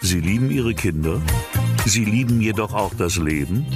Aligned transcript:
Sie 0.00 0.20
lieben 0.20 0.50
Ihre 0.50 0.74
Kinder? 0.74 1.20
Sie 1.86 2.04
lieben 2.04 2.40
jedoch 2.40 2.74
auch 2.74 2.92
das 2.94 3.16
Leben? 3.16 3.66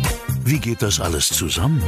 Wie 0.45 0.59
geht 0.59 0.83
das 0.83 1.01
alles 1.01 1.29
zusammen? 1.29 1.83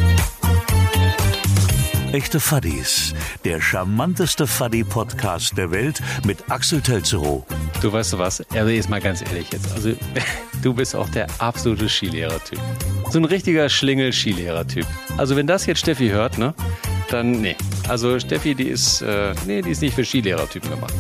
Echte 2.13 2.41
Fuddies, 2.41 3.15
der 3.45 3.61
charmanteste 3.61 4.47
Fuddy-Podcast 4.47 5.59
der 5.59 5.71
Welt 5.71 6.01
mit 6.25 6.51
Axel 6.51 6.81
Telzerow. 6.81 7.45
Du 7.83 7.93
weißt 7.93 8.15
du 8.15 8.19
was, 8.19 8.41
also 8.51 8.71
jetzt 8.71 8.89
mal 8.89 9.01
ganz 9.01 9.21
ehrlich 9.21 9.53
jetzt, 9.53 9.71
also 9.73 9.93
du 10.63 10.73
bist 10.73 10.97
auch 10.97 11.09
der 11.11 11.27
absolute 11.39 11.89
Skilehrer-Typ. 11.89 12.59
So 13.11 13.19
ein 13.19 13.25
richtiger 13.25 13.69
Schlingel-Skilehrer-Typ. 13.69 14.87
Also 15.17 15.35
wenn 15.35 15.47
das 15.47 15.65
jetzt 15.65 15.81
Steffi 15.81 16.09
hört, 16.11 16.37
ne, 16.37 16.55
dann 17.11 17.33
nee. 17.41 17.57
Also 17.89 18.19
Steffi, 18.21 18.55
die 18.55 18.69
ist, 18.69 19.01
äh, 19.01 19.35
nee, 19.47 19.63
die 19.63 19.71
ist 19.71 19.81
nicht 19.81 19.95
für 19.95 20.05
Skilehrer-Typen 20.05 20.69
gemacht. 20.69 20.93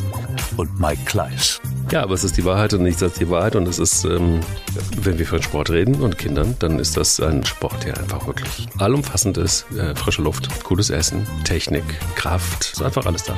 Und 0.56 0.80
Mike 0.80 1.04
Kleiss. 1.04 1.60
Ja, 1.90 2.02
aber 2.02 2.14
es 2.14 2.24
ist 2.24 2.36
die 2.36 2.44
Wahrheit 2.44 2.72
und 2.72 2.82
nichts 2.82 3.02
als 3.02 3.14
die 3.14 3.28
Wahrheit. 3.28 3.56
Und 3.56 3.68
es 3.68 3.78
ist, 3.78 4.04
ähm, 4.04 4.40
wenn 5.02 5.18
wir 5.18 5.26
von 5.26 5.42
Sport 5.42 5.70
reden 5.70 5.96
und 5.96 6.16
Kindern, 6.16 6.56
dann 6.58 6.78
ist 6.78 6.96
das 6.96 7.20
ein 7.20 7.44
Sport, 7.44 7.84
der 7.84 7.98
einfach 7.98 8.26
wirklich 8.26 8.66
allumfassend 8.78 9.36
ist. 9.36 9.66
Äh, 9.72 9.94
frische 9.94 10.22
Luft, 10.22 10.64
gutes 10.64 10.90
Essen, 10.90 11.26
Technik, 11.44 11.84
Kraft, 12.14 12.72
ist 12.72 12.82
einfach 12.82 13.04
alles 13.04 13.24
da. 13.24 13.36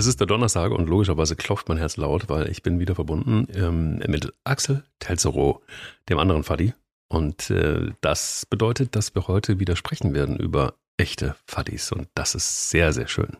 Es 0.00 0.06
ist 0.06 0.18
der 0.18 0.26
Donnerstag 0.26 0.72
und 0.72 0.88
logischerweise 0.88 1.36
klopft 1.36 1.68
mein 1.68 1.76
Herz 1.76 1.98
laut, 1.98 2.30
weil 2.30 2.48
ich 2.48 2.62
bin 2.62 2.78
wieder 2.78 2.94
verbunden 2.94 3.46
ähm, 3.54 3.98
mit 4.08 4.32
Axel 4.44 4.82
Telzerow, 4.98 5.60
dem 6.08 6.18
anderen 6.18 6.42
Faddy. 6.42 6.72
Und 7.08 7.50
äh, 7.50 7.90
das 8.00 8.46
bedeutet, 8.46 8.96
dass 8.96 9.14
wir 9.14 9.28
heute 9.28 9.60
wieder 9.60 9.76
sprechen 9.76 10.14
werden 10.14 10.38
über 10.38 10.72
echte 10.96 11.36
Faddis 11.44 11.92
und 11.92 12.08
das 12.14 12.34
ist 12.34 12.70
sehr, 12.70 12.94
sehr 12.94 13.08
schön. 13.08 13.36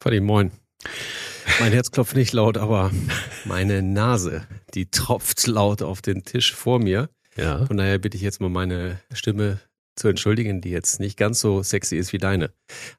Faddy, 0.00 0.20
moin. 0.20 0.52
Mein 1.60 1.72
Herz 1.72 1.90
klopft 1.90 2.16
nicht 2.16 2.32
laut, 2.32 2.56
aber 2.56 2.90
meine 3.44 3.82
Nase, 3.82 4.46
die 4.72 4.90
tropft 4.90 5.46
laut 5.46 5.82
auf 5.82 6.00
den 6.00 6.24
Tisch 6.24 6.54
vor 6.54 6.78
mir. 6.78 7.10
Ja. 7.36 7.66
Von 7.66 7.76
daher 7.76 7.98
bitte 7.98 8.16
ich 8.16 8.22
jetzt 8.22 8.40
mal 8.40 8.48
meine 8.48 8.98
Stimme 9.12 9.60
zu 9.96 10.08
entschuldigen, 10.08 10.62
die 10.62 10.70
jetzt 10.70 11.00
nicht 11.00 11.18
ganz 11.18 11.40
so 11.40 11.62
sexy 11.62 11.96
ist 11.96 12.14
wie 12.14 12.18
deine. 12.18 12.50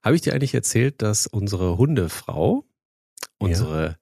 Habe 0.04 0.16
ich 0.16 0.22
dir 0.22 0.36
eigentlich 0.36 0.54
erzählt, 0.54 1.02
dass 1.02 1.26
unsere 1.26 1.80
Hundefrau, 1.80 2.64
unsere, 3.40 3.98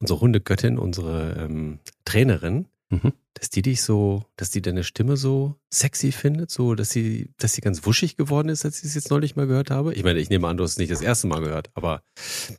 unsere 0.00 0.20
Hundegöttin, 0.20 0.78
unsere 0.78 1.34
ähm, 1.48 1.78
Trainerin, 2.04 2.66
Mhm. 2.90 3.14
dass 3.32 3.48
die 3.48 3.62
dich 3.62 3.80
so, 3.80 4.22
dass 4.36 4.50
die 4.50 4.60
deine 4.60 4.84
Stimme 4.84 5.16
so 5.16 5.56
sexy 5.72 6.12
findet, 6.12 6.50
so, 6.50 6.74
dass 6.74 6.90
sie, 6.90 7.30
dass 7.38 7.54
sie 7.54 7.62
ganz 7.62 7.86
wuschig 7.86 8.18
geworden 8.18 8.50
ist, 8.50 8.66
als 8.66 8.80
ich 8.80 8.84
es 8.84 8.94
jetzt 8.94 9.08
neulich 9.10 9.34
mal 9.34 9.46
gehört 9.46 9.70
habe? 9.70 9.94
Ich 9.94 10.04
meine, 10.04 10.18
ich 10.18 10.28
nehme 10.28 10.46
an, 10.46 10.58
du 10.58 10.64
hast 10.64 10.72
es 10.72 10.76
nicht 10.78 10.92
das 10.92 11.00
erste 11.00 11.26
Mal 11.26 11.40
gehört, 11.40 11.70
aber 11.72 12.02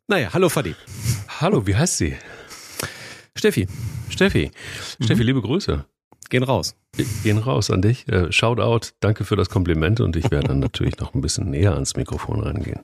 naja, 0.07 0.33
hallo 0.33 0.49
Fadi. 0.49 0.73
Hallo, 1.39 1.67
wie 1.67 1.75
heißt 1.75 1.97
sie? 1.97 2.15
Steffi, 3.37 3.67
Steffi. 4.09 4.49
Steffi, 4.99 5.21
liebe 5.21 5.41
Grüße. 5.43 5.85
gehen 6.31 6.41
raus. 6.43 6.75
Gehen 7.23 7.37
raus 7.37 7.69
an 7.69 7.83
dich. 7.83 8.07
Äh, 8.07 8.31
Shoutout, 8.31 8.87
danke 9.01 9.25
für 9.25 9.35
das 9.35 9.49
Kompliment 9.49 9.99
und 9.99 10.15
ich 10.15 10.31
werde 10.31 10.47
dann 10.47 10.59
natürlich 10.59 10.97
noch 10.97 11.13
ein 11.13 11.21
bisschen 11.21 11.51
näher 11.51 11.73
ans 11.73 11.95
Mikrofon 11.95 12.39
reingehen. 12.39 12.81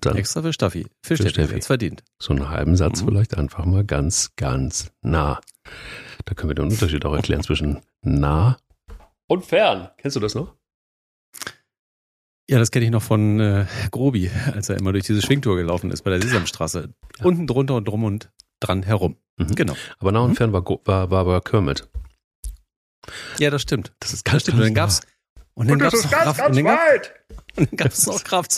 Dann- 0.00 0.16
Extra 0.16 0.42
für 0.42 0.52
Steffi. 0.52 0.86
Für, 1.04 1.16
Für 1.16 1.28
Steffi. 1.28 1.54
Jetzt 1.54 1.66
verdient. 1.66 2.04
So 2.22 2.32
einen 2.32 2.48
halben 2.48 2.76
Satz 2.76 3.02
Mhm. 3.02 3.06
vielleicht 3.08 3.36
einfach 3.36 3.64
mal 3.64 3.84
ganz, 3.84 4.30
ganz 4.36 4.92
nah. 5.02 5.40
Da 6.26 6.34
können 6.34 6.50
wir 6.50 6.54
den 6.54 6.66
Unterschied 6.66 7.04
auch 7.04 7.14
erklären 7.14 7.42
zwischen 7.42 7.80
nah 8.02 8.58
und 9.26 9.44
fern. 9.44 9.90
Kennst 9.98 10.16
du 10.16 10.20
das 10.20 10.34
noch? 10.34 10.54
Ja, 12.48 12.58
das 12.58 12.70
kenne 12.72 12.84
ich 12.84 12.90
noch 12.90 13.02
von 13.02 13.38
äh, 13.40 13.66
Grobi, 13.92 14.30
als 14.52 14.68
er 14.68 14.76
immer 14.76 14.92
durch 14.92 15.04
diese 15.04 15.22
Schwingtour 15.22 15.56
gelaufen 15.56 15.90
ist 15.90 16.02
bei 16.02 16.10
der 16.10 16.20
Sesamstraße. 16.20 16.92
Ja. 17.18 17.24
Unten 17.24 17.46
drunter 17.46 17.76
und 17.76 17.86
drum 17.86 18.02
und 18.04 18.30
dran 18.58 18.82
herum. 18.82 19.16
Mhm. 19.38 19.54
Genau. 19.54 19.74
Aber 19.98 20.10
nah 20.12 20.20
und 20.20 20.30
Mhm. 20.30 20.36
fern 20.36 20.52
war, 20.52 20.64
war, 20.84 21.10
war, 21.10 21.26
war 21.26 21.40
Kermit. 21.42 21.88
Ja, 23.38 23.50
das 23.50 23.62
stimmt. 23.62 23.92
Das 24.00 24.12
ist 24.12 24.26
Das 24.26 24.42
stimmt. 24.42 24.58
Und 24.58 24.64
dann 24.64 24.74
gab's, 24.74 25.00
und 25.54 25.70
dann 25.70 25.78
gab's 25.78 26.02
noch 26.04 26.10
und 26.46 26.56
dann 26.56 26.64
gab's, 26.64 27.10
und 27.56 27.70
dann 27.70 27.76
gab's 27.76 28.06
noch 28.06 28.22
Graf 28.24 28.48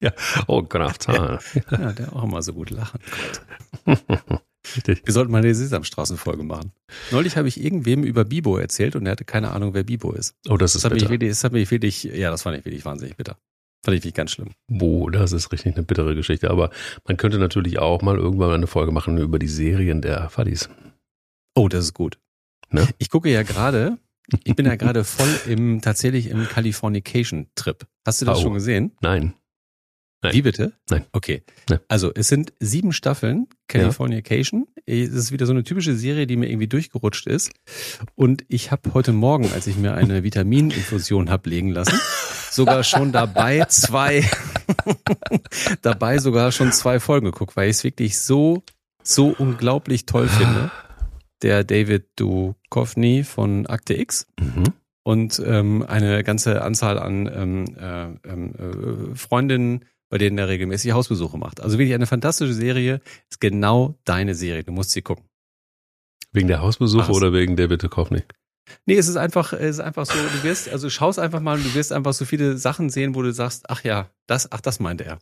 Zahl. 0.02 0.14
Oh, 0.46 0.62
Graf 0.62 0.98
Zahl. 0.98 1.38
Ja, 1.70 1.92
der 1.92 2.14
auch 2.14 2.24
immer 2.24 2.42
so 2.42 2.52
gut 2.52 2.70
lachen 2.70 3.00
konnte. 3.84 4.02
Richtig. 4.76 5.02
Wir 5.06 5.12
sollten 5.14 5.30
mal 5.30 5.38
eine 5.38 5.54
Sesamstraßenfolge 5.54 6.42
machen. 6.42 6.72
Neulich 7.12 7.36
habe 7.36 7.46
ich 7.46 7.62
irgendwem 7.62 8.02
über 8.02 8.24
Bibo 8.24 8.56
erzählt 8.58 8.96
und 8.96 9.06
er 9.06 9.12
hatte 9.12 9.24
keine 9.24 9.52
Ahnung, 9.52 9.74
wer 9.74 9.84
Bibo 9.84 10.10
ist. 10.12 10.34
Oh, 10.48 10.56
das 10.56 10.72
Das 10.72 10.84
ist 10.84 10.90
mich 10.90 11.00
bitter. 11.02 11.10
wirklich, 11.12 11.30
das 11.30 11.44
hat 11.44 11.52
mich 11.52 11.70
wirklich, 11.70 12.02
ja, 12.04 12.30
das 12.30 12.42
fand 12.42 12.58
ich 12.58 12.64
wirklich 12.64 12.84
wahnsinnig 12.84 13.16
bitter. 13.16 13.36
Fand 13.84 13.96
ich 13.96 14.00
wirklich 14.02 14.14
ganz 14.14 14.32
schlimm. 14.32 14.50
Oh, 14.80 15.08
das 15.08 15.30
ist 15.30 15.52
richtig 15.52 15.76
eine 15.76 15.84
bittere 15.84 16.16
Geschichte. 16.16 16.50
Aber 16.50 16.70
man 17.06 17.16
könnte 17.16 17.38
natürlich 17.38 17.78
auch 17.78 18.02
mal 18.02 18.16
irgendwann 18.18 18.50
eine 18.50 18.66
Folge 18.66 18.90
machen 18.90 19.16
über 19.18 19.38
die 19.38 19.46
Serien 19.48 20.02
der 20.02 20.28
Fadis. 20.30 20.68
Oh, 21.54 21.68
das 21.68 21.84
ist 21.84 21.94
gut. 21.94 22.18
Ne? 22.70 22.88
Ich 22.98 23.08
gucke 23.08 23.30
ja 23.30 23.44
gerade, 23.44 23.98
ich 24.42 24.56
bin 24.56 24.66
ja 24.66 24.74
gerade 24.76 25.04
voll 25.04 25.32
im, 25.46 25.80
tatsächlich 25.80 26.26
im 26.28 26.44
Californication-Trip. 26.48 27.86
Hast 28.04 28.20
du 28.20 28.26
das 28.26 28.38
Oh. 28.38 28.42
schon 28.42 28.54
gesehen? 28.54 28.96
Nein. 29.00 29.34
Nein. 30.22 30.32
Wie 30.34 30.42
bitte? 30.42 30.72
Nein. 30.90 31.04
Okay. 31.12 31.42
Nein. 31.68 31.80
Also, 31.88 32.10
es 32.14 32.28
sind 32.28 32.52
sieben 32.58 32.92
Staffeln 32.92 33.46
Californication. 33.68 34.66
Es 34.86 35.10
ist 35.10 35.30
wieder 35.32 35.46
so 35.46 35.52
eine 35.52 35.62
typische 35.64 35.94
Serie, 35.94 36.26
die 36.26 36.36
mir 36.36 36.48
irgendwie 36.48 36.68
durchgerutscht 36.68 37.26
ist. 37.26 37.50
Und 38.14 38.44
ich 38.48 38.70
habe 38.70 38.94
heute 38.94 39.12
Morgen, 39.12 39.50
als 39.52 39.66
ich 39.66 39.76
mir 39.76 39.94
eine 39.94 40.22
Vitamininfusion 40.24 41.30
hab 41.30 41.46
legen 41.46 41.70
lassen, 41.70 41.98
sogar 42.50 42.82
schon 42.82 43.12
dabei 43.12 43.64
zwei, 43.68 44.24
dabei 45.82 46.18
sogar 46.18 46.52
schon 46.52 46.72
zwei 46.72 47.00
Folgen 47.00 47.26
geguckt, 47.26 47.56
weil 47.56 47.68
ich 47.68 47.76
es 47.76 47.84
wirklich 47.84 48.18
so, 48.18 48.62
so 49.02 49.34
unglaublich 49.38 50.06
toll 50.06 50.28
finde. 50.28 50.70
Der 51.42 51.64
David 51.64 52.06
Duchovny 52.16 53.22
von 53.24 53.66
Akte 53.66 53.94
X 53.94 54.26
Mhm. 54.40 54.64
und 55.02 55.42
ähm, 55.44 55.84
eine 55.86 56.24
ganze 56.24 56.62
Anzahl 56.62 56.98
an 56.98 57.30
ähm, 57.32 57.64
äh, 57.78 58.28
ähm, 58.28 58.54
äh, 59.12 59.14
Freundinnen, 59.14 59.84
bei 60.08 60.18
denen 60.18 60.38
er 60.38 60.48
regelmäßig 60.48 60.92
Hausbesuche 60.92 61.38
macht. 61.38 61.60
Also 61.60 61.78
wirklich 61.78 61.94
eine 61.94 62.06
fantastische 62.06 62.54
Serie. 62.54 63.00
Ist 63.30 63.40
genau 63.40 63.98
deine 64.04 64.34
Serie. 64.34 64.64
Du 64.64 64.72
musst 64.72 64.90
sie 64.90 65.02
gucken. 65.02 65.24
Wegen 66.32 66.48
der 66.48 66.60
Hausbesuche 66.60 67.08
Was? 67.08 67.16
oder 67.16 67.32
wegen 67.32 67.56
David 67.56 67.82
Duchovny? 67.82 68.22
Nee, 68.84 68.96
es 68.96 69.08
ist 69.08 69.16
einfach, 69.16 69.52
es 69.52 69.76
ist 69.76 69.80
einfach 69.80 70.06
so, 70.06 70.14
du 70.14 70.42
wirst, 70.42 70.68
also 70.68 70.90
schaust 70.90 71.18
einfach 71.18 71.40
mal 71.40 71.56
und 71.56 71.64
du 71.64 71.74
wirst 71.74 71.92
einfach 71.92 72.12
so 72.12 72.24
viele 72.24 72.58
Sachen 72.58 72.90
sehen, 72.90 73.14
wo 73.14 73.22
du 73.22 73.32
sagst, 73.32 73.70
ach 73.70 73.84
ja, 73.84 74.10
das, 74.26 74.50
ach, 74.50 74.60
das 74.60 74.80
meinte 74.80 75.04
er. 75.04 75.18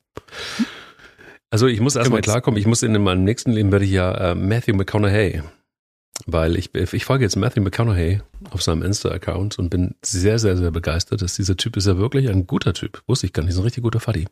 Also 1.50 1.66
ich 1.66 1.80
muss 1.80 1.94
erstmal 1.94 2.22
klarkommen, 2.22 2.58
ich 2.58 2.66
muss 2.66 2.82
in 2.82 3.00
meinem 3.02 3.22
nächsten 3.22 3.52
Leben 3.52 3.70
werde 3.70 3.84
ich 3.84 3.92
ja 3.92 4.32
äh, 4.32 4.34
Matthew 4.34 4.74
McConaughey. 4.74 5.42
Weil 6.26 6.56
ich, 6.56 6.74
ich 6.74 7.04
folge 7.04 7.24
jetzt 7.24 7.36
Matthew 7.36 7.60
McConaughey 7.60 8.22
auf 8.50 8.62
seinem 8.62 8.82
Insta-Account 8.82 9.58
und 9.58 9.68
bin 9.68 9.94
sehr, 10.02 10.38
sehr, 10.38 10.56
sehr 10.56 10.70
begeistert, 10.70 11.22
dass 11.22 11.34
dieser 11.34 11.56
Typ 11.56 11.76
ist 11.76 11.86
ja 11.86 11.98
wirklich 11.98 12.28
ein 12.28 12.46
guter 12.46 12.72
Typ. 12.72 13.02
Wusste 13.06 13.26
ich 13.26 13.32
gar 13.32 13.42
nicht, 13.42 13.54
so 13.54 13.60
ein 13.60 13.64
richtig 13.64 13.82
guter 13.82 14.00
Faddy. 14.00 14.26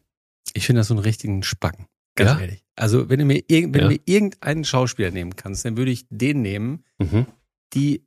Ich 0.54 0.66
finde 0.66 0.80
das 0.80 0.88
so 0.88 0.94
einen 0.94 1.02
richtigen 1.02 1.42
Spacken. 1.42 1.86
Ganz 2.14 2.30
Ja? 2.32 2.40
ehrlich. 2.40 2.64
Also, 2.76 3.08
wenn 3.08 3.18
du 3.18 3.24
mir, 3.24 3.42
irg 3.48 3.72
wenn 3.72 3.80
Ja. 3.82 3.88
du 3.88 3.94
mir 3.94 4.00
irgendeinen 4.04 4.64
Schauspieler 4.64 5.10
nehmen 5.10 5.36
kannst, 5.36 5.64
dann 5.64 5.76
würde 5.76 5.90
ich 5.90 6.06
den 6.10 6.42
nehmen, 6.42 6.84
Mhm. 6.98 7.26
die, 7.74 8.04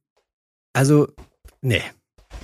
also, 0.73 1.07
nee, 1.61 1.81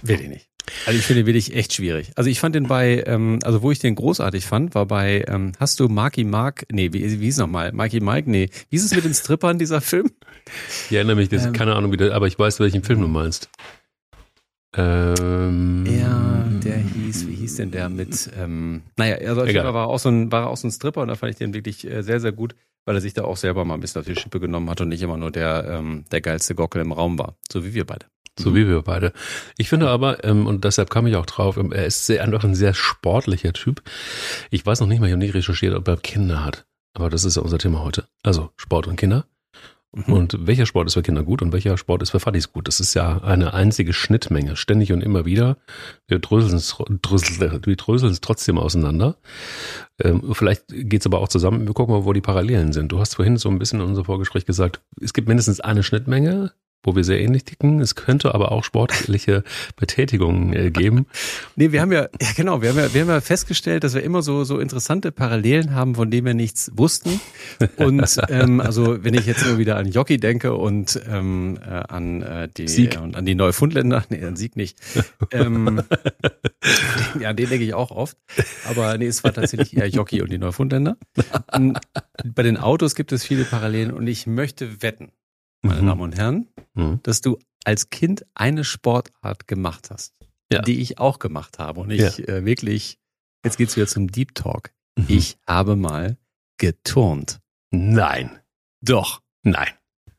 will 0.01 0.22
ich 0.22 0.28
nicht. 0.30 0.47
Also 0.85 1.00
ich 1.00 1.06
finde 1.06 1.22
den 1.24 1.25
wirklich 1.28 1.56
echt 1.56 1.74
schwierig. 1.74 2.12
Also 2.16 2.30
ich 2.30 2.40
fand 2.40 2.53
den 2.56 2.68
bei, 2.68 3.03
ähm, 3.07 3.40
also 3.44 3.62
wo 3.63 3.72
ich 3.72 3.80
den 3.80 3.96
großartig 3.96 4.46
fand, 4.46 4.75
war 4.75 4.85
bei, 4.85 5.25
ähm, 5.28 5.53
hast 5.59 5.80
du 5.80 5.90
Marky 5.90 6.24
Mark, 6.24 6.66
nee, 6.72 6.94
wie, 6.94 7.19
wie 7.19 7.25
hieß 7.25 7.38
nochmal? 7.38 7.72
Marky 7.74 8.00
Mike, 8.00 8.30
nee. 8.30 8.50
Wie 8.69 8.75
ist 8.75 8.84
es 8.85 8.94
mit 8.96 9.03
den 9.03 9.13
Strippern, 9.16 9.57
dieser 9.57 9.81
Film? 9.81 10.09
Ich 10.90 10.96
erinnere 10.96 11.16
mich, 11.16 11.30
das 11.30 11.46
Ähm. 11.47 11.53
keine 11.53 11.75
Ahnung, 11.75 11.91
wie 11.91 11.97
der, 11.97 12.13
aber 12.13 12.27
ich 12.27 12.38
weiß, 12.38 12.60
welchen 12.60 12.83
Film 12.83 13.01
du 13.01 13.07
meinst. 13.07 13.50
Ähm, 14.75 15.85
Ja, 15.85 16.45
der 16.63 16.77
hieß, 16.77 17.27
wie 17.27 17.35
hieß 17.35 17.56
denn 17.57 17.71
der 17.71 17.89
mit, 17.89 18.29
ähm, 18.38 18.83
naja, 18.97 19.18
also. 19.27 19.45
Fall 19.45 19.73
war 19.73 19.85
er 19.85 19.88
auch 19.88 20.00
so 20.00 20.09
ein, 20.09 20.31
war 20.31 20.47
auch 20.47 20.57
so 20.57 20.68
ein 20.68 20.71
Stripper 20.71 21.01
und 21.01 21.09
da 21.09 21.15
fand 21.15 21.31
ich 21.31 21.38
den 21.38 21.53
wirklich 21.53 21.85
äh, 21.85 22.03
sehr, 22.03 22.19
sehr 22.19 22.31
gut, 22.31 22.56
weil 22.85 22.95
er 22.95 23.01
sich 23.01 23.13
da 23.13 23.23
auch 23.23 23.38
selber 23.38 23.65
mal 23.65 23.73
ein 23.73 23.81
bisschen 23.81 24.00
auf 24.00 24.07
die 24.07 24.15
Schippe 24.15 24.39
genommen 24.39 24.69
hat 24.69 24.79
und 24.81 24.89
nicht 24.89 25.01
immer 25.01 25.18
nur 25.18 25.31
der, 25.31 25.65
ähm, 25.68 26.06
der 26.12 26.21
geilste 26.21 26.56
Gockel 26.56 26.81
im 26.81 26.91
Raum 26.91 27.19
war. 27.19 27.35
So 27.51 27.65
wie 27.65 27.73
wir 27.73 27.85
beide. 27.85 28.06
So 28.39 28.56
wie 28.56 28.65
wir 28.68 28.81
beide. 28.81 29.12
Ich 29.57 29.68
finde 29.68 29.89
aber, 29.89 30.23
ähm, 30.23 30.47
und 30.47 30.63
deshalb 30.63 30.89
kam 30.89 31.06
ich 31.06 31.15
auch 31.17 31.25
drauf, 31.25 31.57
ähm, 31.57 31.74
er 31.74 31.85
ist 31.85 32.06
sehr, 32.06 32.24
einfach 32.24 32.44
ein 32.45 32.56
sehr 32.56 32.74
sportlicher 32.74 33.51
Typ. 33.51 33.83
Ich 34.51 34.65
weiß 34.65 34.79
noch 34.79 34.88
nicht 34.88 35.00
mal, 35.00 35.07
ich 35.07 35.12
habe 35.12 35.19
nicht 35.19 35.33
recherchiert, 35.33 35.75
ob 35.75 35.88
er 35.88 35.97
Kinder 35.97 36.45
hat. 36.45 36.65
Aber 36.94 37.09
das 37.09 37.25
ist 37.25 37.35
ja 37.35 37.41
unser 37.41 37.57
Thema 37.57 37.83
heute. 37.83 38.06
Also 38.24 38.51
Sport 38.56 38.88
und 38.88 38.95
Kinder. 38.95 39.25
Mhm. 39.93 40.13
Und 40.13 40.47
welcher 40.47 40.65
Sport 40.65 40.88
ist 40.88 40.93
für 40.93 41.01
Kinder 41.01 41.23
gut 41.23 41.41
und 41.41 41.51
welcher 41.51 41.77
Sport 41.77 42.01
ist 42.01 42.11
für 42.11 42.19
Fadis 42.19 42.53
gut? 42.53 42.67
Das 42.67 42.79
ist 42.79 42.93
ja 42.93 43.17
eine 43.23 43.53
einzige 43.53 43.91
Schnittmenge, 43.91 44.55
ständig 44.55 44.93
und 44.93 45.01
immer 45.01 45.25
wieder. 45.25 45.57
Wir 46.07 46.19
dröseln 46.19 46.55
es, 46.55 46.77
dröseln, 47.01 47.61
wir 47.65 47.75
dröseln 47.75 48.11
es 48.11 48.21
trotzdem 48.21 48.57
auseinander. 48.57 49.17
Ähm, 49.99 50.33
vielleicht 50.33 50.63
geht's 50.69 51.05
aber 51.05 51.19
auch 51.19 51.27
zusammen. 51.27 51.67
Wir 51.67 51.73
gucken 51.73 51.93
mal, 51.93 52.05
wo 52.05 52.13
die 52.13 52.21
Parallelen 52.21 52.71
sind. 52.71 52.91
Du 52.91 52.99
hast 52.99 53.15
vorhin 53.15 53.35
so 53.35 53.49
ein 53.49 53.59
bisschen 53.59 53.81
in 53.81 53.88
unserem 53.88 54.05
Vorgespräch 54.05 54.45
gesagt, 54.45 54.81
es 55.01 55.13
gibt 55.13 55.27
mindestens 55.27 55.59
eine 55.59 55.83
Schnittmenge. 55.83 56.53
Wo 56.83 56.95
wir 56.95 57.04
sehr 57.04 57.19
ähnlich 57.19 57.44
ticken. 57.44 57.80
Es 57.80 57.95
könnte 57.95 58.33
aber 58.33 58.51
auch 58.51 58.63
sportliche 58.63 59.44
Betätigungen 59.75 60.54
äh, 60.54 60.72
geben. 60.72 61.06
Nee, 61.56 61.72
wir 61.72 61.81
haben 61.81 61.92
ja, 61.92 62.04
ja 62.22 62.30
genau, 62.36 62.62
wir 62.62 62.69
haben 62.69 62.78
ja, 62.78 62.94
wir 62.94 63.01
haben 63.01 63.10
ja 63.10 63.22
festgestellt, 63.22 63.83
dass 63.83 63.94
wir 63.94 64.04
immer 64.04 64.22
so, 64.22 64.44
so 64.44 64.60
interessante 64.60 65.12
Parallelen 65.12 65.75
haben, 65.75 65.95
von 65.95 66.10
denen 66.10 66.25
wir 66.25 66.33
nichts 66.33 66.72
wussten. 66.75 67.19
Und 67.78 68.19
ähm, 68.30 68.62
also 68.62 69.04
wenn 69.04 69.13
ich 69.13 69.25
jetzt 69.25 69.45
nur 69.45 69.57
wieder 69.57 69.78
an 69.78 69.92
Jockey 69.92 70.18
denke 70.18 70.54
und 70.56 71.00
ähm, 71.07 71.60
äh, 71.63 71.69
an 71.69 72.22
äh, 72.22 72.48
die 72.50 72.68
Sieg. 72.68 73.00
Und 73.01 73.16
an 73.16 73.25
die 73.25 73.36
Neufundländer, 73.36 74.04
nee, 74.10 74.24
an 74.24 74.36
Sieg 74.36 74.56
nicht. 74.56 74.80
ähm, 75.31 75.81
ja, 77.19 77.30
an 77.30 77.36
den 77.36 77.50
denke 77.50 77.66
ich 77.66 77.74
auch 77.74 77.92
oft. 77.92 78.18
Aber 78.69 78.98
nee, 78.98 79.07
es 79.07 79.24
war 79.24 79.34
tatsächlich 79.34 79.75
eher 79.75 79.88
Jockey 79.88 80.22
und 80.22 80.31
die 80.31 80.38
Neufundländer. 80.38 80.98
Und 81.54 81.80
bei 82.24 82.44
den 82.44 82.57
Autos 82.57 82.95
gibt 82.95 83.12
es 83.12 83.24
viele 83.24 83.44
Parallelen 83.44 83.92
und 83.92 84.07
ich 84.07 84.25
möchte 84.27 84.81
wetten, 84.81 85.12
meine 85.62 85.81
Mhm. 85.81 85.88
Damen 85.88 86.01
und 86.01 86.18
Herren, 86.18 86.48
Mhm. 86.73 87.00
dass 87.03 87.21
du 87.21 87.38
als 87.65 87.89
Kind 87.89 88.25
eine 88.33 88.63
Sportart 88.63 89.47
gemacht 89.47 89.89
hast, 89.91 90.13
Ja. 90.51 90.62
die 90.62 90.79
ich 90.81 91.00
auch 91.00 91.19
gemacht 91.19 91.59
habe. 91.59 91.81
Und 91.81 91.91
ich 91.91 92.27
äh, 92.27 92.45
wirklich, 92.45 92.97
jetzt 93.45 93.57
geht's 93.57 93.75
wieder 93.75 93.88
zum 93.88 94.07
Deep 94.12 94.33
Talk. 94.35 94.71
Mhm. 94.97 95.06
Ich 95.09 95.38
habe 95.47 95.75
mal 95.75 96.18
geturnt. 96.57 97.39
Nein. 97.71 98.39
Doch. 98.81 99.21
Nein. 99.44 99.69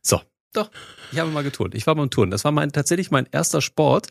So. 0.02 0.20
Doch. 0.52 0.70
Ich 1.10 1.18
habe 1.18 1.30
mal 1.30 1.42
geturnt. 1.42 1.74
Ich 1.74 1.86
war 1.86 1.94
beim 1.94 2.10
Turnen. 2.10 2.30
Das 2.30 2.44
war 2.44 2.52
mein, 2.52 2.72
tatsächlich 2.72 3.10
mein 3.10 3.26
erster 3.30 3.60
Sport. 3.62 4.08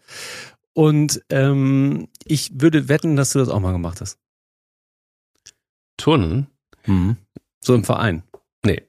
Und 0.74 1.22
ähm, 1.30 2.08
ich 2.26 2.52
würde 2.62 2.88
wetten, 2.90 3.16
dass 3.16 3.32
du 3.34 3.40
das 3.40 3.50
auch 3.50 3.60
mal 3.60 3.72
gemacht 3.74 4.02
hast. 4.02 4.18
Turnen? 5.98 6.48
So 7.60 7.76
im 7.76 7.84
Verein. 7.84 8.24
Nee. 8.66 8.82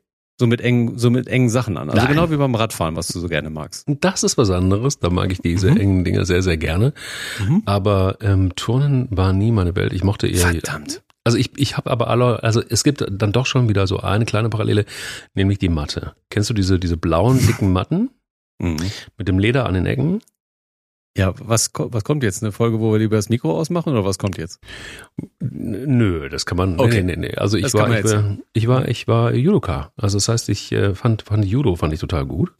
So 0.43 0.49
mit 0.49 0.61
engen, 0.61 0.99
so 0.99 1.09
mit 1.09 1.29
engen 1.29 1.50
Sachen 1.50 1.77
an. 1.77 1.89
Also 1.89 2.03
Nein. 2.03 2.15
genau 2.17 2.33
wie 2.33 2.37
beim 2.37 2.56
Radfahren, 2.56 2.97
was 2.97 3.06
du 3.06 3.21
so 3.21 3.29
gerne 3.29 3.49
magst. 3.49 3.87
Das 4.00 4.25
ist 4.25 4.37
was 4.39 4.50
anderes. 4.50 4.99
Da 4.99 5.09
mag 5.09 5.31
ich 5.31 5.39
diese 5.41 5.71
Mhm. 5.71 5.77
engen 5.77 6.05
Dinge 6.05 6.25
sehr, 6.27 6.43
sehr 6.43 6.56
gerne. 6.56 6.94
Mhm. 7.39 7.62
Aber 7.65 8.17
ähm, 8.23 8.53
Turnen 8.56 9.06
war 9.12 9.33
nie 9.33 9.53
meine 9.53 9.77
Welt. 9.77 9.93
Ich 9.93 10.03
mochte 10.03 10.27
eher. 10.27 10.49
Verdammt. 10.49 11.00
Also 11.23 11.39
ich, 11.39 11.53
ich 11.56 11.77
habe 11.77 11.93
aber 11.93 12.09
alle, 12.11 12.43
also 12.43 12.61
es 12.69 12.83
gibt 12.83 13.05
dann 13.09 13.31
doch 13.31 13.47
schon 13.47 13.69
wieder 13.69 13.87
so 13.87 14.00
eine 14.00 14.25
kleine 14.25 14.49
Parallele, 14.49 14.85
nämlich 15.35 15.59
die 15.61 15.69
Matte. 15.69 16.15
Kennst 16.29 16.50
du 16.50 16.55
diese, 16.55 16.81
diese 16.81 16.97
blauen, 16.97 17.39
dicken 17.47 17.73
Matten 17.73 18.11
Mhm. 18.61 18.79
mit 19.19 19.29
dem 19.29 19.39
Leder 19.39 19.67
an 19.67 19.75
den 19.75 19.87
Ecken? 19.87 20.19
Ja, 21.17 21.35
was, 21.38 21.70
was 21.75 22.05
kommt 22.05 22.23
jetzt? 22.23 22.43
Eine 22.43 22.53
Folge, 22.53 22.81
wo 22.81 22.91
wir 22.93 22.99
lieber 22.99 23.17
das 23.17 23.29
Mikro 23.29 23.59
ausmachen 23.59 23.93
oder 23.93 24.05
was 24.05 24.19
kommt 24.19 24.38
jetzt? 24.38 24.61
Nö, 25.41 26.29
das 26.31 26.47
kann 26.47 26.56
man. 26.56 26.81
Okay. 26.81 27.03
Nee, 27.03 27.17
nee, 27.17 27.29
nee. 27.29 27.35
Also 27.37 27.59
ich 27.59 27.64
Das 27.64 27.75
war, 27.75 27.88
ich 27.91 27.97
jetzt 27.97 28.14
war, 28.14 28.38
ich 28.55 28.69
war, 28.69 28.88
ich 28.88 29.09
war 29.09 29.35
Judoka. 29.35 29.93
Also 29.97 30.17
das 30.17 30.29
heißt, 30.29 30.49
ich 30.49 30.73
äh, 30.73 30.94
fand, 30.94 31.23
fand 31.23 31.44
Judo 31.44 31.76
fand 31.76 31.93
ich 31.93 32.00
total 32.00 32.25
gut. 32.25 32.53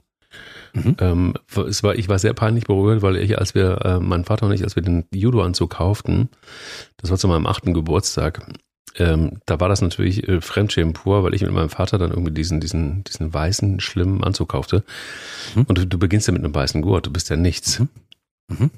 Mhm. 0.75 0.96
Ähm, 1.00 1.34
es 1.69 1.82
war, 1.82 1.94
ich 1.94 2.08
war 2.08 2.19
sehr 2.19 2.34
peinlich 2.34 2.64
berührt, 2.64 3.02
weil 3.02 3.16
ich, 3.16 3.38
als 3.38 3.54
wir, 3.54 3.84
äh, 3.84 4.00
mein 4.00 4.25
Vater 4.25 4.46
und 4.46 4.52
ich, 4.52 4.62
als 4.62 4.76
wir 4.76 4.82
den 4.82 5.05
Judo-Anzug 5.12 5.70
kauften, 5.70 6.28
das 6.96 7.10
war 7.10 7.19
zu 7.19 7.28
meinem 7.28 7.46
achten 7.46 7.75
Geburtstag, 7.75 8.46
ähm, 8.96 9.38
da 9.46 9.60
war 9.60 9.69
das 9.69 9.81
natürlich 9.81 10.28
äh, 10.28 10.40
Fremdschämen 10.40 10.93
pur, 10.93 11.25
weil 11.25 11.34
ich 11.34 11.43
mit 11.43 11.52
meinem 11.52 11.70
Vater 11.70 11.98
dann 11.98 12.10
irgendwie 12.10 12.32
diesen, 12.32 12.60
diesen, 12.60 13.05
diesen 13.05 13.32
weißen, 13.32 13.81
schlimmen 13.81 14.22
Anzug 14.22 14.50
kaufte. 14.50 14.84
Mhm. 15.55 15.64
Und 15.64 15.78
du, 15.78 15.87
du 15.87 15.98
beginnst 15.98 16.28
ja 16.28 16.32
mit 16.32 16.44
einem 16.44 16.55
weißen 16.55 16.82
Gurt, 16.82 17.06
du 17.06 17.12
bist 17.12 17.31
ja 17.31 17.37
nichts. 17.37 17.81
Mhm. 17.81 17.88
Mhm. 18.58 18.70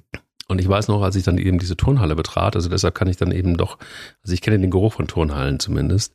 Und 0.47 0.61
ich 0.61 0.69
weiß 0.69 0.89
noch, 0.89 1.03
als 1.03 1.17
ich 1.17 1.25
dann 1.25 1.39
eben 1.39 1.59
diese 1.59 1.77
Turnhalle 1.77 2.15
betrat, 2.15 2.55
also 2.55 2.69
deshalb 2.69 2.95
kann 2.95 3.09
ich 3.09 3.17
dann 3.17 3.33
eben 3.33 3.57
doch, 3.57 3.79
also 4.23 4.35
ich 4.35 4.43
kenne 4.43 4.59
den 4.59 4.71
Geruch 4.71 4.93
von 4.93 5.07
Turnhallen 5.07 5.59
zumindest. 5.59 6.15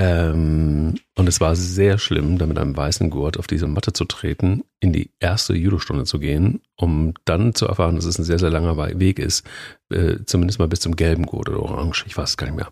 Ähm, 0.00 0.94
und 1.16 1.28
es 1.28 1.40
war 1.40 1.56
sehr 1.56 1.98
schlimm, 1.98 2.38
da 2.38 2.46
mit 2.46 2.56
einem 2.56 2.76
weißen 2.76 3.10
Gurt 3.10 3.36
auf 3.36 3.48
diese 3.48 3.66
Matte 3.66 3.92
zu 3.92 4.04
treten, 4.04 4.62
in 4.78 4.92
die 4.92 5.10
erste 5.18 5.54
Judostunde 5.54 6.04
zu 6.04 6.20
gehen, 6.20 6.60
um 6.76 7.14
dann 7.24 7.52
zu 7.52 7.66
erfahren, 7.66 7.96
dass 7.96 8.04
es 8.04 8.16
ein 8.16 8.24
sehr, 8.24 8.38
sehr 8.38 8.50
langer 8.50 8.76
Weg 9.00 9.18
ist, 9.18 9.44
äh, 9.90 10.18
zumindest 10.24 10.60
mal 10.60 10.68
bis 10.68 10.78
zum 10.78 10.94
gelben 10.94 11.26
Gurt 11.26 11.48
oder 11.48 11.60
orange, 11.60 12.04
ich 12.06 12.16
weiß 12.16 12.30
es 12.30 12.36
gar 12.36 12.46
nicht 12.46 12.54
mehr. 12.54 12.68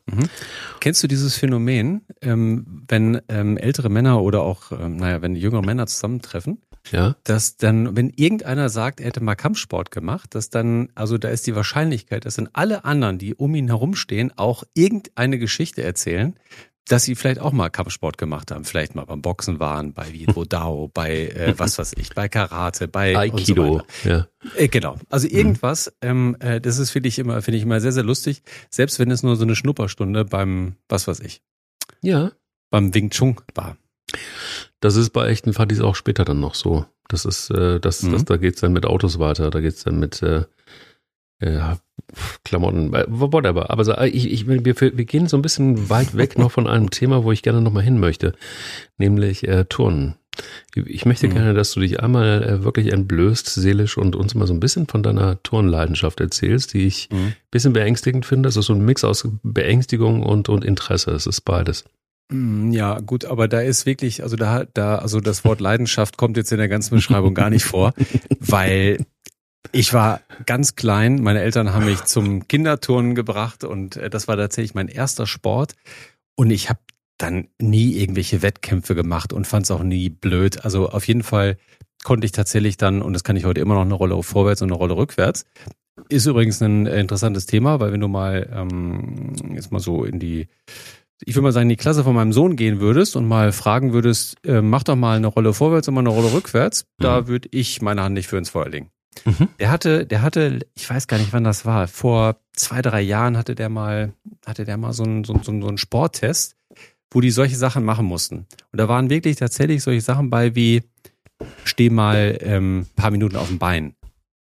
Kennst 0.78 1.02
du 1.02 1.08
dieses 1.08 1.34
Phänomen, 1.34 2.02
ähm, 2.22 2.84
wenn 2.86 3.20
ähm, 3.28 3.56
ältere 3.56 3.88
Männer 3.88 4.22
oder 4.22 4.42
auch, 4.42 4.70
ähm, 4.70 4.94
naja, 4.94 5.20
wenn 5.20 5.34
jüngere 5.34 5.62
Männer 5.62 5.88
zusammentreffen, 5.88 6.62
Ja? 6.92 7.16
dass 7.24 7.56
dann, 7.56 7.96
wenn 7.96 8.10
irgendeiner 8.10 8.68
sagt, 8.68 9.00
er 9.00 9.06
hätte 9.06 9.22
mal 9.22 9.34
Kampfsport 9.34 9.90
gemacht, 9.90 10.34
dass 10.34 10.50
dann, 10.50 10.88
also 10.94 11.18
da 11.18 11.28
ist 11.28 11.46
die 11.46 11.56
Wahrscheinlichkeit, 11.56 12.24
dass 12.24 12.36
dann 12.36 12.48
alle 12.52 12.84
anderen, 12.84 13.18
die 13.18 13.34
um 13.34 13.54
ihn 13.54 13.68
herumstehen, 13.68 14.32
auch 14.36 14.64
irgendeine 14.74 15.38
Geschichte 15.38 15.82
erzählen, 15.82 16.38
dass 16.88 17.02
sie 17.02 17.16
vielleicht 17.16 17.40
auch 17.40 17.52
mal 17.52 17.68
Kampfsport 17.68 18.16
gemacht 18.16 18.50
haben, 18.50 18.64
vielleicht 18.64 18.94
mal 18.94 19.04
beim 19.04 19.20
Boxen 19.20 19.58
waren, 19.58 19.92
bei 19.92 20.06
Viet 20.12 20.30
Dao, 20.52 20.88
bei 20.92 21.28
äh, 21.28 21.54
was 21.56 21.78
weiß 21.78 21.94
ich, 21.98 22.14
bei 22.14 22.28
Karate, 22.28 22.88
bei 22.88 23.12
so 23.12 23.18
Aikido. 23.18 23.78
weiter. 23.78 23.86
ja. 24.04 24.26
Äh, 24.56 24.68
genau. 24.68 24.96
Also 25.10 25.26
irgendwas, 25.28 25.92
ähm, 26.00 26.36
äh, 26.40 26.60
das 26.60 26.78
ist 26.78 26.90
finde 26.90 27.08
ich 27.08 27.18
immer, 27.18 27.42
finde 27.42 27.58
ich 27.58 27.64
immer 27.64 27.80
sehr, 27.80 27.92
sehr 27.92 28.04
lustig, 28.04 28.42
selbst 28.70 28.98
wenn 28.98 29.10
es 29.10 29.22
nur 29.22 29.36
so 29.36 29.42
eine 29.42 29.56
Schnupperstunde 29.56 30.24
beim, 30.24 30.76
was 30.88 31.08
weiß 31.08 31.20
ich, 31.20 31.42
ja. 32.02 32.30
beim 32.70 32.94
Wing 32.94 33.10
Chun 33.10 33.36
war. 33.54 33.76
Das 34.80 34.96
ist 34.96 35.10
bei 35.10 35.28
echten 35.28 35.52
Fadis 35.52 35.80
auch 35.80 35.94
später 35.96 36.24
dann 36.24 36.40
noch 36.40 36.54
so. 36.54 36.84
Das 37.08 37.24
ist, 37.24 37.50
äh, 37.50 37.78
das, 37.80 38.02
Mhm. 38.02 38.12
das, 38.12 38.24
da 38.24 38.36
geht's 38.36 38.60
dann 38.60 38.72
mit 38.72 38.84
Autos 38.86 39.18
weiter, 39.18 39.50
da 39.50 39.60
geht's 39.60 39.84
dann 39.84 39.98
mit 39.98 40.22
äh, 40.22 40.44
ja, 41.40 41.78
Klamotten, 42.44 42.94
äh, 42.94 43.04
whatever. 43.08 43.70
Aber 43.70 43.84
so, 43.84 43.92
äh, 43.92 44.08
ich, 44.08 44.30
ich, 44.30 44.46
wir, 44.48 44.64
wir 44.64 45.04
gehen 45.04 45.26
so 45.28 45.36
ein 45.36 45.42
bisschen 45.42 45.88
weit 45.90 46.16
weg 46.16 46.38
noch 46.38 46.50
von 46.52 46.66
einem 46.66 46.90
Thema, 46.90 47.24
wo 47.24 47.32
ich 47.32 47.42
gerne 47.42 47.60
nochmal 47.60 47.82
hin 47.82 47.98
möchte, 48.00 48.34
nämlich 48.98 49.46
äh, 49.46 49.64
Turnen. 49.64 50.16
Ich 50.74 51.06
möchte 51.06 51.28
Mhm. 51.28 51.32
gerne, 51.32 51.54
dass 51.54 51.72
du 51.72 51.80
dich 51.80 52.00
einmal 52.00 52.42
äh, 52.42 52.64
wirklich 52.64 52.92
entblößt, 52.92 53.46
seelisch 53.46 53.96
und 53.96 54.14
uns 54.16 54.34
mal 54.34 54.46
so 54.46 54.52
ein 54.52 54.60
bisschen 54.60 54.86
von 54.86 55.02
deiner 55.02 55.42
Turnleidenschaft 55.42 56.20
erzählst, 56.20 56.74
die 56.74 56.86
ich 56.86 57.08
ein 57.10 57.34
bisschen 57.50 57.72
beängstigend 57.72 58.26
finde. 58.26 58.48
Es 58.50 58.56
ist 58.56 58.66
so 58.66 58.74
ein 58.74 58.84
Mix 58.84 59.02
aus 59.04 59.26
Beängstigung 59.42 60.22
und, 60.22 60.48
und 60.50 60.64
Interesse. 60.64 61.12
Es 61.12 61.26
ist 61.26 61.40
beides. 61.42 61.84
Mm, 62.30 62.72
Ja, 62.72 62.98
gut, 63.00 63.24
aber 63.24 63.48
da 63.48 63.60
ist 63.60 63.86
wirklich, 63.86 64.22
also 64.22 64.36
da, 64.36 64.64
da, 64.74 64.96
also 64.96 65.20
das 65.20 65.44
Wort 65.44 65.60
Leidenschaft 65.60 66.16
kommt 66.16 66.36
jetzt 66.36 66.52
in 66.52 66.58
der 66.58 66.68
ganzen 66.68 66.94
Beschreibung 66.94 67.34
gar 67.34 67.50
nicht 67.50 67.64
vor, 67.64 67.92
weil 68.40 68.98
ich 69.72 69.92
war 69.92 70.20
ganz 70.46 70.76
klein. 70.76 71.22
Meine 71.22 71.40
Eltern 71.40 71.72
haben 71.72 71.86
mich 71.86 72.04
zum 72.04 72.46
Kinderturnen 72.48 73.14
gebracht 73.14 73.64
und 73.64 73.96
äh, 73.96 74.10
das 74.10 74.28
war 74.28 74.36
tatsächlich 74.36 74.74
mein 74.74 74.88
erster 74.88 75.26
Sport. 75.26 75.74
Und 76.36 76.50
ich 76.50 76.68
habe 76.68 76.80
dann 77.18 77.48
nie 77.60 77.92
irgendwelche 77.96 78.42
Wettkämpfe 78.42 78.94
gemacht 78.94 79.32
und 79.32 79.46
fand 79.46 79.64
es 79.64 79.70
auch 79.70 79.82
nie 79.82 80.08
blöd. 80.10 80.64
Also 80.64 80.90
auf 80.90 81.06
jeden 81.08 81.22
Fall 81.22 81.56
konnte 82.04 82.26
ich 82.26 82.32
tatsächlich 82.32 82.76
dann, 82.76 83.02
und 83.02 83.12
das 83.14 83.24
kann 83.24 83.36
ich 83.36 83.44
heute 83.44 83.60
immer 83.60 83.74
noch 83.74 83.82
eine 83.82 83.94
Rolle 83.94 84.22
vorwärts 84.22 84.62
und 84.62 84.68
eine 84.70 84.76
Rolle 84.76 84.96
rückwärts. 84.96 85.46
Ist 86.10 86.26
übrigens 86.26 86.60
ein 86.60 86.86
interessantes 86.86 87.46
Thema, 87.46 87.80
weil 87.80 87.90
wenn 87.92 88.00
du 88.00 88.08
mal 88.08 88.48
ähm, 88.52 89.32
jetzt 89.54 89.72
mal 89.72 89.80
so 89.80 90.04
in 90.04 90.20
die 90.20 90.46
ich 91.24 91.34
würde 91.34 91.44
mal 91.44 91.52
sagen, 91.52 91.64
in 91.64 91.70
die 91.70 91.76
Klasse 91.76 92.04
von 92.04 92.14
meinem 92.14 92.32
Sohn 92.32 92.56
gehen 92.56 92.80
würdest 92.80 93.16
und 93.16 93.26
mal 93.26 93.52
fragen 93.52 93.92
würdest, 93.92 94.36
äh, 94.44 94.60
mach 94.60 94.82
doch 94.82 94.96
mal 94.96 95.16
eine 95.16 95.26
Rolle 95.28 95.52
vorwärts 95.54 95.88
und 95.88 95.94
mal 95.94 96.00
eine 96.00 96.10
Rolle 96.10 96.32
rückwärts, 96.32 96.86
da 96.98 97.26
würde 97.26 97.48
ich 97.52 97.80
meine 97.82 98.02
Hand 98.02 98.14
nicht 98.14 98.28
für 98.28 98.36
ins 98.38 98.50
Feuer 98.50 98.68
legen. 98.68 98.90
Mhm. 99.24 99.48
Der 99.58 99.70
hatte, 99.70 100.04
der 100.06 100.20
hatte, 100.22 100.60
ich 100.74 100.88
weiß 100.90 101.06
gar 101.06 101.16
nicht, 101.18 101.32
wann 101.32 101.44
das 101.44 101.64
war, 101.64 101.88
vor 101.88 102.36
zwei, 102.54 102.82
drei 102.82 103.00
Jahren 103.00 103.36
hatte 103.38 103.54
der 103.54 103.70
mal, 103.70 104.12
hatte 104.44 104.64
der 104.66 104.76
mal 104.76 104.92
so 104.92 105.04
einen, 105.04 105.24
so, 105.24 105.32
einen- 105.32 105.42
so, 105.42 105.52
einen- 105.52 105.62
so 105.62 105.68
einen 105.68 105.78
Sporttest, 105.78 106.56
wo 107.10 107.20
die 107.22 107.30
solche 107.30 107.56
Sachen 107.56 107.82
machen 107.84 108.04
mussten. 108.04 108.46
Und 108.72 108.78
da 108.78 108.88
waren 108.88 109.08
wirklich 109.08 109.36
tatsächlich 109.36 109.82
solche 109.82 110.02
Sachen 110.02 110.28
bei 110.28 110.54
wie, 110.54 110.82
steh 111.64 111.88
mal 111.88 112.36
ähm, 112.40 112.86
paar 112.94 113.10
Minuten 113.10 113.36
auf 113.36 113.48
dem 113.48 113.58
Bein, 113.58 113.94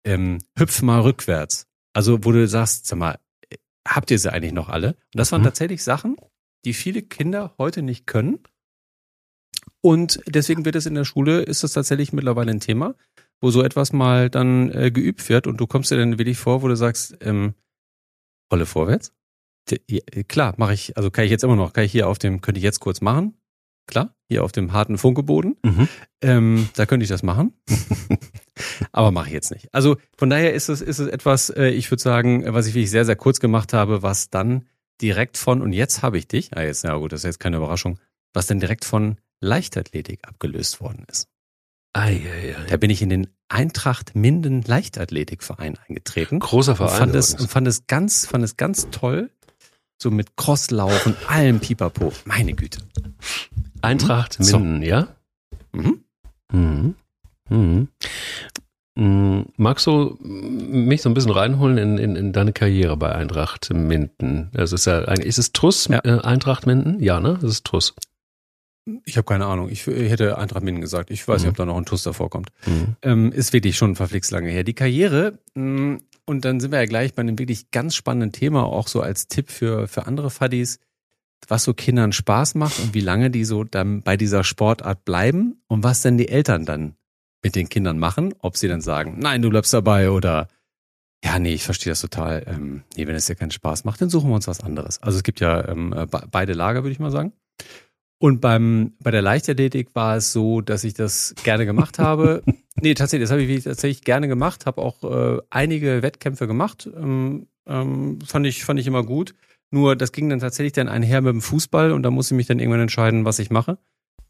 ähm, 0.05 0.37
hüpf 0.57 0.81
mal 0.83 1.01
rückwärts. 1.01 1.65
Also 1.93 2.23
wo 2.23 2.31
du 2.31 2.47
sagst, 2.47 2.85
sag 2.85 2.99
mal, 2.99 3.17
äh, 3.49 3.57
habt 3.87 4.11
ihr 4.11 4.19
sie 4.19 4.31
eigentlich 4.31 4.53
noch 4.53 4.69
alle? 4.69 4.89
Und 4.89 4.95
das 5.15 5.31
waren 5.31 5.41
Mhm. 5.41 5.45
tatsächlich 5.45 5.83
Sachen, 5.83 6.17
die 6.65 6.73
viele 6.73 7.01
Kinder 7.01 7.53
heute 7.57 7.81
nicht 7.81 8.07
können. 8.07 8.39
Und 9.81 10.19
deswegen 10.27 10.65
wird 10.65 10.75
es 10.75 10.85
in 10.85 10.95
der 10.95 11.05
Schule, 11.05 11.41
ist 11.41 11.63
das 11.63 11.73
tatsächlich 11.73 12.13
mittlerweile 12.13 12.51
ein 12.51 12.59
Thema, 12.59 12.95
wo 13.41 13.49
so 13.49 13.63
etwas 13.63 13.93
mal 13.93 14.29
dann 14.29 14.71
äh, 14.71 14.91
geübt 14.91 15.27
wird 15.29 15.47
und 15.47 15.57
du 15.57 15.67
kommst 15.67 15.91
dir 15.91 15.97
dann 15.97 16.19
wirklich 16.19 16.37
vor, 16.37 16.61
wo 16.61 16.67
du 16.67 16.75
sagst, 16.75 17.17
ähm, 17.21 17.55
Rolle 18.51 18.65
vorwärts. 18.65 19.13
Ja, 19.69 19.99
äh, 20.11 20.23
klar, 20.23 20.53
mache 20.57 20.73
ich, 20.73 20.97
also 20.97 21.09
kann 21.09 21.25
ich 21.25 21.31
jetzt 21.31 21.43
immer 21.43 21.55
noch, 21.55 21.73
kann 21.73 21.83
ich 21.83 21.91
hier 21.91 22.07
auf 22.07 22.19
dem, 22.19 22.41
könnte 22.41 22.59
ich 22.59 22.63
jetzt 22.63 22.79
kurz 22.79 23.01
machen. 23.01 23.35
Klar, 23.87 24.15
hier 24.29 24.43
auf 24.43 24.51
dem 24.51 24.73
harten 24.73 24.97
Funkeboden. 24.97 25.57
Mhm. 25.63 25.87
Ähm, 26.21 26.69
da 26.75 26.85
könnte 26.85 27.03
ich 27.03 27.09
das 27.09 27.23
machen. 27.23 27.53
Aber 28.91 29.11
mache 29.11 29.27
ich 29.27 29.33
jetzt 29.33 29.51
nicht. 29.51 29.73
Also 29.73 29.97
von 30.17 30.29
daher 30.29 30.53
ist 30.53 30.69
es, 30.69 30.81
ist 30.81 30.99
es 30.99 31.07
etwas, 31.07 31.49
äh, 31.49 31.69
ich 31.69 31.89
würde 31.89 32.01
sagen, 32.01 32.45
was 32.53 32.67
ich 32.67 32.75
wirklich 32.75 32.91
sehr, 32.91 33.05
sehr 33.05 33.15
kurz 33.15 33.39
gemacht 33.39 33.73
habe, 33.73 34.03
was 34.03 34.29
dann 34.29 34.67
direkt 35.01 35.37
von, 35.37 35.61
und 35.61 35.73
jetzt 35.73 36.01
habe 36.01 36.17
ich 36.17 36.27
dich, 36.27 36.55
ah 36.55 36.61
jetzt, 36.61 36.83
na 36.83 36.95
gut, 36.97 37.11
das 37.11 37.21
ist 37.21 37.25
jetzt 37.25 37.39
keine 37.39 37.57
Überraschung, 37.57 37.99
was 38.33 38.47
dann 38.47 38.59
direkt 38.59 38.85
von 38.85 39.17
Leichtathletik 39.41 40.27
abgelöst 40.27 40.81
worden 40.81 41.05
ist. 41.09 41.27
Ei, 41.93 42.21
ei, 42.31 42.55
ei. 42.55 42.65
Da 42.69 42.77
bin 42.77 42.89
ich 42.89 43.01
in 43.01 43.09
den 43.09 43.27
Eintracht 43.49 44.15
Minden 44.15 44.61
Leichtathletikverein 44.61 45.77
eingetreten. 45.87 46.39
Großer 46.39 46.71
Und 46.71 46.77
Verein. 46.77 46.97
fand 46.97 47.15
es, 47.15 47.33
und 47.33 47.49
fand 47.49 47.67
es 47.67 47.87
ganz, 47.87 48.25
fand 48.25 48.45
es 48.45 48.55
ganz 48.55 48.89
toll. 48.91 49.29
So 50.01 50.09
mit 50.09 50.35
Crosslauf 50.37 51.05
und 51.05 51.15
allem 51.29 51.59
Pipapo. 51.59 52.13
Meine 52.25 52.53
Güte. 52.53 52.79
Eintracht 53.81 54.37
So. 54.39 54.57
Minden, 54.57 54.83
ja? 54.83 55.09
Mhm. 55.73 56.03
Mhm. 56.51 56.95
Mhm. 57.49 59.45
Magst 59.57 59.85
du 59.87 60.17
mich 60.71 61.01
so 61.01 61.09
ein 61.09 61.13
bisschen 61.13 61.31
reinholen 61.31 61.77
in, 61.77 61.97
in, 61.97 62.15
in 62.15 62.31
deine 62.33 62.53
Karriere 62.53 62.97
bei 62.97 63.13
Eintracht 63.13 63.69
Minden? 63.73 64.49
Also 64.55 64.75
ist 64.75 64.85
ja 64.85 64.99
eigentlich, 65.05 65.27
ist 65.27 65.37
es 65.37 65.51
Truss 65.53 65.87
Ja. 65.89 65.99
äh, 66.03 66.19
Eintracht 66.21 66.65
Minden? 66.65 66.99
Ja, 66.99 67.19
ne? 67.19 67.37
Das 67.41 67.51
ist 67.51 67.65
Truss. 67.65 67.93
Ich 69.05 69.15
habe 69.17 69.25
keine 69.25 69.45
Ahnung. 69.45 69.69
Ich, 69.69 69.85
ich 69.87 70.09
hätte 70.09 70.37
Eintracht 70.37 70.63
Minden 70.63 70.81
gesagt. 70.81 71.11
Ich 71.11 71.27
weiß 71.27 71.41
Mhm. 71.41 71.45
nicht, 71.45 71.49
ob 71.51 71.57
da 71.57 71.65
noch 71.65 71.77
ein 71.77 71.85
Tuss 71.85 72.03
davor 72.03 72.29
kommt. 72.29 72.49
Mhm. 72.65 72.95
Ähm, 73.03 73.31
ist 73.31 73.53
wirklich 73.53 73.77
schon 73.77 73.95
verflixt 73.95 74.31
lange 74.31 74.49
her. 74.49 74.63
Die 74.63 74.73
Karriere, 74.73 75.37
mh, 75.53 75.99
und 76.25 76.45
dann 76.45 76.59
sind 76.59 76.71
wir 76.71 76.79
ja 76.79 76.85
gleich 76.85 77.13
bei 77.13 77.21
einem 77.21 77.37
wirklich 77.37 77.71
ganz 77.71 77.95
spannenden 77.95 78.31
Thema, 78.31 78.63
auch 78.63 78.87
so 78.87 79.01
als 79.01 79.27
Tipp 79.27 79.51
für, 79.51 79.87
für 79.87 80.07
andere 80.07 80.29
Fuddies, 80.29 80.79
was 81.47 81.63
so 81.63 81.73
Kindern 81.73 82.11
Spaß 82.11 82.55
macht 82.55 82.79
und 82.79 82.93
wie 82.93 83.01
lange 83.01 83.29
die 83.31 83.43
so 83.45 83.63
dann 83.63 84.01
bei 84.03 84.17
dieser 84.17 84.43
Sportart 84.43 85.05
bleiben 85.05 85.61
und 85.67 85.83
was 85.83 86.01
denn 86.01 86.17
die 86.17 86.29
Eltern 86.29 86.65
dann 86.65 86.95
mit 87.43 87.55
den 87.55 87.69
Kindern 87.69 87.97
machen, 87.97 88.33
ob 88.39 88.55
sie 88.57 88.67
dann 88.67 88.81
sagen, 88.81 89.17
nein, 89.19 89.41
du 89.41 89.49
bleibst 89.49 89.73
dabei 89.73 90.11
oder 90.11 90.47
ja, 91.23 91.37
nee, 91.39 91.53
ich 91.53 91.63
verstehe 91.63 91.91
das 91.91 92.01
total. 92.01 92.43
Ähm, 92.47 92.83
nee, 92.95 93.05
wenn 93.07 93.15
es 93.15 93.25
dir 93.25 93.35
keinen 93.35 93.51
Spaß 93.51 93.83
macht, 93.85 94.01
dann 94.01 94.09
suchen 94.09 94.29
wir 94.29 94.35
uns 94.35 94.47
was 94.47 94.61
anderes. 94.61 95.01
Also 95.01 95.17
es 95.17 95.23
gibt 95.23 95.39
ja 95.39 95.67
ähm, 95.67 95.93
äh, 95.93 96.05
be- 96.05 96.27
beide 96.31 96.53
Lager, 96.53 96.83
würde 96.83 96.91
ich 96.93 96.99
mal 96.99 97.11
sagen. 97.11 97.33
Und 98.17 98.39
beim, 98.39 98.93
bei 98.99 99.09
der 99.11 99.21
Leichtathletik 99.21 99.95
war 99.95 100.15
es 100.15 100.31
so, 100.31 100.61
dass 100.61 100.83
ich 100.83 100.93
das 100.93 101.33
gerne 101.43 101.65
gemacht 101.65 101.97
habe. 101.99 102.43
nee, 102.81 102.93
tatsächlich, 102.93 103.27
das 103.27 103.31
habe 103.31 103.41
ich 103.43 103.63
tatsächlich 103.63 104.03
gerne 104.03 104.27
gemacht, 104.27 104.65
habe 104.65 104.81
auch 104.81 105.03
äh, 105.03 105.41
einige 105.49 106.01
Wettkämpfe 106.03 106.47
gemacht. 106.47 106.89
Ähm, 106.95 107.47
ähm, 107.67 108.19
fand, 108.25 108.45
ich, 108.45 108.63
fand 108.63 108.79
ich 108.79 108.87
immer 108.87 109.03
gut. 109.03 109.33
Nur 109.71 109.95
das 109.95 110.11
ging 110.11 110.29
dann 110.29 110.39
tatsächlich 110.39 110.73
dann 110.73 110.89
einher 110.89 111.21
mit 111.21 111.33
dem 111.33 111.41
Fußball 111.41 111.91
und 111.93 112.03
da 112.03 112.11
muss 112.11 112.29
ich 112.29 112.35
mich 112.37 112.47
dann 112.47 112.59
irgendwann 112.59 112.81
entscheiden, 112.81 113.25
was 113.25 113.39
ich 113.39 113.49
mache. 113.49 113.77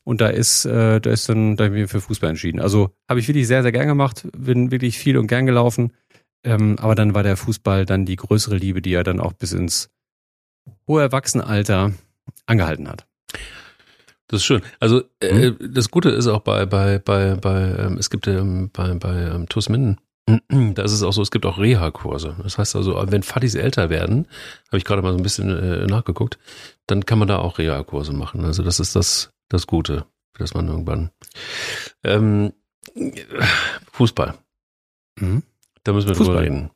Und 0.03 0.21
da 0.21 0.27
ist, 0.27 0.65
äh, 0.65 0.99
da 1.01 1.09
ist 1.11 1.27
dann, 1.29 1.57
da 1.57 1.65
habe 1.65 1.75
ich 1.75 1.81
mich 1.83 1.91
für 1.91 2.01
Fußball 2.01 2.29
entschieden. 2.29 2.59
Also 2.59 2.91
habe 3.09 3.19
ich 3.19 3.27
wirklich 3.27 3.47
sehr, 3.47 3.61
sehr 3.61 3.71
gern 3.71 3.87
gemacht, 3.87 4.27
bin 4.37 4.71
wirklich 4.71 4.97
viel 4.97 5.17
und 5.17 5.27
gern 5.27 5.45
gelaufen. 5.45 5.91
Ähm, 6.43 6.77
aber 6.79 6.95
dann 6.95 7.13
war 7.13 7.23
der 7.23 7.37
Fußball 7.37 7.85
dann 7.85 8.05
die 8.05 8.15
größere 8.15 8.57
Liebe, 8.57 8.81
die 8.81 8.91
ja 8.91 9.03
dann 9.03 9.19
auch 9.19 9.33
bis 9.33 9.53
ins 9.53 9.89
hohe 10.87 11.01
Erwachsenenalter 11.01 11.93
angehalten 12.45 12.87
hat. 12.87 13.05
Das 14.27 14.39
ist 14.39 14.45
schön. 14.45 14.61
Also 14.79 15.03
äh, 15.19 15.51
das 15.59 15.91
Gute 15.91 16.09
ist 16.09 16.27
auch 16.27 16.41
bei 16.41 16.65
bei 16.65 16.99
bei 16.99 17.35
bei 17.35 17.75
ähm, 17.77 17.97
es 17.97 18.09
gibt 18.09 18.27
ähm, 18.27 18.69
bei 18.71 18.93
bei 18.93 19.23
ähm, 19.23 19.49
TuS 19.49 19.69
Minden 19.69 19.99
da 20.49 20.83
ist 20.83 20.91
es 20.91 21.03
auch 21.03 21.13
so, 21.13 21.21
es 21.21 21.31
gibt 21.31 21.45
auch 21.45 21.57
Reha-Kurse. 21.57 22.37
Das 22.43 22.57
heißt 22.57 22.75
also, 22.75 23.01
wenn 23.07 23.23
Fadis 23.23 23.55
älter 23.55 23.89
werden, 23.89 24.27
habe 24.67 24.77
ich 24.77 24.85
gerade 24.85 25.01
mal 25.01 25.11
so 25.11 25.17
ein 25.17 25.23
bisschen 25.23 25.49
äh, 25.49 25.87
nachgeguckt, 25.87 26.37
dann 26.87 27.05
kann 27.05 27.19
man 27.19 27.27
da 27.27 27.39
auch 27.39 27.57
Reha-Kurse 27.57 28.13
machen. 28.13 28.45
Also 28.45 28.63
das 28.63 28.79
ist 28.79 28.95
das 28.95 29.31
das 29.49 29.67
Gute, 29.67 30.05
dass 30.37 30.53
man 30.53 30.67
irgendwann 30.67 31.11
ähm, 32.03 32.53
Fußball. 33.91 34.35
Mhm. 35.19 35.43
Da 35.83 35.93
müssen 35.93 36.07
wir 36.09 36.15
Fußball. 36.15 36.35
drüber 36.35 36.45
reden. 36.45 36.71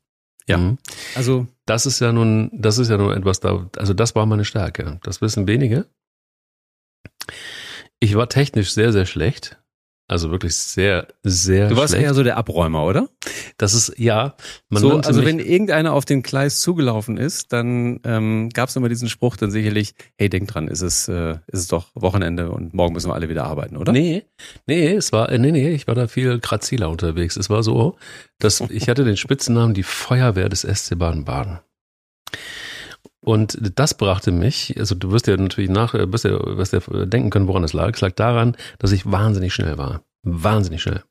Ja. 0.48 0.58
Mhm. 0.58 0.78
Also 1.16 1.48
Das 1.66 1.86
ist 1.86 2.00
ja 2.00 2.12
nun, 2.12 2.52
das 2.54 2.78
ist 2.78 2.90
ja 2.90 2.98
nun 2.98 3.12
etwas 3.16 3.40
da, 3.40 3.70
also 3.78 3.94
das 3.94 4.16
war 4.16 4.26
meine 4.26 4.46
Stärke. 4.46 5.00
Das 5.04 5.22
wissen 5.22 5.48
wenige. 5.48 5.88
Ich 8.00 8.16
war 8.16 8.30
technisch 8.30 8.72
sehr, 8.72 8.92
sehr 8.92 9.06
schlecht. 9.06 9.60
Also 10.08 10.30
wirklich 10.32 10.56
sehr, 10.56 11.08
sehr 11.24 11.70
du 11.70 11.78
warst 11.78 11.94
schlecht. 11.94 12.06
eher 12.06 12.14
so 12.14 12.24
der 12.24 12.38
Abräumer, 12.38 12.86
oder? 12.86 13.10
das 13.58 13.74
ist, 13.74 13.94
ja, 13.98 14.36
man 14.70 14.82
so, 14.82 14.98
also 14.98 15.24
wenn 15.24 15.40
irgendeiner 15.40 15.94
auf 15.94 16.06
den 16.06 16.24
Gleis 16.24 16.60
zugelaufen 16.60 17.18
ist, 17.18 17.54
dann 17.54 18.00
ähm, 18.04 18.50
gab 18.50 18.70
es 18.70 18.76
immer 18.76 18.90
diesen 18.90 19.08
Spruch 19.08 19.38
dann 19.38 19.52
sicherlich, 19.52 19.94
hey, 20.18 20.30
denk 20.30 20.50
dran, 20.50 20.68
ist 20.68 20.82
es, 20.82 21.08
äh, 21.08 21.38
ist 21.48 21.60
es 21.60 21.68
doch 21.68 21.88
Wochenende 21.96 22.52
und 22.52 22.74
morgen 22.74 22.94
müssen 22.94 23.10
wir 23.10 23.14
alle 23.14 23.30
wieder 23.30 23.46
arbeiten, 23.46 23.78
oder? 23.78 23.92
Nee, 23.92 24.26
nee, 24.68 24.94
es 24.94 25.12
war, 25.14 25.32
äh, 25.32 25.38
nee, 25.38 25.52
nee, 25.52 25.70
ich 25.72 25.88
war 25.88 25.96
da 25.96 26.08
viel 26.08 26.40
graziler 26.40 26.90
unterwegs. 26.90 27.38
Es 27.38 27.50
war 27.50 27.64
so, 27.64 27.98
dass 28.40 28.62
ich 28.62 28.90
hatte 28.90 29.06
den 29.06 29.18
Spitzennamen 29.18 29.74
die 29.74 29.84
Feuerwehr 29.84 30.50
des 30.50 30.62
SC 30.62 30.98
Baden-Baden. 30.98 31.60
Und 33.26 33.58
das 33.76 33.96
brachte 33.96 34.32
mich, 34.32 34.76
also 34.78 34.94
du 34.94 35.12
wirst 35.12 35.26
ja 35.26 35.36
natürlich 35.36 35.72
nach, 35.72 35.96
äh, 35.96 36.14
wirst 36.14 36.26
ja, 36.26 36.40
wirst 36.58 36.74
ja 36.74 36.80
denken 37.06 37.32
können, 37.32 37.48
woran 37.48 37.64
es 37.64 37.74
lag. 37.74 37.96
Es 37.96 38.02
lag 38.02 38.12
daran, 38.12 38.56
dass 38.78 38.92
ich 38.92 39.12
wahnsinnig 39.12 39.52
schnell 39.52 39.80
war. 39.80 40.04
Wahnsinnig 40.22 40.84
schnell. 40.84 41.02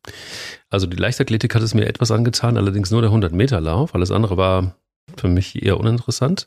Also 0.70 0.86
die 0.86 0.96
Leichtathletik 0.96 1.56
hat 1.56 1.62
es 1.62 1.74
mir 1.74 1.86
etwas 1.86 2.12
angetan, 2.12 2.56
allerdings 2.56 2.92
nur 2.92 3.02
der 3.02 3.10
100-Meter-Lauf. 3.10 3.96
Alles 3.96 4.12
andere 4.12 4.36
war 4.36 4.76
für 5.16 5.26
mich 5.26 5.60
eher 5.60 5.80
uninteressant. 5.80 6.46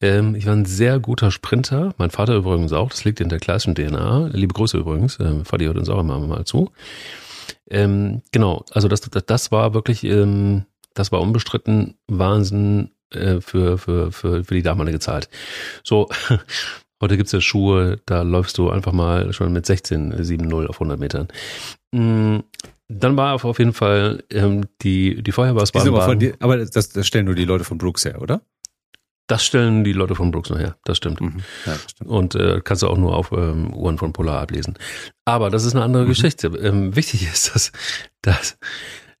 Ähm, 0.00 0.36
ich 0.36 0.46
war 0.46 0.52
ein 0.52 0.66
sehr 0.66 1.00
guter 1.00 1.32
Sprinter. 1.32 1.92
Mein 1.98 2.10
Vater 2.10 2.36
übrigens 2.36 2.72
auch. 2.72 2.90
Das 2.90 3.04
liegt 3.04 3.20
in 3.20 3.28
der 3.28 3.40
klassischen 3.40 3.74
DNA. 3.74 4.30
Liebe 4.32 4.54
Grüße 4.54 4.78
übrigens. 4.78 5.18
Ähm, 5.18 5.44
Vati 5.44 5.64
hört 5.64 5.78
uns 5.78 5.88
auch 5.88 5.98
immer 5.98 6.20
mal 6.20 6.44
zu. 6.44 6.70
Ähm, 7.68 8.22
genau. 8.30 8.64
Also 8.70 8.86
das, 8.86 9.00
das, 9.00 9.26
das 9.26 9.50
war 9.50 9.74
wirklich, 9.74 10.04
ähm, 10.04 10.64
das 10.94 11.10
war 11.10 11.20
unbestritten 11.20 11.96
Wahnsinn 12.06 12.90
äh, 13.10 13.40
für, 13.40 13.78
für, 13.78 14.12
für, 14.12 14.44
für 14.44 14.54
die 14.54 14.62
damalige 14.62 14.98
Zeit. 14.98 15.28
So, 15.84 16.08
heute 17.00 17.16
gibt's 17.16 17.32
ja 17.32 17.40
Schuhe, 17.40 18.00
da 18.06 18.22
läufst 18.22 18.58
du 18.58 18.70
einfach 18.70 18.92
mal 18.92 19.32
schon 19.32 19.52
mit 19.52 19.66
16, 19.66 20.14
7-0 20.14 20.66
auf 20.66 20.76
100 20.76 20.98
Metern. 20.98 21.28
Mm, 21.92 22.38
Dann 22.88 23.16
war 23.16 23.44
auf 23.44 23.58
jeden 23.58 23.72
Fall 23.72 24.22
ähm, 24.30 24.64
die, 24.82 25.22
die 25.22 25.32
Feuerwehr 25.32 25.62
aus 25.62 25.72
Die 25.72 25.80
sind 25.80 25.94
aber, 25.94 26.04
von 26.04 26.18
dir, 26.18 26.34
aber 26.40 26.56
das, 26.58 26.88
das 26.90 27.06
stellen 27.06 27.26
nur 27.26 27.34
die 27.34 27.44
Leute 27.44 27.64
von 27.64 27.78
Brooks 27.78 28.04
her, 28.04 28.20
oder? 28.22 28.42
Das 29.28 29.44
stellen 29.44 29.82
die 29.82 29.92
Leute 29.92 30.14
von 30.14 30.30
Brooks 30.30 30.50
noch 30.50 30.58
her, 30.60 30.76
das 30.84 30.98
stimmt. 30.98 31.20
Mhm. 31.20 31.38
Ja, 31.66 31.72
das 31.72 31.90
stimmt. 31.90 32.08
Und 32.10 32.34
äh, 32.36 32.60
kannst 32.62 32.84
du 32.84 32.86
auch 32.86 32.96
nur 32.96 33.16
auf 33.16 33.32
ähm, 33.32 33.74
Uhren 33.74 33.98
von 33.98 34.12
Polar 34.12 34.40
ablesen. 34.40 34.78
Aber 35.24 35.50
das 35.50 35.64
ist 35.64 35.74
eine 35.74 35.82
andere 35.84 36.04
Mhm. 36.04 36.08
Geschichte. 36.10 36.46
Ähm, 36.46 36.94
wichtig 36.94 37.24
ist, 37.32 37.52
dass, 37.52 37.72
dass, 38.22 38.56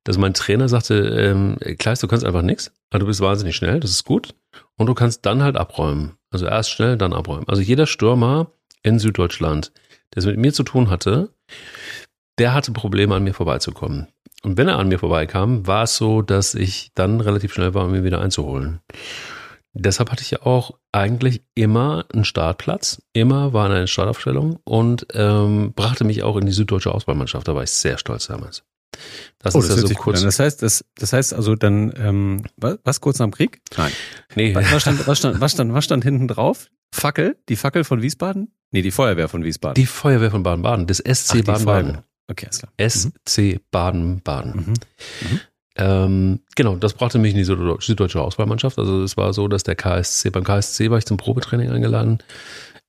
dass 0.04 0.16
mein 0.16 0.32
Trainer 0.32 0.68
sagte, 0.68 0.94
ähm, 0.96 1.56
Kleist, 1.78 2.04
du 2.04 2.06
kannst 2.06 2.24
einfach 2.24 2.42
nichts, 2.42 2.70
aber 2.90 3.00
du 3.00 3.06
bist 3.06 3.20
wahnsinnig 3.20 3.56
schnell, 3.56 3.80
das 3.80 3.90
ist 3.90 4.04
gut. 4.04 4.34
Und 4.76 4.86
du 4.86 4.94
kannst 4.94 5.26
dann 5.26 5.42
halt 5.42 5.56
abräumen. 5.56 6.16
Also 6.30 6.46
erst 6.46 6.70
schnell, 6.70 6.96
dann 6.96 7.12
abräumen. 7.12 7.48
Also 7.48 7.62
jeder 7.62 7.86
Stürmer 7.86 8.50
in 8.82 8.98
Süddeutschland, 8.98 9.72
der 10.14 10.20
es 10.20 10.26
mit 10.26 10.38
mir 10.38 10.52
zu 10.52 10.62
tun 10.62 10.90
hatte, 10.90 11.30
der 12.38 12.54
hatte 12.54 12.72
Probleme, 12.72 13.14
an 13.14 13.24
mir 13.24 13.34
vorbeizukommen. 13.34 14.08
Und 14.42 14.58
wenn 14.58 14.68
er 14.68 14.78
an 14.78 14.88
mir 14.88 14.98
vorbeikam, 14.98 15.66
war 15.66 15.84
es 15.84 15.96
so, 15.96 16.22
dass 16.22 16.54
ich 16.54 16.92
dann 16.94 17.20
relativ 17.20 17.54
schnell 17.54 17.74
war, 17.74 17.86
um 17.86 17.94
ihn 17.94 18.04
wieder 18.04 18.20
einzuholen. 18.20 18.80
Deshalb 19.72 20.10
hatte 20.10 20.22
ich 20.22 20.30
ja 20.30 20.42
auch 20.42 20.78
eigentlich 20.92 21.42
immer 21.54 22.06
einen 22.12 22.24
Startplatz, 22.24 23.02
immer 23.12 23.52
war 23.52 23.68
eine 23.68 23.86
Startaufstellung 23.86 24.58
und 24.64 25.06
ähm, 25.12 25.74
brachte 25.74 26.04
mich 26.04 26.22
auch 26.22 26.36
in 26.36 26.46
die 26.46 26.52
süddeutsche 26.52 26.94
Auswahlmannschaft. 26.94 27.46
Da 27.46 27.54
war 27.54 27.62
ich 27.62 27.70
sehr 27.70 27.98
stolz 27.98 28.26
damals. 28.26 28.62
Das 29.38 29.54
Oh, 29.54 29.60
ist 29.60 29.70
das 29.70 29.82
ja 29.82 29.86
so 29.88 29.94
kurz. 29.94 30.22
Das 30.22 30.38
heißt, 30.38 30.62
das, 30.62 30.84
das 30.96 31.12
heißt 31.12 31.34
also 31.34 31.54
dann, 31.54 31.92
ähm, 31.96 32.42
was, 32.56 32.78
was 32.84 33.00
kurz 33.00 33.18
nach 33.18 33.26
dem 33.26 33.32
Krieg? 33.32 33.60
Nein. 33.76 33.92
Nee, 34.34 34.54
Was, 34.54 34.82
stand, 34.82 35.06
was, 35.06 35.18
stand, 35.18 35.40
was, 35.40 35.52
stand, 35.52 35.72
was 35.72 35.84
stand 35.84 36.04
hinten 36.04 36.28
drauf? 36.28 36.68
Fackel? 36.92 37.36
Die 37.48 37.56
Fackel 37.56 37.84
von 37.84 38.02
Wiesbaden? 38.02 38.52
Nee, 38.72 38.82
die 38.82 38.90
Feuerwehr 38.90 39.28
von 39.28 39.44
Wiesbaden. 39.44 39.74
die 39.74 39.86
Feuerwehr 39.86 40.30
von 40.30 40.42
Baden-Baden, 40.42 40.86
des 40.86 40.98
SC 40.98 41.44
Baden-Baden. 41.44 41.98
Okay, 42.28 42.46
alles 42.46 42.58
klar. 42.58 42.72
SC 42.90 43.60
Baden-Baden. 43.70 44.52
Mhm. 44.56 45.40
Ähm, 45.78 46.40
genau, 46.54 46.76
das 46.76 46.94
brachte 46.94 47.18
mich 47.18 47.32
in 47.32 47.36
die 47.38 47.44
Süd- 47.44 47.82
süddeutsche 47.82 48.20
Auswahlmannschaft. 48.22 48.78
Also 48.78 49.02
es 49.02 49.16
war 49.16 49.32
so, 49.34 49.46
dass 49.46 49.62
der 49.62 49.76
KSC, 49.76 50.30
beim 50.30 50.42
KSC 50.42 50.90
war 50.90 50.98
ich 50.98 51.04
zum 51.06 51.18
Probetraining 51.18 51.70
eingeladen. 51.70 52.18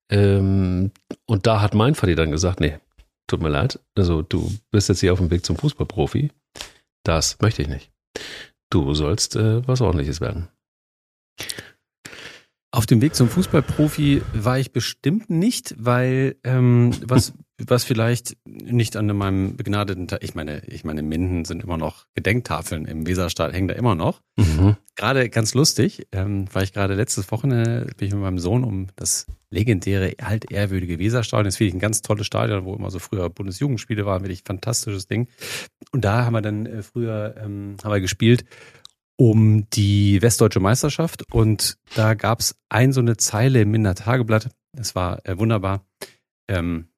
Ähm, 0.10 0.92
und 1.26 1.46
da 1.48 1.62
hat 1.62 1.74
mein 1.74 1.96
Vati 1.96 2.16
dann 2.16 2.32
gesagt, 2.32 2.62
nee, 2.62 2.78
tut 3.28 3.42
mir 3.42 3.50
leid, 3.50 3.80
also 3.96 4.22
du 4.22 4.52
bist 4.72 4.90
jetzt 4.90 5.02
hier 5.02 5.14
auf 5.14 5.20
dem 5.20 5.30
Weg 5.30 5.46
zum 5.46 5.58
Fußballprofi. 5.58 6.32
Das 7.04 7.38
möchte 7.42 7.62
ich 7.62 7.68
nicht. 7.68 7.92
Du 8.70 8.94
sollst 8.94 9.36
äh, 9.36 9.66
was 9.68 9.82
ordentliches 9.82 10.20
werden. 10.20 10.50
Auf 12.72 12.86
dem 12.86 13.02
Weg 13.02 13.16
zum 13.16 13.30
Fußballprofi 13.30 14.22
war 14.34 14.60
ich 14.60 14.72
bestimmt 14.72 15.30
nicht, 15.30 15.76
weil 15.78 16.36
ähm, 16.44 16.92
was 17.06 17.34
was 17.60 17.84
vielleicht 17.84 18.38
nicht 18.46 18.96
an 18.96 19.08
meinem 19.08 19.56
begnadeten, 19.56 20.08
Ta- 20.08 20.20
ich 20.22 20.36
meine, 20.36 20.62
ich 20.68 20.84
meine, 20.84 21.02
Minden 21.02 21.44
sind 21.44 21.64
immer 21.64 21.78
noch 21.78 22.06
Gedenktafeln 22.14 22.86
im 22.86 23.08
Weserstad 23.08 23.52
hängen 23.54 23.68
da 23.68 23.74
immer 23.74 23.96
noch. 23.96 24.22
Mhm. 24.38 24.78
Gerade 24.96 25.30
ganz 25.30 25.54
lustig, 25.54 26.08
ähm, 26.12 26.46
war 26.54 26.62
ich 26.62 26.74
gerade 26.74 26.94
letztes 26.94 27.32
Wochenende 27.32 27.88
bin 27.98 28.08
ich 28.08 28.14
mit 28.14 28.22
meinem 28.22 28.40
Sohn 28.40 28.64
um 28.64 28.88
das 28.96 29.26
legendäre 29.50 30.14
alt 30.22 30.52
ehrwürdige 30.52 31.00
Weserstadion. 31.00 31.46
Das 31.46 31.58
finde 31.58 31.70
ich 31.70 31.76
ein 31.76 31.80
ganz 31.80 32.02
tolles 32.02 32.28
Stadion, 32.28 32.66
wo 32.66 32.76
immer 32.76 32.92
so 32.92 33.00
früher 33.00 33.30
Bundesjugendspiele 33.30 34.06
waren, 34.06 34.22
wirklich 34.22 34.44
fantastisches 34.46 35.08
Ding. 35.08 35.28
Und 35.92 36.06
da 36.06 36.26
haben 36.26 36.34
wir 36.34 36.42
dann 36.42 36.66
äh, 36.68 36.84
früher 36.84 37.36
ähm, 37.38 37.78
haben 37.84 37.92
wir 37.92 38.02
gespielt 38.02 38.46
um 39.20 39.68
die 39.72 40.22
Westdeutsche 40.22 40.60
Meisterschaft 40.60 41.24
und 41.34 41.80
da 41.96 42.14
gab's 42.14 42.56
ein 42.70 42.94
so 42.94 43.00
eine 43.00 43.18
Zeile 43.18 43.62
im 43.62 43.72
Minder 43.72 43.96
Tageblatt. 43.96 44.50
Das 44.74 44.94
war 44.94 45.26
äh, 45.28 45.40
wunderbar. 45.40 45.84
Ähm, 46.48 46.90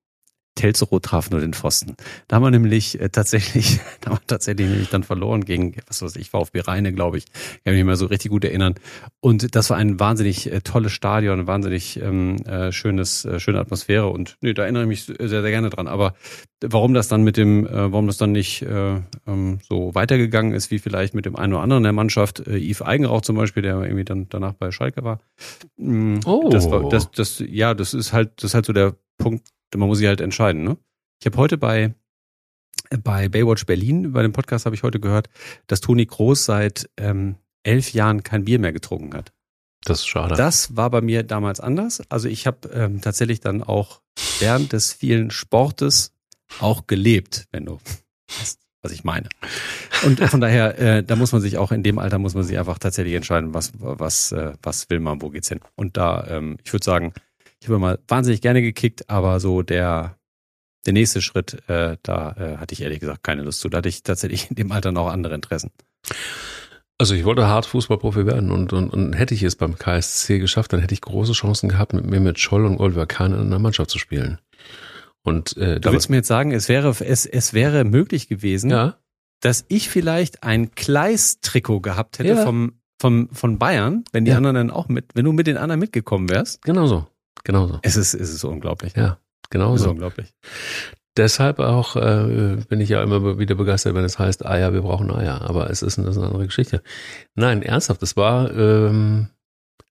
Telzero 0.56 1.00
traf 1.00 1.29
nur 1.29 1.39
den 1.39 1.53
Pfosten. 1.53 1.96
Da 2.27 2.36
haben 2.36 2.44
wir 2.44 2.51
nämlich 2.51 3.00
äh, 3.00 3.10
tatsächlich, 3.10 3.79
da 4.01 4.12
haben 4.12 4.18
wir 4.18 4.27
tatsächlich 4.27 4.68
nämlich 4.68 4.89
dann 4.89 5.03
verloren 5.03 5.46
gegen, 5.46 5.75
was 5.88 6.01
weiß 6.01 6.15
ich, 6.18 6.29
VfB 6.29 6.62
Rheine, 6.62 6.94
glaube 6.94 7.18
ich. 7.18 7.25
Ich 7.58 7.63
kann 7.63 7.74
mich 7.74 7.84
mal 7.84 7.96
so 7.96 8.08
richtig 8.08 8.32
gut 8.32 8.44
erinnern. 8.44 8.75
Und 9.22 9.56
das 9.56 9.70
war 9.70 9.77
ein 9.77 10.00
wahnsinnig 10.00 10.51
äh, 10.51 10.62
tolles 10.62 10.91
Stadion, 10.91 11.41
ein 11.41 11.48
wahnsinnig 11.48 12.01
ähm, 12.01 12.38
äh, 12.46 12.72
schönes, 12.72 13.25
äh, 13.25 13.39
schöne 13.39 13.60
Atmosphäre. 13.60 14.10
Und 14.10 14.38
nee, 14.41 14.53
da 14.53 14.63
erinnere 14.63 14.84
ich 14.84 14.89
mich 14.89 15.03
sehr, 15.06 15.29
sehr 15.29 15.41
gerne 15.44 15.70
dran. 15.70 15.88
Aber 15.88 16.13
warum 16.62 16.94
das 16.94 17.08
dann 17.08 17.24
mit 17.24 17.38
dem, 17.38 17.65
äh, 17.65 17.91
warum 17.91 18.08
das 18.08 18.18
dann 18.18 18.32
nicht 18.32 18.62
äh, 18.63 19.01
ähm, 19.27 19.60
so 19.68 19.96
weitergegangen 19.96 20.53
ist, 20.53 20.72
wie 20.72 20.79
vielleicht 20.79 21.13
mit 21.13 21.25
dem 21.25 21.36
einen 21.36 21.53
oder 21.53 21.63
anderen 21.63 21.84
der 21.84 21.94
Mannschaft, 21.94 22.46
äh, 22.48 22.58
Yves 22.58 22.82
Eigenrauch 22.82 23.22
zum 23.22 23.36
Beispiel, 23.38 23.63
der 23.63 23.82
irgendwie 23.82 24.06
dann 24.06 24.27
danach 24.29 24.53
bei 24.53 24.72
Schalke 24.72 25.03
war. 25.03 25.20
Mm, 25.77 26.20
Oh. 26.25 26.50
Das, 26.50 26.70
war, 26.70 26.89
das, 26.89 27.12
das, 27.12 27.44
ja, 27.48 27.74
das 27.74 27.94
ist 27.94 28.13
halt, 28.13 28.32
das 28.38 28.51
ist 28.51 28.53
halt 28.53 28.65
so 28.65 28.74
der 28.74 28.96
Punkt, 29.18 29.48
man 29.75 29.88
muss 29.88 29.99
sich 29.99 30.07
halt 30.07 30.21
entscheiden. 30.21 30.63
Ne? 30.63 30.77
Ich 31.19 31.25
habe 31.25 31.38
heute 31.38 31.57
bei 31.57 31.93
bei 33.03 33.29
Baywatch 33.29 33.65
Berlin, 33.65 34.13
bei 34.13 34.23
dem 34.23 34.31
Podcast 34.31 34.65
habe 34.65 34.75
ich 34.75 34.83
heute 34.83 34.99
gehört, 34.99 35.29
dass 35.67 35.81
Toni 35.81 36.05
Groß 36.05 36.45
seit 36.45 36.89
ähm, 36.97 37.35
elf 37.63 37.93
Jahren 37.93 38.23
kein 38.23 38.45
Bier 38.45 38.59
mehr 38.59 38.73
getrunken 38.73 39.15
hat. 39.15 39.31
Das 39.83 39.99
ist 39.99 40.07
schade. 40.07 40.35
Das 40.35 40.75
war 40.75 40.89
bei 40.89 41.01
mir 41.01 41.23
damals 41.23 41.59
anders. 41.59 42.01
Also 42.09 42.27
ich 42.27 42.47
habe 42.47 42.67
ähm, 42.69 43.01
tatsächlich 43.01 43.39
dann 43.39 43.63
auch 43.63 44.01
während 44.39 44.73
des 44.73 44.91
vielen 44.91 45.31
Sportes 45.31 46.13
auch 46.59 46.88
gelebt, 46.88 47.47
wenn 47.51 47.65
du 47.65 47.79
weißt, 48.39 48.59
was 48.81 48.91
ich 48.91 49.03
meine. 49.03 49.29
Und 50.05 50.19
von 50.19 50.41
daher, 50.41 50.77
äh, 50.79 51.03
da 51.03 51.15
muss 51.15 51.31
man 51.31 51.41
sich 51.41 51.57
auch 51.57 51.71
in 51.71 51.83
dem 51.83 51.99
Alter 51.99 52.17
muss 52.17 52.33
man 52.33 52.43
sich 52.43 52.57
einfach 52.57 52.79
tatsächlich 52.79 53.15
entscheiden, 53.15 53.53
was 53.53 53.71
was 53.79 54.31
äh, 54.31 54.53
was 54.61 54.89
will 54.89 54.99
man, 54.99 55.21
wo 55.21 55.29
geht's 55.29 55.49
hin. 55.49 55.59
Und 55.75 55.97
da, 55.97 56.25
ähm, 56.27 56.57
ich 56.63 56.73
würde 56.73 56.85
sagen, 56.85 57.13
ich 57.62 57.68
habe 57.68 57.80
mal 57.80 58.00
wahnsinnig 58.08 58.42
gerne 58.42 58.62
gekickt, 58.62 59.10
aber 59.10 59.39
so 59.39 59.62
der 59.62 60.16
der 60.86 60.94
nächste 60.94 61.22
Schritt, 61.22 61.62
äh, 61.70 61.98
da 62.04 62.32
äh, 62.38 62.58
hatte 62.58 62.74
ich 62.74 62.82
ehrlich 62.82 63.01
gesagt 63.01 63.22
keine 63.24 63.42
Lust 63.44 63.60
zu. 63.60 63.68
Da 63.68 63.80
hatte 63.80 63.89
ich 63.89 64.01
tatsächlich 64.01 64.50
in 64.50 64.56
dem 64.56 64.72
Alter 64.72 64.92
noch 64.94 65.08
andere 65.10 65.36
Interessen. 65.36 65.72
Also 66.98 67.16
ich 67.16 67.25
wollte 67.25 67.48
hart 67.48 67.66
Fußballprofi 67.66 68.25
werden 68.25 68.50
und, 68.51 68.72
und, 68.74 68.89
und 68.89 69.13
hätte 69.13 69.34
ich 69.34 69.44
es 69.44 69.56
beim 69.56 69.78
KSC 69.78 70.39
geschafft, 70.39 70.72
dann 70.74 70.80
hätte 70.80 70.94
ich 70.94 71.01
große 71.01 71.34
Chancen 71.34 71.70
gehabt, 71.70 71.94
mit 71.94 72.06
mir 72.06 72.20
mit 72.20 72.39
Scholl 72.39 72.66
und 72.66 72.78
Oliver 72.80 73.06
Kahn 73.08 73.34
in 73.34 73.39
einer 73.39 73.60
Mannschaft 73.60 73.89
zu 73.89 74.00
spielen. 74.00 74.39
Und 75.22 75.56
äh, 75.58 75.80
Du 75.80 75.92
willst 75.92 76.10
mir 76.10 76.18
jetzt 76.18 76.28
sagen, 76.28 76.51
es 76.51 76.70
wäre 76.70 76.89
es 77.06 77.25
es 77.25 77.54
wäre 77.54 77.84
möglich 77.84 78.28
gewesen, 78.30 78.70
ja, 78.70 78.96
dass 79.42 79.66
ich 79.68 79.89
vielleicht 79.89 80.44
ein 80.44 80.72
Kleist-Trikot 80.75 81.82
gehabt 81.82 82.20
hätte 82.20 82.30
Ja. 82.30 82.44
vom, 82.44 82.74
vom, 83.01 83.30
von 83.32 83.60
Bayern, 83.60 84.04
wenn 84.13 84.25
die 84.25 84.32
Ja. 84.32 84.38
anderen 84.38 84.56
dann 84.56 84.72
auch 84.72 84.88
mit, 84.89 85.06
wenn 85.13 85.25
du 85.25 85.32
mit 85.34 85.48
den 85.48 85.58
anderen 85.58 85.80
mitgekommen 85.80 86.30
wärst. 86.30 86.62
genau 86.63 86.88
so. 86.88 87.06
Genau 87.43 87.67
so. 87.67 87.79
Es 87.81 87.96
ist, 87.96 88.13
es 88.13 88.34
ist 88.34 88.43
unglaublich. 88.43 88.96
Ja, 88.96 89.17
genau 89.50 89.74
Es 89.74 89.81
ist 89.81 89.86
so. 89.86 89.91
unglaublich. 89.91 90.34
Deshalb 91.17 91.60
auch 91.60 91.96
äh, 91.96 92.58
bin 92.69 92.79
ich 92.79 92.89
ja 92.89 93.03
immer 93.03 93.39
wieder 93.39 93.55
begeistert, 93.55 93.93
wenn 93.93 94.05
es 94.05 94.19
heißt, 94.19 94.46
Eier, 94.46 94.74
wir 94.74 94.81
brauchen 94.81 95.12
Eier. 95.12 95.41
Aber 95.41 95.69
es 95.69 95.81
ist, 95.81 95.98
das 95.98 96.08
ist 96.08 96.17
eine 96.17 96.27
andere 96.27 96.46
Geschichte. 96.46 96.81
Nein, 97.36 97.62
ernsthaft, 97.62 98.01
es 98.03 98.15
war, 98.15 98.51
ähm, 98.55 99.27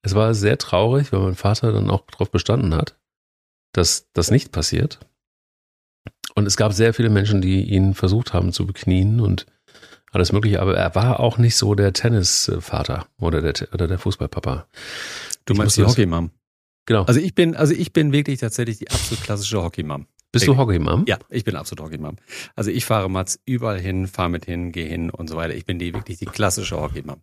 es 0.03 0.15
war 0.15 0.33
sehr 0.35 0.57
traurig, 0.59 1.13
weil 1.13 1.21
mein 1.21 1.35
Vater 1.35 1.73
dann 1.73 1.91
auch 1.91 2.07
darauf 2.11 2.31
bestanden 2.31 2.75
hat, 2.75 2.97
dass 3.73 4.11
das 4.13 4.31
nicht 4.31 4.53
passiert. 4.53 5.01
Und 6.35 6.47
es 6.47 6.57
gab 6.57 6.73
sehr 6.73 6.95
viele 6.95 7.11
Menschen, 7.11 7.41
die 7.41 7.65
ihn 7.65 7.95
versucht 7.95 8.33
haben 8.33 8.53
zu 8.53 8.65
beknien 8.67 9.21
und 9.21 9.47
alles 10.13 10.33
Mögliche. 10.33 10.61
Aber 10.61 10.77
er 10.77 10.95
war 10.95 11.21
auch 11.21 11.37
nicht 11.37 11.57
so 11.57 11.75
der 11.75 11.93
Tennisvater 11.93 13.07
oder 13.21 13.43
der, 13.43 13.69
oder 13.75 13.87
der 13.87 13.99
Fußballpapa. 13.99 14.67
Du 15.45 15.53
Ich 15.53 15.59
meinst 15.59 15.77
die 15.77 15.85
Hockeymam. 15.85 16.31
Genau. 16.89 17.03
Also 17.05 17.21
ich 17.21 17.35
bin, 17.35 17.55
also 17.55 17.75
ich 17.75 17.93
bin 17.93 18.13
wirklich 18.13 18.41
tatsächlich 18.41 18.79
die 18.79 18.91
absolut 18.91 19.23
klassische 19.23 19.63
Hockeymam. 19.63 20.07
Bist 20.33 20.47
du 20.47 20.57
Hockeymam? 20.57 21.05
Ja, 21.07 21.19
ich 21.29 21.45
bin 21.45 21.55
absolut 21.55 21.85
Hockeymam. 21.85 22.17
Also 22.57 22.71
ich 22.71 22.87
fahre 22.87 23.11
Mats 23.11 23.39
überall 23.45 23.79
hin, 23.79 24.07
fahre 24.07 24.31
mit 24.31 24.47
hin, 24.47 24.73
gehe 24.73 24.87
hin 24.89 25.11
und 25.11 25.29
so 25.29 25.37
weiter. 25.37 25.55
Ich 25.55 25.67
bin 25.67 25.79
die 25.79 25.93
wirklich 25.93 26.17
die 26.17 26.25
klassische 26.25 26.81
Hockeymam. 26.81 27.21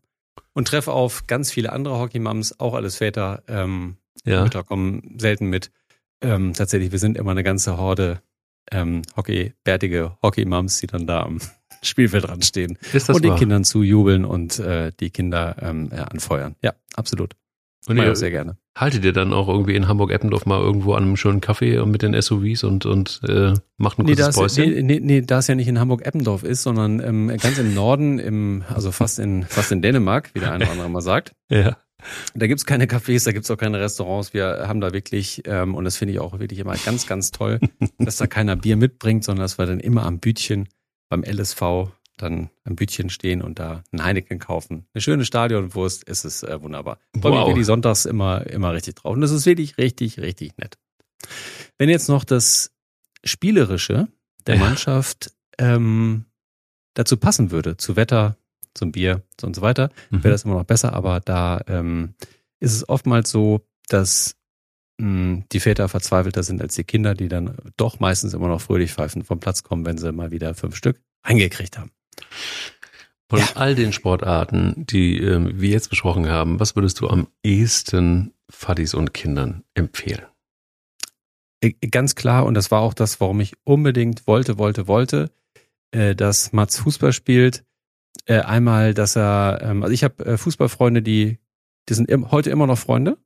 Und 0.53 0.67
treffe 0.67 0.91
auf 0.91 1.25
ganz 1.25 1.51
viele 1.51 1.71
andere 1.71 1.97
Hockeymams, 1.97 2.59
auch 2.59 2.75
alles 2.75 2.97
Väter. 2.97 3.41
Ähm, 3.47 3.97
Ja. 4.23 4.43
Mütter 4.43 4.63
kommen 4.63 5.15
selten 5.19 5.47
mit. 5.47 5.71
Ähm, 6.21 6.53
tatsächlich, 6.53 6.91
wir 6.91 6.99
sind 6.99 7.17
immer 7.17 7.31
eine 7.31 7.43
ganze 7.43 7.77
Horde 7.77 8.21
ähm, 8.71 9.01
Hockey, 9.17 9.53
bärtige 9.63 10.15
Hockeymams, 10.21 10.77
die 10.79 10.87
dann 10.87 11.07
da 11.07 11.23
am 11.23 11.39
Spielfeld 11.81 12.27
dran 12.27 12.43
stehen 12.43 12.77
Ist 12.93 13.09
das 13.09 13.15
und 13.15 13.23
den 13.23 13.31
wahr? 13.31 13.39
Kindern 13.39 13.63
zujubeln 13.63 14.25
und 14.25 14.59
äh, 14.59 14.91
die 14.99 15.09
Kinder 15.09 15.55
ähm, 15.59 15.89
ja, 15.91 16.03
anfeuern. 16.03 16.55
Ja, 16.61 16.73
absolut. 16.95 17.33
Und 17.87 17.97
ich 17.97 18.07
auch 18.07 18.15
sehr 18.15 18.31
gerne. 18.31 18.57
Haltet 18.75 19.05
ihr 19.05 19.13
dann 19.13 19.31
auch 19.33 19.47
irgendwie 19.47 19.75
in 19.75 19.87
Hamburg-Eppendorf 19.87 20.45
mal 20.45 20.59
irgendwo 20.59 20.93
an 20.95 21.03
einem 21.03 21.15
schönen 21.17 21.39
Café 21.41 21.83
mit 21.85 22.01
den 22.01 22.19
SUVs 22.21 22.63
und, 22.63 22.85
und 22.85 23.21
äh, 23.27 23.53
macht 23.77 23.97
ein 23.99 24.05
Nee, 24.05 24.15
kurzes 24.15 24.29
es, 24.29 24.35
Päuschen? 24.35 24.73
nee, 24.73 24.81
nee, 24.81 24.99
nee, 25.01 25.21
da 25.21 25.39
es 25.39 25.47
ja 25.47 25.55
nicht 25.55 25.67
in 25.67 25.79
Hamburg-Eppendorf 25.79 26.43
ist, 26.43 26.63
sondern 26.63 26.99
ähm, 26.99 27.27
ganz 27.41 27.57
im 27.57 27.73
Norden, 27.73 28.19
im, 28.19 28.63
also 28.73 28.91
fast 28.91 29.19
in, 29.19 29.43
fast 29.43 29.71
in 29.71 29.81
Dänemark, 29.81 30.31
wie 30.33 30.39
der 30.41 30.51
eine 30.51 30.65
oder 30.65 30.73
andere 30.73 30.89
mal 30.89 31.01
sagt. 31.01 31.31
Ja. 31.49 31.77
Da 32.35 32.45
gibt's 32.45 32.65
keine 32.65 32.85
Cafés, 32.85 33.25
da 33.25 33.31
gibt's 33.31 33.49
auch 33.49 33.57
keine 33.57 33.79
Restaurants. 33.79 34.33
Wir 34.33 34.65
haben 34.67 34.79
da 34.79 34.93
wirklich, 34.93 35.41
ähm, 35.45 35.73
und 35.73 35.85
das 35.85 35.97
finde 35.97 36.13
ich 36.13 36.19
auch 36.19 36.37
wirklich 36.39 36.59
immer 36.59 36.75
ganz, 36.85 37.07
ganz 37.07 37.31
toll, 37.31 37.59
dass 37.97 38.17
da 38.17 38.27
keiner 38.27 38.55
Bier 38.55 38.75
mitbringt, 38.77 39.23
sondern 39.23 39.43
dass 39.43 39.57
wir 39.57 39.65
dann 39.65 39.79
immer 39.79 40.05
am 40.05 40.19
Bütchen 40.19 40.67
beim 41.09 41.23
LSV 41.23 41.61
dann 42.17 42.49
am 42.63 42.75
Bütchen 42.75 43.09
stehen 43.09 43.41
und 43.41 43.59
da 43.59 43.83
ein 43.91 44.03
Heineken 44.03 44.39
kaufen. 44.39 44.85
Eine 44.93 45.01
schöne 45.01 45.25
Stadionwurst, 45.25 46.07
es 46.07 46.23
ist 46.25 46.43
äh, 46.43 46.61
wunderbar. 46.61 46.99
Freue 47.19 47.31
mich 47.31 47.41
Wow. 47.41 47.47
wirklich 47.49 47.65
sonntags 47.65 48.05
immer, 48.05 48.45
immer 48.47 48.73
richtig 48.73 48.95
drauf. 48.95 49.13
Und 49.13 49.21
das 49.21 49.31
ist 49.31 49.45
wirklich 49.45 49.77
richtig, 49.77 50.19
richtig 50.19 50.57
nett. 50.57 50.77
Wenn 51.77 51.89
jetzt 51.89 52.07
noch 52.09 52.23
das 52.23 52.71
Spielerische 53.23 54.07
der 54.47 54.55
Ja. 54.55 54.61
Mannschaft 54.61 55.31
ähm, 55.57 56.25
dazu 56.93 57.17
passen 57.17 57.51
würde, 57.51 57.77
zu 57.77 57.95
Wetter, 57.95 58.37
zum 58.73 58.91
Bier 58.91 59.23
und 59.41 59.55
so 59.55 59.61
weiter, 59.61 59.89
Mhm. 60.09 60.23
wäre 60.23 60.31
das 60.33 60.43
immer 60.43 60.55
noch 60.55 60.63
besser, 60.65 60.93
aber 60.93 61.19
da 61.21 61.61
ähm, 61.67 62.13
ist 62.59 62.73
es 62.73 62.87
oftmals 62.87 63.29
so, 63.31 63.65
dass 63.89 64.35
mh, 64.99 65.43
die 65.51 65.59
Väter 65.59 65.89
verzweifelter 65.89 66.43
sind 66.43 66.61
als 66.61 66.75
die 66.75 66.83
Kinder, 66.83 67.13
die 67.15 67.27
dann 67.27 67.57
doch 67.77 67.99
meistens 67.99 68.33
immer 68.33 68.47
noch 68.47 68.61
fröhlich 68.61 68.93
pfeifen 68.93 69.23
vom 69.23 69.39
Platz 69.39 69.63
kommen, 69.63 69.85
wenn 69.85 69.97
sie 69.97 70.11
mal 70.11 70.31
wieder 70.31 70.53
fünf 70.55 70.75
Stück 70.75 71.01
eingekriegt 71.23 71.77
haben. 71.77 71.91
Von 73.29 73.39
Ja. 73.39 73.47
all 73.55 73.75
den 73.75 73.91
Sportarten, 73.91 74.85
die 74.85 75.17
ähm, 75.19 75.59
wir 75.59 75.69
jetzt 75.69 75.89
besprochen 75.89 76.29
haben, 76.29 76.59
was 76.59 76.75
würdest 76.75 76.99
du 77.01 77.07
am 77.07 77.27
ehesten 77.43 78.33
Fadis 78.49 78.93
und 78.93 79.13
Kindern 79.13 79.63
empfehlen? 79.73 80.25
Äh, 81.61 81.71
Ganz 81.89 82.15
klar, 82.15 82.45
und 82.45 82.53
das 82.53 82.69
war 82.71 82.81
auch 82.81 82.93
das, 82.93 83.19
warum 83.19 83.39
ich 83.39 83.53
unbedingt 83.63 84.27
wollte, 84.27 84.57
wollte, 84.57 84.87
wollte, 84.87 85.31
äh, 85.91 86.15
dass 86.15 86.53
Mats 86.53 86.77
Fußball 86.79 87.13
spielt. 87.13 87.63
Äh, 88.25 88.39
einmal, 88.41 88.93
dass 88.93 89.15
er, 89.15 89.59
ähm, 89.61 89.83
also 89.83 89.93
ich 89.93 90.03
habe 90.03 90.23
äh, 90.25 90.37
Fußballfreunde, 90.37 91.01
die, 91.01 91.39
die 91.89 91.93
sind 91.93 92.09
im, 92.09 92.31
heute 92.31 92.49
immer 92.51 92.67
noch 92.67 92.77
Freunde. 92.77 93.17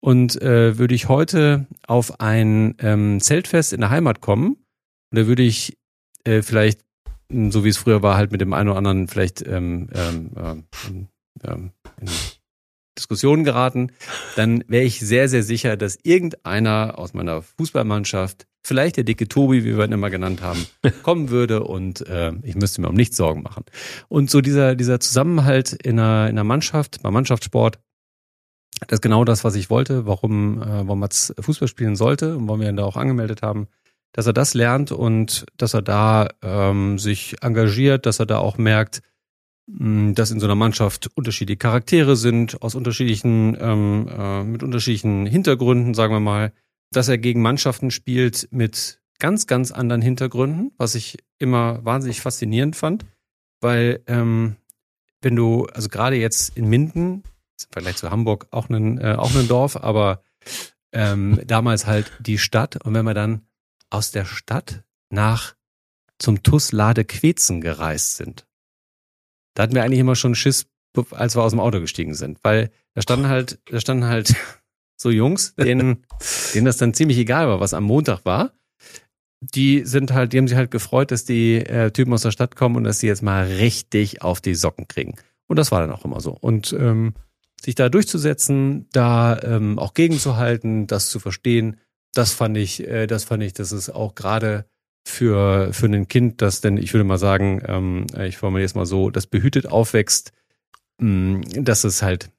Und 0.00 0.40
äh, 0.42 0.78
würde 0.78 0.94
ich 0.96 1.08
heute 1.08 1.66
auf 1.86 2.18
ein 2.20 2.74
ähm, 2.80 3.20
Zeltfest 3.20 3.72
in 3.72 3.80
der 3.80 3.90
Heimat 3.90 4.20
kommen, 4.20 4.56
und 5.10 5.18
da 5.18 5.26
würde 5.28 5.42
ich 5.44 5.78
äh, 6.24 6.42
vielleicht, 6.42 6.80
so 7.50 7.64
wie 7.64 7.68
es 7.68 7.76
früher 7.76 8.02
war, 8.02 8.16
halt 8.16 8.32
mit 8.32 8.40
dem 8.40 8.52
einen 8.52 8.68
oder 8.68 8.78
anderen 8.78 9.08
vielleicht 9.08 9.42
ähm, 9.46 9.88
ähm, 9.94 10.30
ähm, 10.36 11.08
ähm, 11.44 11.70
in 12.00 12.08
Diskussionen 12.96 13.44
geraten, 13.44 13.92
dann 14.36 14.64
wäre 14.68 14.84
ich 14.84 15.00
sehr, 15.00 15.28
sehr 15.28 15.42
sicher, 15.42 15.76
dass 15.76 15.98
irgendeiner 16.02 16.98
aus 16.98 17.14
meiner 17.14 17.42
Fußballmannschaft, 17.42 18.46
vielleicht 18.62 18.96
der 18.96 19.04
dicke 19.04 19.28
Tobi, 19.28 19.64
wie 19.64 19.76
wir 19.76 19.84
ihn 19.84 19.92
immer 19.92 20.10
genannt 20.10 20.42
haben, 20.42 20.66
kommen 21.02 21.30
würde 21.30 21.64
und 21.64 22.06
äh, 22.06 22.32
ich 22.42 22.54
müsste 22.54 22.80
mir 22.80 22.88
um 22.88 22.94
nichts 22.94 23.16
Sorgen 23.16 23.42
machen. 23.42 23.64
Und 24.08 24.30
so 24.30 24.40
dieser, 24.40 24.76
dieser 24.76 25.00
Zusammenhalt 25.00 25.72
in 25.72 25.98
einer, 25.98 26.28
in 26.28 26.32
einer 26.32 26.44
Mannschaft, 26.44 27.02
beim 27.02 27.14
Mannschaftssport, 27.14 27.78
das 28.88 28.98
ist 28.98 29.02
genau 29.02 29.24
das, 29.24 29.44
was 29.44 29.54
ich 29.54 29.70
wollte, 29.70 30.06
warum, 30.06 30.60
äh, 30.60 30.86
warum 30.86 31.00
Mats 31.00 31.32
Fußball 31.38 31.68
spielen 31.68 31.96
sollte 31.96 32.36
und 32.36 32.46
warum 32.46 32.60
wir 32.60 32.68
ihn 32.68 32.76
da 32.76 32.84
auch 32.84 32.96
angemeldet 32.96 33.42
haben, 33.42 33.68
dass 34.12 34.26
er 34.26 34.32
das 34.32 34.54
lernt 34.54 34.92
und 34.92 35.46
dass 35.56 35.74
er 35.74 35.82
da 35.82 36.28
ähm, 36.42 36.98
sich 36.98 37.36
engagiert, 37.42 38.06
dass 38.06 38.20
er 38.20 38.26
da 38.26 38.38
auch 38.38 38.58
merkt, 38.58 39.02
mh, 39.66 40.12
dass 40.12 40.30
in 40.30 40.40
so 40.40 40.46
einer 40.46 40.54
Mannschaft 40.54 41.10
unterschiedliche 41.14 41.58
Charaktere 41.58 42.16
sind, 42.16 42.62
aus 42.62 42.74
unterschiedlichen, 42.74 43.56
ähm, 43.58 44.08
äh, 44.08 44.44
mit 44.44 44.62
unterschiedlichen 44.62 45.26
Hintergründen, 45.26 45.94
sagen 45.94 46.14
wir 46.14 46.20
mal, 46.20 46.52
dass 46.90 47.08
er 47.08 47.18
gegen 47.18 47.40
Mannschaften 47.40 47.90
spielt 47.90 48.48
mit 48.50 49.00
ganz, 49.18 49.46
ganz 49.46 49.70
anderen 49.70 50.02
Hintergründen, 50.02 50.72
was 50.76 50.94
ich 50.94 51.16
immer 51.38 51.84
wahnsinnig 51.84 52.20
faszinierend 52.20 52.76
fand, 52.76 53.06
weil 53.60 54.02
ähm, 54.06 54.56
wenn 55.22 55.36
du, 55.36 55.66
also 55.66 55.88
gerade 55.88 56.16
jetzt 56.16 56.56
in 56.56 56.68
Minden, 56.68 57.22
im 57.22 57.22
Vergleich 57.70 57.96
zu 57.96 58.10
Hamburg 58.10 58.48
auch 58.50 58.68
ein, 58.68 58.98
äh, 58.98 59.14
auch 59.16 59.34
ein 59.34 59.48
Dorf, 59.48 59.76
aber 59.76 60.22
ähm, 60.92 61.40
damals 61.46 61.86
halt 61.86 62.10
die 62.20 62.36
Stadt 62.36 62.84
und 62.84 62.92
wenn 62.92 63.04
wir 63.04 63.14
dann 63.14 63.42
aus 63.92 64.10
der 64.10 64.24
Stadt 64.24 64.82
nach 65.10 65.54
zum 66.18 66.42
TUS 66.42 66.72
Lade 66.72 67.04
Quetzen 67.04 67.60
gereist 67.60 68.16
sind, 68.16 68.46
da 69.54 69.64
hatten 69.64 69.74
wir 69.74 69.82
eigentlich 69.82 70.00
immer 70.00 70.16
schon 70.16 70.34
Schiss, 70.34 70.66
als 71.10 71.36
wir 71.36 71.42
aus 71.42 71.52
dem 71.52 71.60
Auto 71.60 71.80
gestiegen 71.80 72.14
sind, 72.14 72.38
weil 72.42 72.70
da 72.94 73.02
standen 73.02 73.28
halt, 73.28 73.60
da 73.66 73.80
standen 73.80 74.06
halt 74.06 74.34
so 74.96 75.10
Jungs, 75.10 75.54
denen, 75.56 76.06
denen 76.54 76.64
das 76.64 76.78
dann 76.78 76.94
ziemlich 76.94 77.18
egal 77.18 77.48
war, 77.48 77.60
was 77.60 77.74
am 77.74 77.84
Montag 77.84 78.24
war. 78.24 78.52
die 79.40 79.84
sind 79.84 80.12
halt, 80.12 80.32
die 80.32 80.38
haben 80.38 80.48
sich 80.48 80.56
halt 80.56 80.70
gefreut, 80.70 81.10
dass 81.10 81.24
die 81.24 81.56
äh, 81.56 81.90
Typen 81.90 82.12
aus 82.12 82.22
der 82.22 82.30
Stadt 82.30 82.56
kommen 82.56 82.76
und 82.76 82.84
dass 82.84 83.00
sie 83.00 83.08
jetzt 83.08 83.22
mal 83.22 83.44
richtig 83.44 84.22
auf 84.22 84.40
die 84.40 84.54
Socken 84.54 84.88
kriegen. 84.88 85.16
Und 85.48 85.58
das 85.58 85.72
war 85.72 85.80
dann 85.80 85.90
auch 85.90 86.04
immer 86.04 86.20
so. 86.20 86.30
Und 86.30 86.72
ähm, 86.72 87.14
sich 87.60 87.74
da 87.74 87.88
durchzusetzen, 87.88 88.88
da 88.92 89.38
ähm, 89.42 89.78
auch 89.78 89.94
gegenzuhalten, 89.94 90.86
das 90.86 91.10
zu 91.10 91.20
verstehen, 91.20 91.76
das 92.12 92.32
fand 92.32 92.56
ich, 92.56 92.86
äh, 92.86 93.06
das 93.06 93.24
fand 93.24 93.42
ich, 93.42 93.52
das 93.52 93.72
ist 93.72 93.90
auch 93.90 94.14
gerade 94.14 94.66
für 95.04 95.72
für 95.72 95.86
ein 95.86 96.08
Kind, 96.08 96.42
das 96.42 96.60
denn 96.60 96.76
ich 96.76 96.92
würde 96.92 97.04
mal 97.04 97.18
sagen, 97.18 97.62
ähm, 97.66 98.06
ich 98.20 98.36
formuliere 98.36 98.66
es 98.66 98.74
mal 98.74 98.86
so, 98.86 99.10
das 99.10 99.26
behütet 99.26 99.66
aufwächst, 99.66 100.32
mh, 100.98 101.40
dass 101.62 101.84
es 101.84 102.02
halt, 102.02 102.30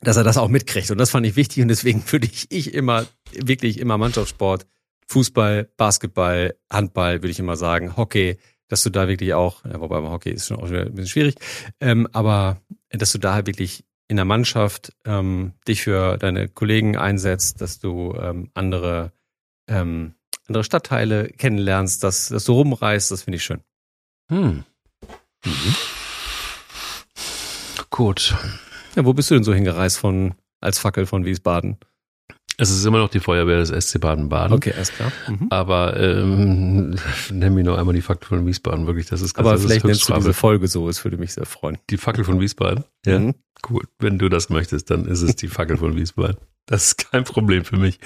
dass 0.00 0.16
er 0.16 0.24
das 0.24 0.36
auch 0.36 0.48
mitkriegt. 0.48 0.90
Und 0.90 0.98
das 0.98 1.10
fand 1.10 1.26
ich 1.26 1.36
wichtig 1.36 1.62
und 1.62 1.68
deswegen 1.68 2.04
würde 2.12 2.26
ich 2.26 2.46
ich 2.50 2.74
immer 2.74 3.06
wirklich 3.32 3.78
immer 3.80 3.98
Mannschaftssport, 3.98 4.66
Fußball, 5.08 5.68
Basketball, 5.76 6.56
Handball 6.72 7.22
würde 7.22 7.30
ich 7.30 7.40
immer 7.40 7.56
sagen, 7.56 7.96
Hockey, 7.96 8.38
dass 8.68 8.82
du 8.82 8.90
da 8.90 9.08
wirklich 9.08 9.34
auch, 9.34 9.64
ja, 9.64 9.80
wobei 9.80 10.00
beim 10.00 10.10
Hockey 10.10 10.30
ist 10.30 10.46
schon 10.46 10.58
auch 10.58 10.70
ein 10.70 10.94
bisschen 10.94 11.08
schwierig, 11.08 11.34
ähm, 11.80 12.08
aber 12.12 12.60
dass 12.90 13.12
du 13.12 13.18
da 13.18 13.34
halt 13.34 13.46
wirklich 13.46 13.84
in 14.14 14.16
der 14.16 14.24
Mannschaft 14.24 14.92
ähm, 15.04 15.54
dich 15.66 15.82
für 15.82 16.18
deine 16.18 16.48
Kollegen 16.48 16.96
einsetzt, 16.96 17.60
dass 17.60 17.80
du 17.80 18.14
ähm, 18.14 18.48
andere, 18.54 19.10
ähm, 19.68 20.14
andere 20.46 20.62
Stadtteile 20.62 21.26
kennenlernst, 21.26 22.04
dass, 22.04 22.28
dass 22.28 22.44
du 22.44 22.52
rumreist, 22.52 23.10
das 23.10 23.24
finde 23.24 23.38
ich 23.38 23.44
schön. 23.44 23.60
Hm. 24.30 24.62
Mhm. 25.44 25.76
Gut. 27.90 28.36
Ja, 28.94 29.04
wo 29.04 29.14
bist 29.14 29.32
du 29.32 29.34
denn 29.34 29.42
so 29.42 29.52
hingereist 29.52 29.98
von 29.98 30.34
als 30.60 30.78
Fackel 30.78 31.06
von 31.06 31.24
Wiesbaden? 31.24 31.78
Es 32.56 32.70
ist 32.70 32.84
immer 32.84 32.98
noch 32.98 33.08
die 33.08 33.20
Feuerwehr 33.20 33.58
des 33.58 33.68
SC 33.70 34.00
Baden-Baden. 34.00 34.54
Okay, 34.54 34.72
alles 34.74 34.92
klar. 34.92 35.10
Mhm. 35.28 35.48
Aber 35.50 35.98
ähm, 35.98 36.96
nenn 37.30 37.54
mir 37.54 37.64
noch 37.64 37.76
einmal 37.78 37.94
die 37.94 38.02
Fackel 38.02 38.26
von 38.28 38.46
Wiesbaden, 38.46 38.86
wirklich. 38.86 39.06
Das 39.06 39.20
ist 39.20 39.34
ganz, 39.34 39.48
Aber 39.48 39.58
vielleicht 39.58 39.84
nennst 39.84 40.08
du 40.08 40.14
diese 40.14 40.34
Folge 40.34 40.68
so, 40.68 40.88
es 40.88 41.04
würde 41.04 41.16
mich 41.16 41.34
sehr 41.34 41.46
freuen. 41.46 41.78
Die 41.90 41.96
Fackel 41.96 42.24
von 42.24 42.40
Wiesbaden? 42.40 42.84
Ja. 43.04 43.18
Mhm. 43.18 43.34
Gut, 43.62 43.86
wenn 43.98 44.18
du 44.18 44.28
das 44.28 44.50
möchtest, 44.50 44.90
dann 44.90 45.06
ist 45.06 45.22
es 45.22 45.36
die 45.36 45.48
Fackel 45.48 45.78
von 45.78 45.96
Wiesbaden. 45.96 46.36
Das 46.66 46.88
ist 46.88 47.10
kein 47.10 47.24
Problem 47.24 47.64
für 47.64 47.76
mich. 47.76 47.98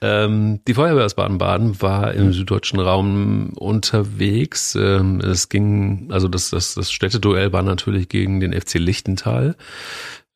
Ähm, 0.00 0.60
die 0.68 0.74
Feuerwehr 0.74 1.04
aus 1.04 1.14
Baden-Baden 1.14 1.82
war 1.82 2.14
im 2.14 2.32
süddeutschen 2.32 2.78
Raum 2.78 3.54
unterwegs. 3.54 4.76
Ähm, 4.76 5.20
es 5.20 5.48
ging, 5.48 6.08
also 6.12 6.28
das, 6.28 6.50
das, 6.50 6.74
das 6.74 6.92
Städteduell 6.92 7.52
war 7.52 7.62
natürlich 7.62 8.08
gegen 8.08 8.40
den 8.40 8.52
FC 8.52 8.74
Lichtental. 8.74 9.56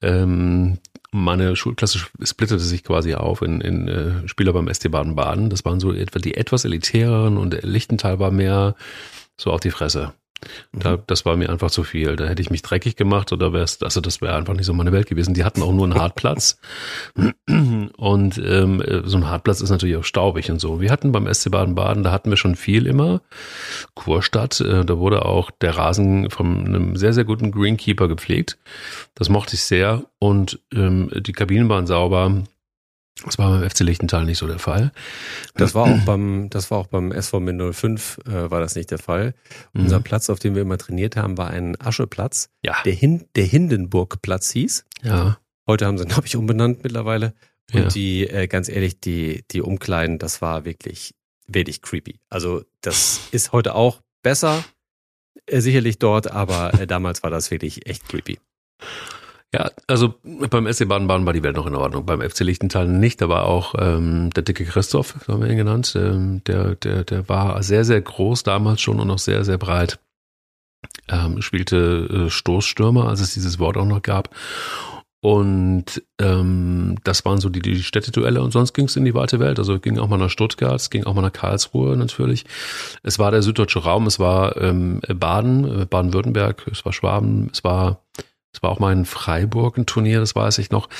Ähm, 0.00 0.78
meine 1.12 1.56
Schulklasse 1.56 2.00
splittete 2.22 2.60
sich 2.60 2.82
quasi 2.82 3.14
auf 3.14 3.42
in, 3.42 3.60
in 3.60 3.86
äh, 3.86 4.28
Spieler 4.28 4.52
beim 4.52 4.72
ST 4.72 4.90
Baden-Baden. 4.90 5.50
Das 5.50 5.64
waren 5.64 5.78
so 5.78 5.92
etwa 5.92 6.18
die 6.18 6.34
etwas 6.34 6.64
elitäreren 6.64 7.36
und 7.36 7.62
Lichtental 7.62 8.18
war 8.18 8.30
mehr 8.30 8.74
so 9.36 9.50
auf 9.52 9.60
die 9.60 9.70
Fresse. 9.70 10.14
Da, 10.72 10.96
mhm. 10.96 11.02
das 11.06 11.24
war 11.24 11.36
mir 11.36 11.50
einfach 11.50 11.70
zu 11.70 11.84
viel. 11.84 12.16
Da 12.16 12.26
hätte 12.26 12.42
ich 12.42 12.50
mich 12.50 12.62
dreckig 12.62 12.96
gemacht 12.96 13.32
oder 13.32 13.52
wäre 13.52 13.64
es, 13.64 13.82
also 13.82 14.00
das 14.00 14.20
wäre 14.20 14.34
einfach 14.34 14.54
nicht 14.54 14.66
so 14.66 14.72
meine 14.72 14.92
Welt 14.92 15.08
gewesen. 15.08 15.34
Die 15.34 15.44
hatten 15.44 15.62
auch 15.62 15.72
nur 15.72 15.84
einen 15.84 15.94
Hartplatz. 15.94 16.58
Und 17.96 18.38
ähm, 18.38 18.82
so 19.04 19.16
ein 19.16 19.28
Hartplatz 19.28 19.60
ist 19.60 19.70
natürlich 19.70 19.96
auch 19.96 20.04
staubig 20.04 20.50
und 20.50 20.60
so. 20.60 20.80
Wir 20.80 20.90
hatten 20.90 21.12
beim 21.12 21.32
SC 21.32 21.50
Baden-Baden, 21.50 22.02
da 22.02 22.12
hatten 22.12 22.30
wir 22.30 22.36
schon 22.36 22.56
viel 22.56 22.86
immer. 22.86 23.20
Kurstadt, 23.94 24.60
äh, 24.60 24.84
da 24.84 24.98
wurde 24.98 25.24
auch 25.24 25.50
der 25.50 25.76
Rasen 25.76 26.30
von 26.30 26.66
einem 26.66 26.96
sehr, 26.96 27.12
sehr 27.12 27.24
guten 27.24 27.52
Greenkeeper 27.52 28.08
gepflegt. 28.08 28.58
Das 29.14 29.28
mochte 29.28 29.54
ich 29.54 29.64
sehr. 29.64 30.04
Und 30.18 30.60
ähm, 30.72 31.10
die 31.14 31.32
Kabinen 31.32 31.68
waren 31.68 31.86
sauber. 31.86 32.42
Das 33.24 33.38
war 33.38 33.50
beim 33.50 33.68
FC 33.68 33.80
Lichtenthal 33.80 34.24
nicht 34.24 34.38
so 34.38 34.46
der 34.46 34.58
Fall. 34.58 34.90
Das 35.54 35.74
war 35.74 35.84
auch 35.84 36.04
beim, 36.04 36.48
das 36.50 36.70
war 36.70 36.78
auch 36.78 36.86
beim 36.86 37.12
SV 37.12 37.40
Min 37.40 37.72
05 37.72 38.18
äh, 38.26 38.50
war 38.50 38.60
das 38.60 38.74
nicht 38.74 38.90
der 38.90 38.98
Fall. 38.98 39.34
Mhm. 39.72 39.82
Unser 39.82 40.00
Platz, 40.00 40.30
auf 40.30 40.38
dem 40.38 40.54
wir 40.54 40.62
immer 40.62 40.78
trainiert 40.78 41.16
haben, 41.16 41.38
war 41.38 41.48
ein 41.48 41.80
Ascheplatz, 41.80 42.50
ja. 42.64 42.76
der, 42.84 42.94
Hin 42.94 43.26
der 43.36 43.44
Hindenburgplatz 43.44 44.50
hieß. 44.52 44.86
Ja. 45.02 45.38
Heute 45.66 45.86
haben 45.86 45.98
sie, 45.98 46.06
glaube 46.06 46.26
ich, 46.26 46.36
umbenannt 46.36 46.82
mittlerweile. 46.82 47.34
Und 47.72 47.80
ja. 47.80 47.88
die, 47.88 48.26
äh, 48.26 48.48
ganz 48.48 48.68
ehrlich, 48.68 49.00
die, 49.00 49.44
die 49.50 49.62
Umkleiden, 49.62 50.18
das 50.18 50.42
war 50.42 50.64
wirklich, 50.64 51.14
wirklich 51.46 51.80
creepy. 51.80 52.18
Also 52.28 52.64
das 52.80 53.28
ist 53.30 53.52
heute 53.52 53.74
auch 53.74 54.00
besser, 54.22 54.64
äh, 55.46 55.60
sicherlich 55.60 55.98
dort, 55.98 56.30
aber 56.30 56.74
äh, 56.80 56.86
damals 56.86 57.22
war 57.22 57.30
das 57.30 57.50
wirklich 57.50 57.86
echt 57.86 58.08
creepy. 58.08 58.38
Ja, 59.54 59.70
also 59.86 60.14
beim 60.22 60.72
SC 60.72 60.88
Baden-Baden 60.88 61.26
war 61.26 61.34
die 61.34 61.42
Welt 61.42 61.56
noch 61.56 61.66
in 61.66 61.74
Ordnung. 61.74 62.06
Beim 62.06 62.22
FC 62.22 62.40
Lichtenthal 62.40 62.88
nicht. 62.88 63.20
Da 63.20 63.28
war 63.28 63.44
auch 63.44 63.74
ähm, 63.78 64.30
der 64.30 64.44
dicke 64.44 64.64
Christoph, 64.64 65.14
so 65.26 65.34
haben 65.34 65.42
wir 65.42 65.50
ihn 65.50 65.58
genannt. 65.58 65.92
Ähm, 65.94 66.42
der, 66.46 66.74
der, 66.76 67.04
der 67.04 67.28
war 67.28 67.62
sehr, 67.62 67.84
sehr 67.84 68.00
groß 68.00 68.44
damals 68.44 68.80
schon 68.80 68.98
und 68.98 69.08
noch 69.08 69.18
sehr, 69.18 69.44
sehr 69.44 69.58
breit. 69.58 69.98
Ähm, 71.08 71.42
spielte 71.42 72.26
äh, 72.26 72.30
Stoßstürmer, 72.30 73.08
als 73.08 73.20
es 73.20 73.34
dieses 73.34 73.58
Wort 73.58 73.76
auch 73.76 73.84
noch 73.84 74.00
gab. 74.00 74.34
Und 75.20 76.02
ähm, 76.18 76.96
das 77.04 77.24
waren 77.24 77.38
so 77.38 77.48
die, 77.48 77.60
die 77.60 77.82
Städteduelle 77.82 78.42
und 78.42 78.52
sonst 78.52 78.72
ging 78.72 78.86
es 78.86 78.96
in 78.96 79.04
die 79.04 79.14
weite 79.14 79.38
Welt. 79.38 79.58
Also 79.58 79.78
ging 79.78 79.98
auch 79.98 80.08
mal 80.08 80.16
nach 80.16 80.30
Stuttgart, 80.30 80.80
es 80.80 80.90
ging 80.90 81.04
auch 81.04 81.14
mal 81.14 81.22
nach 81.22 81.32
Karlsruhe 81.32 81.96
natürlich. 81.96 82.44
Es 83.04 83.18
war 83.20 83.30
der 83.30 83.42
süddeutsche 83.42 83.80
Raum, 83.80 84.06
es 84.06 84.18
war 84.18 84.56
ähm, 84.56 85.00
Baden, 85.14 85.82
äh, 85.82 85.84
Baden-Württemberg, 85.84 86.66
es 86.72 86.84
war 86.84 86.92
Schwaben, 86.92 87.50
es 87.52 87.62
war 87.62 88.02
es 88.54 88.62
war 88.62 88.70
auch 88.70 88.78
mal 88.78 88.92
in 88.92 89.06
Freiburg 89.06 89.78
ein 89.78 89.86
Turnier, 89.86 90.20
das 90.20 90.36
weiß 90.36 90.58
ich 90.58 90.70
noch. 90.70 90.90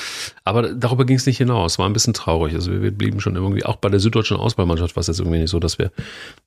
Aber 0.43 0.73
darüber 0.73 1.05
ging 1.05 1.17
es 1.17 1.27
nicht 1.27 1.37
hinaus. 1.37 1.77
War 1.77 1.87
ein 1.87 1.93
bisschen 1.93 2.15
traurig. 2.15 2.55
Also 2.55 2.81
wir, 2.81 2.91
blieben 2.91 3.19
schon 3.19 3.35
irgendwie, 3.35 3.63
auch 3.63 3.75
bei 3.75 3.89
der 3.89 3.99
süddeutschen 3.99 4.37
Auswahlmannschaft 4.37 4.95
war 4.95 5.01
es 5.01 5.07
jetzt 5.07 5.19
irgendwie 5.19 5.37
nicht 5.37 5.51
so, 5.51 5.59
dass 5.59 5.77
wir, 5.77 5.91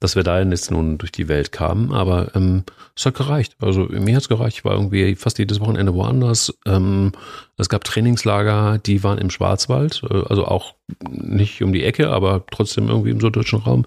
dass 0.01 0.17
wir 0.17 0.25
da 0.25 0.41
jetzt 0.41 0.71
nun 0.73 0.99
durch 0.99 1.13
die 1.13 1.29
Welt 1.29 1.53
kamen. 1.53 1.93
Aber 1.93 2.35
ähm, 2.35 2.65
es 2.97 3.07
hat 3.07 3.15
gereicht. 3.15 3.55
Also 3.61 3.87
mir 3.89 4.17
hat 4.17 4.23
es 4.23 4.29
gereicht. 4.29 4.59
Ich 4.59 4.65
war 4.65 4.73
irgendwie 4.73 5.15
fast 5.15 5.39
jedes 5.39 5.61
Wochenende 5.61 5.95
woanders. 5.95 6.53
Ähm, 6.67 7.13
es 7.57 7.69
gab 7.69 7.85
Trainingslager, 7.85 8.79
die 8.79 9.05
waren 9.05 9.19
im 9.19 9.31
Schwarzwald, 9.31 10.03
äh, 10.11 10.23
also 10.29 10.45
auch 10.45 10.75
nicht 11.09 11.63
um 11.63 11.73
die 11.73 11.83
Ecke, 11.83 12.11
aber 12.11 12.45
trotzdem 12.51 12.89
irgendwie 12.89 13.11
im 13.11 13.21
süddeutschen 13.21 13.61
Raum. 13.61 13.87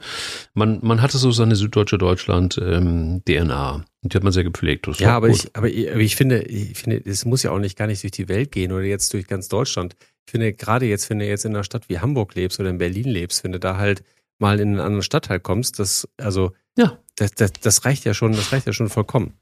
Man, 0.53 0.79
man 0.81 1.01
hatte 1.01 1.17
so 1.17 1.31
seine 1.31 1.55
süddeutsche 1.55 1.97
Deutschland 1.97 2.59
ähm, 2.61 3.21
DNA. 3.25 3.85
Die 4.01 4.15
hat 4.15 4.23
man 4.23 4.33
sehr 4.33 4.43
gepflegt. 4.43 4.87
ja, 4.99 5.15
aber 5.15 5.29
ich, 5.29 5.55
aber 5.55 5.69
ich, 5.69 5.91
aber 5.91 5.99
ich 5.99 6.15
finde, 6.15 6.43
ich 6.43 6.77
finde, 6.77 7.01
es 7.05 7.25
muss 7.25 7.43
ja 7.43 7.51
auch 7.51 7.59
nicht 7.59 7.77
gar 7.77 7.87
nicht 7.87 8.03
durch 8.03 8.11
die 8.11 8.27
Welt 8.27 8.51
gehen 8.51 8.71
oder 8.71 8.83
jetzt 8.83 9.13
durch 9.13 9.27
ganz 9.27 9.47
Deutschland. 9.47 9.95
Ich 10.25 10.31
finde, 10.31 10.53
gerade 10.53 10.85
jetzt, 10.85 11.09
wenn 11.09 11.19
du 11.19 11.25
jetzt 11.25 11.45
in 11.45 11.55
einer 11.55 11.63
Stadt 11.63 11.89
wie 11.89 11.99
Hamburg 11.99 12.35
lebst 12.35 12.59
oder 12.59 12.69
in 12.69 12.77
Berlin 12.77 13.07
lebst, 13.07 13.43
wenn 13.43 13.51
du 13.51 13.59
da 13.59 13.77
halt 13.77 14.03
mal 14.37 14.59
in 14.59 14.69
einen 14.69 14.79
anderen 14.79 15.03
Stadtteil 15.03 15.39
kommst, 15.39 15.79
das, 15.79 16.07
also, 16.17 16.51
ja. 16.77 16.99
das, 17.15 17.31
das, 17.31 17.51
das 17.53 17.85
reicht 17.85 18.05
ja 18.05 18.13
schon, 18.13 18.33
das 18.33 18.51
reicht 18.51 18.67
ja 18.67 18.73
schon 18.73 18.89
vollkommen. 18.89 19.33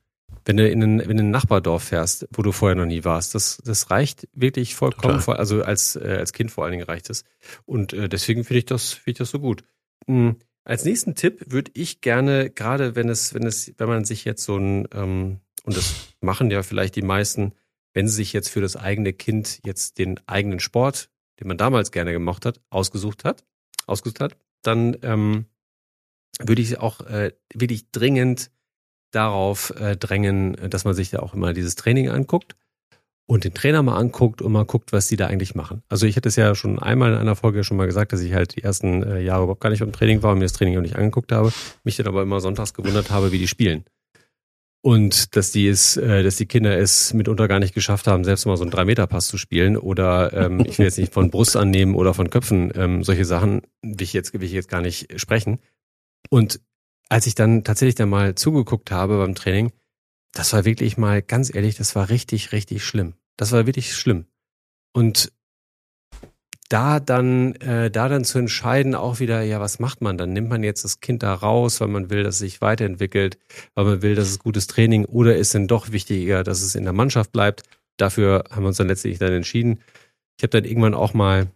Wenn 0.48 0.56
du 0.56 0.70
in 0.70 0.82
ein, 0.82 1.00
in 1.02 1.20
ein 1.20 1.30
Nachbardorf 1.30 1.84
fährst, 1.84 2.26
wo 2.32 2.42
du 2.42 2.54
vorher 2.54 2.76
noch 2.76 2.86
nie 2.86 3.04
warst, 3.04 3.36
das, 3.36 3.62
das 3.66 3.92
reicht 3.92 4.30
wirklich 4.32 4.76
vollkommen, 4.76 5.20
voll, 5.20 5.36
also 5.36 5.62
als, 5.62 5.98
äh, 5.98 6.16
als 6.20 6.32
Kind 6.32 6.52
vor 6.52 6.64
allen 6.64 6.72
Dingen 6.72 6.86
reicht 6.86 7.10
es. 7.10 7.26
Und 7.66 7.92
äh, 7.92 8.08
deswegen 8.08 8.46
finde 8.46 8.60
ich 8.60 8.66
das, 8.66 8.94
finde 8.94 9.12
ich 9.12 9.18
das 9.18 9.30
so 9.30 9.40
gut. 9.40 9.66
Mhm. 10.08 10.38
Als 10.64 10.86
nächsten 10.86 11.16
Tipp 11.16 11.44
würde 11.48 11.72
ich 11.74 12.00
gerne, 12.00 12.50
gerade 12.50 12.96
wenn 12.96 13.10
es, 13.10 13.34
wenn 13.34 13.46
es, 13.46 13.74
wenn 13.78 13.90
man 13.90 14.06
sich 14.06 14.24
jetzt 14.24 14.46
so 14.46 14.56
ein, 14.56 14.88
ähm, 14.94 15.42
und 15.64 15.76
das 15.76 16.14
machen 16.22 16.50
ja 16.50 16.64
vielleicht 16.64 16.96
die 16.96 17.02
meisten, 17.02 17.54
wenn 17.94 18.08
sie 18.08 18.16
sich 18.16 18.32
jetzt 18.32 18.48
für 18.48 18.62
das 18.62 18.78
eigene 18.78 19.12
Kind 19.12 19.60
jetzt 19.66 19.98
den 19.98 20.18
eigenen 20.28 20.62
Sport, 20.62 21.10
den 21.42 21.50
man 21.50 21.58
damals 21.58 21.92
gerne 21.92 22.14
gemocht 22.14 22.46
hat, 22.46 22.62
ausgesucht 22.70 23.26
hat, 23.26 23.44
ausgesucht 23.86 24.22
hat, 24.22 24.38
dann 24.62 24.96
ähm, 25.02 25.46
würde 26.40 26.62
ich 26.62 26.80
auch 26.80 27.02
äh, 27.02 27.34
wirklich 27.54 27.92
dringend 27.92 28.50
darauf 29.12 29.74
äh, 29.80 29.96
drängen, 29.96 30.58
dass 30.70 30.86
man 30.86 30.94
sich 30.94 31.10
da 31.10 31.20
auch 31.20 31.34
immer 31.34 31.54
dieses 31.54 31.76
Training 31.76 32.10
anguckt 32.10 32.56
und 33.28 33.44
den 33.44 33.54
Trainer 33.54 33.84
mal 33.84 33.98
anguckt 33.98 34.42
und 34.42 34.52
mal 34.52 34.66
guckt, 34.66 34.94
was 34.94 35.08
die 35.08 35.18
da 35.18 35.28
eigentlich 35.28 35.54
machen. 35.54 35.84
Also 35.90 36.06
ich 36.06 36.16
hatte 36.16 36.30
es 36.30 36.38
ja 36.38 36.56
schon 36.56 36.80
einmal 36.80 37.12
in 37.12 37.20
einer 37.20 37.36
Folge 37.36 37.64
schon 37.64 37.78
mal 37.78 37.86
gesagt, 37.86 38.14
dass 38.14 38.22
ich 38.22 38.34
halt 38.34 38.56
die 38.56 38.64
ersten 38.64 39.04
äh, 39.04 39.20
Jahre 39.20 39.44
überhaupt 39.44 39.62
gar 39.62 39.70
nicht 39.70 39.82
beim 39.82 39.92
Training 39.92 40.24
war 40.24 40.32
und 40.32 40.40
mir 40.40 40.46
das 40.46 40.54
Training 40.54 40.78
auch 40.78 40.82
nicht 40.82 40.96
angeguckt 40.96 41.32
habe, 41.32 41.52
mich 41.84 41.98
dann 41.98 42.08
aber 42.08 42.24
immer 42.24 42.40
sonntags 42.40 42.74
gewundert 42.74 43.12
habe, 43.12 43.32
wie 43.32 43.40
die 43.40 43.48
spielen. 43.48 43.84
Und 44.82 45.36
dass 45.36 45.52
die 45.52 45.68
es, 45.68 45.98
äh, 45.98 46.24
dass 46.24 46.38
die 46.38 46.46
Kinder 46.46 46.78
es 46.78 47.14
mitunter 47.14 47.50
gar 47.50 47.60
nicht 47.60 47.74
geschafft 47.74 48.08
haben, 48.08 48.24
selbst 48.24 48.46
mal 48.46 48.56
so 48.56 48.64
einen 48.64 48.72
Drei-Meter-Pass 48.72 49.28
zu 49.28 49.38
spielen 49.38 49.76
oder 49.76 50.32
ähm, 50.32 50.62
ich 50.66 50.80
will 50.80 50.86
jetzt 50.86 50.98
nicht 50.98 51.14
von 51.14 51.30
Brust 51.30 51.58
annehmen 51.58 51.96
oder 51.96 52.14
von 52.14 52.30
Köpfen, 52.30 52.72
ähm, 52.76 53.04
solche 53.04 53.26
Sachen 53.26 53.62
will 53.82 54.02
ich 54.02 54.14
jetzt, 54.14 54.34
will 54.34 54.44
ich 54.44 54.54
jetzt 54.54 54.70
gar 54.70 54.82
nicht 54.82 55.20
sprechen. 55.20 55.60
Und 56.30 56.62
als 57.10 57.28
ich 57.28 57.36
dann 57.36 57.64
tatsächlich 57.64 57.96
dann 57.96 58.10
mal 58.10 58.36
zugeguckt 58.36 58.92
habe 58.92 59.18
beim 59.18 59.36
Training, 59.36 59.72
das 60.34 60.54
war 60.54 60.66
wirklich 60.66 60.98
mal, 60.98 61.22
ganz 61.22 61.54
ehrlich, 61.54 61.76
das 61.76 61.96
war 61.96 62.10
richtig, 62.10 62.52
richtig 62.52 62.84
schlimm. 62.84 63.14
Das 63.38 63.52
war 63.52 63.66
wirklich 63.66 63.96
schlimm. 63.96 64.26
Und 64.94 65.32
da 66.70 67.00
dann, 67.00 67.56
äh, 67.56 67.90
da 67.90 68.10
dann 68.10 68.26
zu 68.26 68.40
entscheiden, 68.40 68.94
auch 68.94 69.20
wieder, 69.20 69.42
ja, 69.42 69.60
was 69.60 69.80
macht 69.80 70.02
man? 70.02 70.18
Dann 70.18 70.34
nimmt 70.34 70.50
man 70.50 70.64
jetzt 70.64 70.84
das 70.84 71.00
Kind 71.00 71.24
da 71.24 71.34
raus, 71.34 71.80
weil 71.80 71.88
man 71.88 72.10
will, 72.10 72.24
dass 72.24 72.36
es 72.36 72.40
sich 72.40 72.62
weiterentwickelt, 72.62 73.38
weil 73.74 73.86
man 73.86 74.02
will, 74.02 74.16
dass 74.16 74.30
es 74.30 74.40
gutes 74.40 74.68
Training 74.68 75.06
oder 75.06 75.38
ist 75.38 75.54
denn 75.54 75.68
doch 75.68 75.92
wichtiger, 75.92 76.44
dass 76.44 76.62
es 76.62 76.76
in 76.76 76.84
der 76.84 76.94
Mannschaft 76.94 77.32
bleibt? 77.32 77.64
Dafür 77.96 78.44
haben 78.52 78.64
wir 78.64 78.68
uns 78.68 78.78
dann 78.78 78.90
letztlich 78.90 79.18
dann 79.18 79.32
entschieden. 79.32 79.80
Ich 80.38 80.44
habe 80.44 80.50
dann 80.50 80.66
irgendwann 80.66 80.94
auch 80.94 81.14
mal 81.14 81.48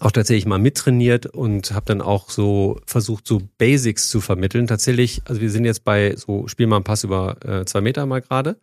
auch 0.00 0.12
tatsächlich 0.12 0.46
mal 0.46 0.58
mittrainiert 0.58 1.26
und 1.26 1.72
habe 1.72 1.86
dann 1.86 2.02
auch 2.02 2.30
so 2.30 2.80
versucht, 2.86 3.26
so 3.26 3.40
Basics 3.58 4.10
zu 4.10 4.20
vermitteln. 4.20 4.66
Tatsächlich, 4.66 5.22
also 5.24 5.40
wir 5.40 5.50
sind 5.50 5.64
jetzt 5.64 5.84
bei 5.84 6.14
so, 6.16 6.46
spiel 6.46 6.66
mal 6.66 6.76
einen 6.76 6.84
Pass 6.84 7.04
über 7.04 7.36
äh, 7.44 7.64
zwei 7.64 7.80
Meter 7.80 8.06
mal 8.06 8.20
gerade, 8.20 8.60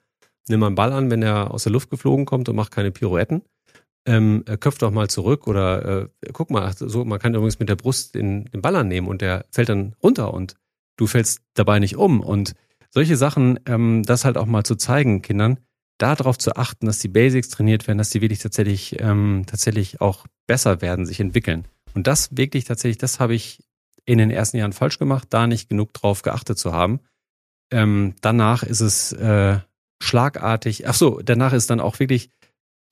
nimm 0.48 0.60
mal 0.60 0.68
einen 0.68 0.76
Ball 0.76 0.94
an, 0.94 1.10
wenn 1.10 1.22
er 1.22 1.52
aus 1.52 1.64
der 1.64 1.72
Luft 1.72 1.90
geflogen 1.90 2.26
kommt 2.26 2.48
und 2.48 2.56
macht 2.56 2.72
keine 2.72 2.92
Pirouetten. 2.92 3.42
Ähm, 4.08 4.46
köpft 4.60 4.84
doch 4.84 4.92
mal 4.92 5.10
zurück 5.10 5.48
oder 5.48 6.04
äh, 6.04 6.08
guck 6.32 6.52
mal, 6.52 6.72
so 6.78 7.04
man 7.06 7.18
kann 7.18 7.34
übrigens 7.34 7.58
mit 7.58 7.70
der 7.70 7.76
Brust 7.76 8.14
den, 8.14 8.46
den 8.46 8.62
Ball 8.62 8.76
annehmen 8.76 9.08
und 9.08 9.22
der 9.22 9.46
fällt 9.52 9.70
dann 9.70 9.96
runter 10.04 10.32
und 10.32 10.56
du 10.96 11.08
fällst 11.08 11.42
dabei 11.56 11.80
nicht 11.80 11.98
um. 11.98 12.22
Und 12.22 12.54
solche 12.92 13.18
Sachen, 13.18 13.60
ähm, 13.66 14.04
das 14.04 14.24
halt 14.24 14.38
auch 14.38 14.46
mal 14.46 14.64
zu 14.64 14.76
zeigen, 14.76 15.24
Kindern, 15.24 15.58
darauf 15.97 16.38
zu 16.38 16.55
achten, 16.55 16.86
dass 16.86 16.99
die 16.99 17.08
Basics 17.08 17.49
trainiert 17.49 17.88
werden, 17.88 17.97
dass 17.97 18.10
die 18.10 18.21
wirklich 18.21 18.39
tatsächlich, 18.39 18.99
ähm, 18.99 19.43
tatsächlich 19.47 20.01
auch 20.01 20.25
besser 20.47 20.81
werden, 20.81 21.05
sich 21.05 21.19
entwickeln. 21.19 21.67
Und 21.93 22.08
das 22.08 22.36
wirklich 22.36 22.65
tatsächlich, 22.65 22.97
das 22.97 23.19
habe 23.19 23.36
ich 23.36 23.63
in 24.05 24.17
den 24.17 24.29
ersten 24.29 24.58
Jahren 24.58 24.73
falsch 24.73 24.99
gemacht, 24.99 25.27
da 25.31 25.47
nicht 25.47 25.69
genug 25.69 25.93
drauf 25.93 26.21
geachtet 26.21 26.60
zu 26.60 26.73
haben. 26.73 26.99
Ähm, 27.71 28.13
danach 28.21 28.63
ist 28.63 28.81
es 28.81 29.13
äh, 29.13 29.60
schlagartig, 30.01 30.88
ach 30.88 30.93
so, 30.93 31.21
danach 31.23 31.53
ist 31.53 31.69
dann 31.69 31.79
auch 31.79 31.99
wirklich, 31.99 32.29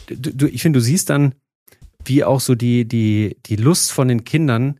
du, 0.08 0.34
du, 0.34 0.48
ich 0.48 0.62
finde, 0.62 0.80
du 0.80 0.84
siehst 0.84 1.10
dann, 1.10 1.36
wie 2.06 2.24
auch 2.24 2.40
so 2.40 2.56
die, 2.56 2.86
die, 2.86 3.38
die 3.46 3.56
Lust 3.56 3.92
von 3.92 4.08
den 4.08 4.24
Kindern 4.24 4.80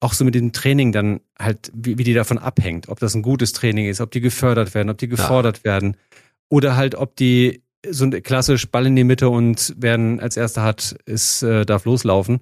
auch 0.00 0.14
so 0.14 0.24
mit 0.24 0.34
dem 0.34 0.52
Training 0.52 0.92
dann 0.92 1.20
halt, 1.38 1.70
wie, 1.74 1.98
wie 1.98 2.04
die 2.04 2.14
davon 2.14 2.38
abhängt, 2.38 2.88
ob 2.88 3.00
das 3.00 3.14
ein 3.14 3.22
gutes 3.22 3.52
Training 3.52 3.86
ist, 3.86 4.00
ob 4.00 4.10
die 4.10 4.20
gefördert 4.20 4.74
werden, 4.74 4.88
ob 4.88 4.98
die 4.98 5.08
gefordert 5.08 5.58
ja. 5.58 5.64
werden 5.64 5.96
oder 6.50 6.76
halt, 6.76 6.94
ob 6.94 7.16
die 7.16 7.62
so 7.88 8.04
ein 8.04 8.22
klassisch 8.22 8.70
Ball 8.70 8.86
in 8.86 8.96
die 8.96 9.04
Mitte 9.04 9.30
und 9.30 9.74
werden 9.78 10.20
als 10.20 10.36
erster 10.36 10.62
hat, 10.62 10.96
ist, 11.06 11.42
äh, 11.42 11.64
darf 11.64 11.86
loslaufen. 11.86 12.40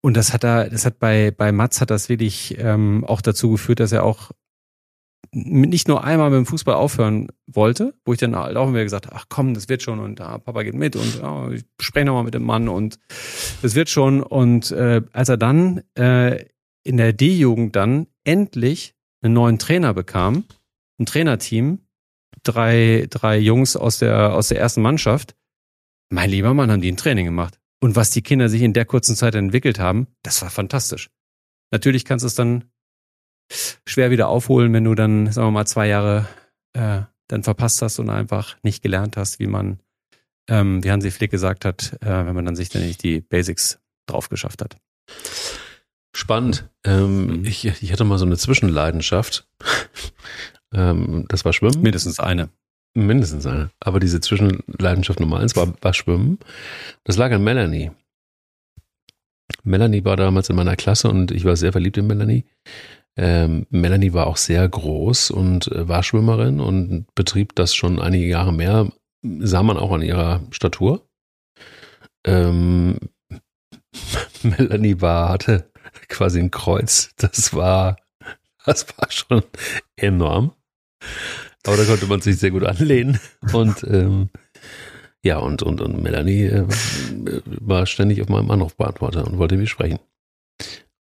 Und 0.00 0.16
das 0.16 0.32
hat 0.32 0.44
er, 0.44 0.68
das 0.68 0.84
hat 0.84 0.98
bei, 0.98 1.30
bei 1.30 1.52
Mats 1.52 1.80
hat 1.80 1.90
das 1.90 2.08
wirklich 2.08 2.56
ähm, 2.58 3.04
auch 3.04 3.20
dazu 3.20 3.52
geführt, 3.52 3.80
dass 3.80 3.92
er 3.92 4.04
auch 4.04 4.30
nicht 5.32 5.88
nur 5.88 6.04
einmal 6.04 6.30
mit 6.30 6.38
dem 6.38 6.46
Fußball 6.46 6.74
aufhören 6.74 7.28
wollte, 7.46 7.94
wo 8.04 8.12
ich 8.12 8.18
dann 8.18 8.36
halt 8.36 8.56
auch 8.56 8.68
immer 8.68 8.82
gesagt 8.82 9.08
ach 9.12 9.26
komm, 9.28 9.52
das 9.52 9.68
wird 9.68 9.82
schon 9.82 9.98
und 9.98 10.20
ah, 10.20 10.38
Papa 10.38 10.62
geht 10.62 10.74
mit 10.74 10.96
und 10.96 11.22
oh, 11.22 11.50
ich 11.50 11.64
spreche 11.80 12.06
nochmal 12.06 12.24
mit 12.24 12.34
dem 12.34 12.44
Mann 12.44 12.68
und 12.68 12.98
das 13.60 13.74
wird 13.74 13.90
schon. 13.90 14.22
Und 14.22 14.70
äh, 14.70 15.02
als 15.12 15.28
er 15.28 15.36
dann 15.36 15.82
äh, 15.96 16.44
in 16.84 16.96
der 16.96 17.12
D-Jugend 17.12 17.76
dann 17.76 18.06
endlich 18.24 18.94
einen 19.20 19.34
neuen 19.34 19.58
Trainer 19.58 19.92
bekam, 19.92 20.44
ein 20.98 21.06
Trainerteam, 21.06 21.80
drei, 22.42 23.06
drei 23.10 23.38
Jungs 23.38 23.76
aus 23.76 23.98
der, 23.98 24.34
aus 24.34 24.48
der 24.48 24.58
ersten 24.58 24.82
Mannschaft. 24.82 25.34
Mein 26.10 26.30
lieber 26.30 26.54
Mann, 26.54 26.70
haben 26.70 26.80
die 26.80 26.90
ein 26.90 26.96
Training 26.96 27.26
gemacht. 27.26 27.58
Und 27.80 27.96
was 27.96 28.10
die 28.10 28.22
Kinder 28.22 28.48
sich 28.48 28.62
in 28.62 28.72
der 28.72 28.84
kurzen 28.84 29.14
Zeit 29.14 29.34
entwickelt 29.34 29.78
haben, 29.78 30.08
das 30.22 30.42
war 30.42 30.50
fantastisch. 30.50 31.10
Natürlich 31.70 32.04
kannst 32.04 32.24
du 32.24 32.26
es 32.26 32.34
dann 32.34 32.64
schwer 33.86 34.10
wieder 34.10 34.28
aufholen, 34.28 34.72
wenn 34.72 34.84
du 34.84 34.94
dann, 34.94 35.30
sagen 35.32 35.48
wir 35.48 35.52
mal, 35.52 35.66
zwei 35.66 35.86
Jahre 35.86 36.26
äh, 36.72 37.02
dann 37.28 37.42
verpasst 37.42 37.82
hast 37.82 37.98
und 37.98 38.10
einfach 38.10 38.56
nicht 38.62 38.82
gelernt 38.82 39.16
hast, 39.16 39.38
wie 39.38 39.46
man, 39.46 39.80
ähm, 40.48 40.82
wie 40.82 40.90
Hansi 40.90 41.10
Flick 41.10 41.30
gesagt 41.30 41.64
hat, 41.64 41.98
äh, 42.00 42.26
wenn 42.26 42.34
man 42.34 42.44
dann 42.44 42.56
sich 42.56 42.68
dann 42.68 42.82
nicht 42.82 43.02
die 43.02 43.20
Basics 43.20 43.80
drauf 44.06 44.28
geschafft 44.28 44.62
hat. 44.62 44.76
Spannend. 46.14 46.68
Ähm, 46.84 47.26
mhm. 47.26 47.44
ich, 47.44 47.64
ich 47.64 47.92
hatte 47.92 48.04
mal 48.04 48.18
so 48.18 48.26
eine 48.26 48.36
Zwischenleidenschaft. 48.36 49.46
Ähm, 50.74 51.24
das 51.28 51.44
war 51.44 51.52
Schwimmen. 51.52 51.82
Mindestens 51.82 52.20
eine. 52.20 52.50
Mindestens 52.94 53.46
eine. 53.46 53.70
Aber 53.80 54.00
diese 54.00 54.20
Zwischenleidenschaft 54.20 55.20
Nummer 55.20 55.38
eins 55.38 55.56
war, 55.56 55.72
war 55.82 55.94
Schwimmen. 55.94 56.38
Das 57.04 57.16
lag 57.16 57.32
an 57.32 57.44
Melanie. 57.44 57.90
Melanie 59.64 60.04
war 60.04 60.16
damals 60.16 60.50
in 60.50 60.56
meiner 60.56 60.76
Klasse 60.76 61.08
und 61.08 61.30
ich 61.30 61.44
war 61.44 61.56
sehr 61.56 61.72
verliebt 61.72 61.96
in 61.96 62.06
Melanie. 62.06 62.44
Ähm, 63.16 63.66
Melanie 63.70 64.12
war 64.12 64.26
auch 64.26 64.36
sehr 64.36 64.68
groß 64.68 65.30
und 65.30 65.68
äh, 65.72 65.88
war 65.88 66.02
Schwimmerin 66.02 66.60
und 66.60 67.06
betrieb 67.14 67.54
das 67.56 67.74
schon 67.74 68.00
einige 68.00 68.26
Jahre 68.26 68.52
mehr. 68.52 68.92
Sah 69.22 69.62
man 69.62 69.76
auch 69.76 69.92
an 69.92 70.02
ihrer 70.02 70.42
Statur. 70.50 71.08
Ähm, 72.24 72.98
Melanie 74.42 75.00
war, 75.00 75.30
hatte 75.30 75.70
quasi 76.08 76.38
ein 76.38 76.50
Kreuz. 76.50 77.14
Das 77.16 77.54
war, 77.54 77.96
das 78.64 78.86
war 78.96 79.10
schon 79.10 79.42
enorm. 79.96 80.52
Aber 81.66 81.76
da 81.76 81.84
konnte 81.84 82.06
man 82.06 82.20
sich 82.20 82.38
sehr 82.38 82.50
gut 82.50 82.64
anlehnen. 82.64 83.18
Und 83.52 83.84
ähm, 83.84 84.30
ja, 85.22 85.38
und, 85.38 85.62
und, 85.62 85.80
und 85.80 86.02
Melanie 86.02 86.44
äh, 86.44 86.66
war 87.44 87.86
ständig 87.86 88.22
auf 88.22 88.28
meinem 88.28 88.50
Anrufbeantworter 88.50 89.26
und 89.26 89.38
wollte 89.38 89.56
mich 89.56 89.70
sprechen. 89.70 89.98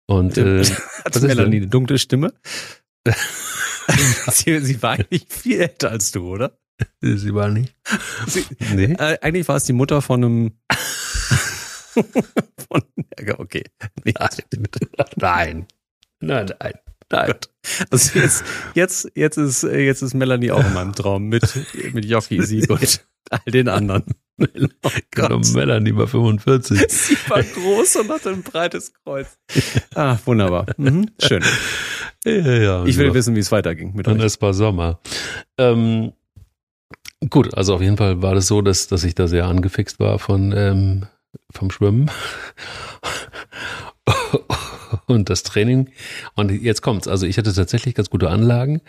Und 0.05 0.37
äh, 0.37 0.63
hat 0.63 1.21
Melanie 1.21 1.57
eine 1.57 1.67
dunkle 1.67 1.97
Stimme? 1.97 2.33
sie, 4.31 4.59
sie 4.59 4.81
war 4.81 4.91
eigentlich 4.91 5.25
viel 5.29 5.61
älter 5.61 5.91
als 5.91 6.11
du, 6.11 6.27
oder? 6.27 6.57
Sie 7.01 7.33
war 7.33 7.49
nicht. 7.49 7.75
Sie, 8.27 8.45
nee. 8.73 8.93
Äh, 8.93 9.19
eigentlich 9.21 9.47
war 9.47 9.57
es 9.57 9.63
die 9.65 9.73
Mutter 9.73 10.01
von 10.01 10.23
einem 10.23 10.51
Von, 11.93 12.81
okay. 13.37 13.63
Nein. 15.15 15.67
Nein, 16.19 16.51
nein. 16.59 16.73
Nein. 17.13 17.33
Also 17.91 18.19
jetzt, 18.19 18.43
jetzt, 18.73 19.11
jetzt 19.15 19.37
ist, 19.37 19.63
jetzt 19.63 20.01
ist 20.01 20.13
Melanie 20.15 20.51
auch 20.51 20.65
in 20.65 20.73
meinem 20.73 20.93
Traum 20.93 21.27
mit, 21.27 21.43
mit 21.93 22.05
Jockey, 22.05 22.41
Sieg 22.45 22.69
und 22.69 23.05
all 23.29 23.51
den 23.51 23.69
anderen. 23.69 24.03
Oh 24.81 24.89
genau, 25.11 25.39
Melanie 25.53 25.95
war 25.95 26.07
45. 26.07 26.85
Sie 26.89 27.15
war 27.27 27.43
groß 27.43 27.97
und 27.97 28.09
hatte 28.09 28.31
ein 28.31 28.41
breites 28.41 28.91
Kreuz. 28.91 29.27
Ah, 29.93 30.17
wunderbar. 30.25 30.65
Mhm, 30.77 31.11
schön. 31.21 31.43
Ja, 32.25 32.31
ja, 32.31 32.85
ich 32.85 32.97
will 32.97 33.09
ja. 33.09 33.13
wissen, 33.13 33.35
wie 33.35 33.39
es 33.39 33.51
weiterging 33.51 33.95
mit 33.95 34.07
und 34.07 34.19
euch. 34.19 34.25
es 34.25 34.41
war 34.41 34.55
Sommer. 34.55 34.99
Ähm, 35.59 36.13
gut, 37.29 37.53
also 37.53 37.75
auf 37.75 37.81
jeden 37.81 37.95
Fall 37.95 38.23
war 38.23 38.33
das 38.33 38.47
so, 38.47 38.63
dass, 38.63 38.87
dass 38.87 39.03
ich 39.03 39.13
da 39.13 39.27
sehr 39.27 39.45
angefixt 39.45 39.99
war 39.99 40.17
von 40.17 40.51
ähm, 40.51 41.05
vom 41.51 41.69
Schwimmen 41.69 42.09
und 45.07 45.29
das 45.29 45.43
Training. 45.43 45.89
Und 46.35 46.51
jetzt 46.51 46.81
kommt's. 46.81 47.07
Also 47.07 47.25
ich 47.25 47.37
hatte 47.37 47.53
tatsächlich 47.53 47.95
ganz 47.95 48.09
gute 48.09 48.29
Anlagen 48.29 48.81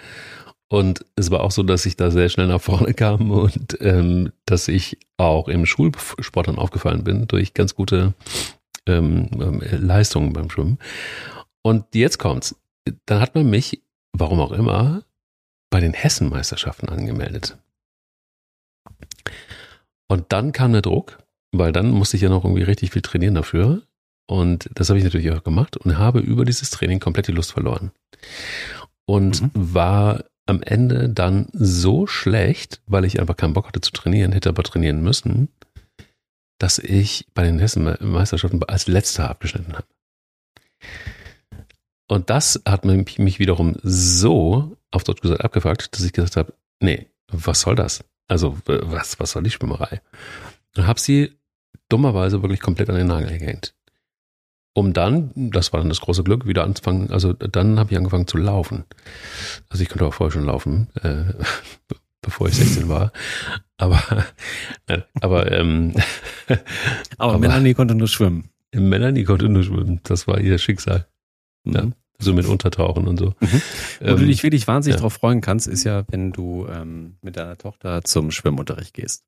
und 0.68 1.04
es 1.16 1.30
war 1.30 1.40
auch 1.40 1.50
so, 1.50 1.62
dass 1.62 1.86
ich 1.86 1.96
da 1.96 2.10
sehr 2.10 2.28
schnell 2.28 2.46
nach 2.46 2.60
vorne 2.60 2.94
kam 2.94 3.30
und 3.30 3.78
ähm, 3.80 4.32
dass 4.46 4.68
ich 4.68 4.98
auch 5.16 5.48
im 5.48 5.66
Schulsport 5.66 6.48
dann 6.48 6.58
aufgefallen 6.58 7.04
bin 7.04 7.26
durch 7.26 7.54
ganz 7.54 7.74
gute 7.74 8.14
ähm, 8.86 9.28
ähm, 9.34 9.62
Leistungen 9.70 10.32
beim 10.32 10.50
Schwimmen. 10.50 10.78
Und 11.62 11.86
jetzt 11.94 12.18
kommt's. 12.18 12.56
Dann 13.06 13.20
hat 13.20 13.34
man 13.34 13.48
mich, 13.48 13.82
warum 14.12 14.40
auch 14.40 14.52
immer, 14.52 15.02
bei 15.70 15.80
den 15.80 15.94
Hessenmeisterschaften 15.94 16.88
angemeldet. 16.88 17.56
Und 20.06 20.32
dann 20.32 20.52
kam 20.52 20.72
der 20.72 20.82
Druck 20.82 21.24
weil 21.58 21.72
dann 21.72 21.90
musste 21.90 22.16
ich 22.16 22.22
ja 22.22 22.28
noch 22.28 22.44
irgendwie 22.44 22.62
richtig 22.62 22.90
viel 22.90 23.02
trainieren 23.02 23.34
dafür. 23.34 23.82
Und 24.26 24.70
das 24.74 24.88
habe 24.88 24.98
ich 24.98 25.04
natürlich 25.04 25.30
auch 25.32 25.44
gemacht 25.44 25.76
und 25.76 25.98
habe 25.98 26.20
über 26.20 26.44
dieses 26.44 26.70
Training 26.70 27.00
komplett 27.00 27.28
die 27.28 27.32
Lust 27.32 27.52
verloren. 27.52 27.90
Und 29.06 29.42
mhm. 29.42 29.50
war 29.54 30.24
am 30.46 30.62
Ende 30.62 31.08
dann 31.08 31.48
so 31.52 32.06
schlecht, 32.06 32.80
weil 32.86 33.04
ich 33.04 33.20
einfach 33.20 33.36
keinen 33.36 33.54
Bock 33.54 33.66
hatte 33.66 33.80
zu 33.80 33.92
trainieren, 33.92 34.32
hätte 34.32 34.50
aber 34.50 34.62
trainieren 34.62 35.02
müssen, 35.02 35.48
dass 36.58 36.78
ich 36.78 37.26
bei 37.34 37.44
den 37.44 37.58
Hessenmeisterschaften 37.58 38.62
als 38.64 38.86
letzter 38.86 39.28
abgeschnitten 39.28 39.74
habe. 39.74 39.86
Und 42.08 42.30
das 42.30 42.62
hat 42.66 42.84
mich 42.84 43.38
wiederum 43.38 43.76
so, 43.82 44.76
auf 44.90 45.04
Deutsch 45.04 45.22
gesagt, 45.22 45.44
abgefuckt, 45.44 45.94
dass 45.94 46.04
ich 46.04 46.12
gesagt 46.12 46.36
habe, 46.36 46.52
nee, 46.80 47.08
was 47.28 47.62
soll 47.62 47.74
das? 47.74 48.04
Also, 48.28 48.58
was, 48.66 49.18
was 49.18 49.32
soll 49.32 49.42
die 49.42 49.50
Schwimmerei? 49.50 50.00
Und 50.76 50.86
habe 50.86 51.00
sie 51.00 51.32
dummerweise 51.88 52.42
wirklich 52.42 52.60
komplett 52.60 52.90
an 52.90 52.96
den 52.96 53.06
Nagel 53.06 53.38
gehängt. 53.38 53.74
Um 54.76 54.92
dann, 54.92 55.30
das 55.34 55.72
war 55.72 55.80
dann 55.80 55.88
das 55.88 56.00
große 56.00 56.24
Glück, 56.24 56.46
wieder 56.46 56.64
anzufangen, 56.64 57.10
also 57.10 57.32
dann 57.32 57.78
habe 57.78 57.92
ich 57.92 57.96
angefangen 57.96 58.26
zu 58.26 58.36
laufen. 58.36 58.84
Also 59.68 59.82
ich 59.82 59.88
konnte 59.88 60.04
auch 60.04 60.14
vorher 60.14 60.32
schon 60.32 60.46
laufen, 60.46 60.88
äh, 61.00 61.32
bevor 62.20 62.48
ich 62.48 62.56
16 62.56 62.88
war. 62.88 63.12
Aber, 63.76 64.02
aber, 65.20 65.52
ähm, 65.52 65.94
aber, 66.48 66.60
aber 67.18 67.38
Melanie 67.38 67.74
konnte 67.74 67.94
nur 67.94 68.08
schwimmen. 68.08 68.50
Melanie 68.74 69.24
konnte 69.24 69.48
nur 69.48 69.62
schwimmen. 69.62 70.00
Das 70.02 70.26
war 70.26 70.40
ihr 70.40 70.58
Schicksal. 70.58 71.06
Mhm. 71.62 71.74
Ja. 71.74 71.86
So 72.18 72.32
mit 72.32 72.46
Untertauchen 72.46 73.06
und 73.08 73.18
so. 73.18 73.34
Mhm. 73.40 73.62
Wo 74.00 74.06
ähm, 74.06 74.16
du 74.18 74.26
dich 74.26 74.42
wirklich 74.42 74.66
wahnsinnig 74.66 74.96
ja. 74.96 75.00
drauf 75.00 75.14
freuen 75.14 75.40
kannst, 75.40 75.66
ist 75.66 75.84
ja, 75.84 76.04
wenn 76.10 76.32
du 76.32 76.66
ähm, 76.68 77.16
mit 77.22 77.36
deiner 77.36 77.58
Tochter 77.58 78.02
zum 78.04 78.30
Schwimmunterricht 78.30 78.94
gehst. 78.94 79.24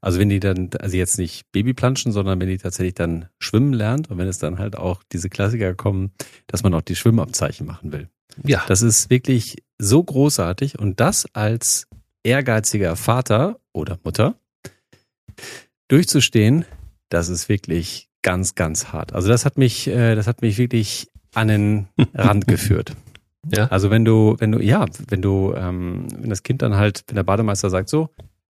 Also 0.00 0.18
wenn 0.18 0.28
die 0.28 0.40
dann, 0.40 0.70
also 0.78 0.96
jetzt 0.96 1.18
nicht 1.18 1.50
Babyplanschen, 1.52 2.12
sondern 2.12 2.40
wenn 2.40 2.48
die 2.48 2.58
tatsächlich 2.58 2.94
dann 2.94 3.28
schwimmen 3.38 3.72
lernt 3.72 4.10
und 4.10 4.18
wenn 4.18 4.28
es 4.28 4.38
dann 4.38 4.58
halt 4.58 4.76
auch 4.76 5.02
diese 5.12 5.28
Klassiker 5.28 5.74
kommen, 5.74 6.12
dass 6.46 6.62
man 6.62 6.74
auch 6.74 6.82
die 6.82 6.96
Schwimmabzeichen 6.96 7.66
machen 7.66 7.92
will. 7.92 8.08
Ja. 8.44 8.64
Das 8.66 8.82
ist 8.82 9.10
wirklich 9.10 9.62
so 9.78 10.02
großartig 10.02 10.78
und 10.78 11.00
das 11.00 11.26
als 11.34 11.86
ehrgeiziger 12.22 12.96
Vater 12.96 13.60
oder 13.72 13.98
Mutter 14.04 14.36
durchzustehen, 15.88 16.64
das 17.08 17.28
ist 17.28 17.48
wirklich 17.48 18.08
ganz, 18.22 18.54
ganz 18.54 18.88
hart. 18.88 19.12
Also 19.12 19.28
das 19.28 19.44
hat 19.44 19.58
mich, 19.58 19.86
äh, 19.88 20.14
das 20.14 20.26
hat 20.26 20.42
mich 20.42 20.58
wirklich 20.58 21.08
an 21.34 21.48
den 21.48 21.88
Rand 22.14 22.46
geführt. 22.46 22.94
Ja. 23.56 23.68
Also 23.68 23.90
wenn 23.90 24.04
du, 24.04 24.36
wenn 24.38 24.52
du, 24.52 24.58
ja, 24.62 24.84
wenn 25.08 25.22
du, 25.22 25.54
ähm, 25.56 26.08
wenn 26.14 26.28
das 26.28 26.42
Kind 26.42 26.60
dann 26.60 26.76
halt, 26.76 27.04
wenn 27.06 27.16
der 27.16 27.22
Bademeister 27.22 27.70
sagt, 27.70 27.88
so, 27.88 28.10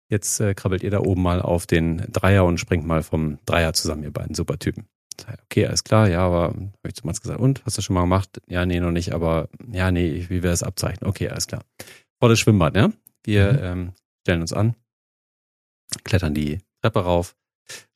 jetzt 0.09 0.41
äh, 0.41 0.55
krabbelt 0.55 0.83
ihr 0.83 0.91
da 0.91 1.01
oben 1.01 1.21
mal 1.23 1.43
auf 1.43 1.67
den 1.67 1.99
Dreier 2.11 2.47
und 2.47 2.57
springt 2.59 2.87
mal 2.87 3.03
vom 3.03 3.37
Dreier 3.45 3.75
zusammen, 3.75 4.05
ihr 4.05 4.11
beiden 4.11 4.35
super 4.35 4.59
Typen. 4.59 4.87
Okay, 5.45 5.67
alles 5.67 5.85
klar, 5.85 6.09
ja, 6.09 6.21
aber 6.21 6.45
habe 6.45 6.71
ich 6.87 6.95
zu 6.95 7.07
Mats 7.07 7.21
gesagt, 7.21 7.41
und, 7.41 7.63
hast 7.67 7.77
du 7.77 7.83
schon 7.83 7.93
mal 7.93 8.01
gemacht? 8.01 8.41
Ja, 8.49 8.65
nee, 8.65 8.81
noch 8.81 8.91
nicht, 8.91 9.13
aber 9.13 9.51
ja, 9.71 9.91
nee, 9.91 10.25
wie 10.31 10.43
wir 10.43 10.49
das 10.51 10.63
abzeichnen? 10.63 11.11
Okay, 11.11 11.29
alles 11.29 11.47
klar. 11.47 11.63
Vor 12.19 12.31
das 12.31 12.41
Schwimmbad, 12.41 12.75
ja? 12.75 12.91
Wir 13.23 13.53
Mhm. 13.53 13.59
ähm, 13.61 13.93
stellen 14.23 14.41
uns 14.41 14.55
an, 14.55 14.77
klettern 16.05 16.33
die 16.33 16.61
Treppe 16.81 17.01
rauf, 17.01 17.37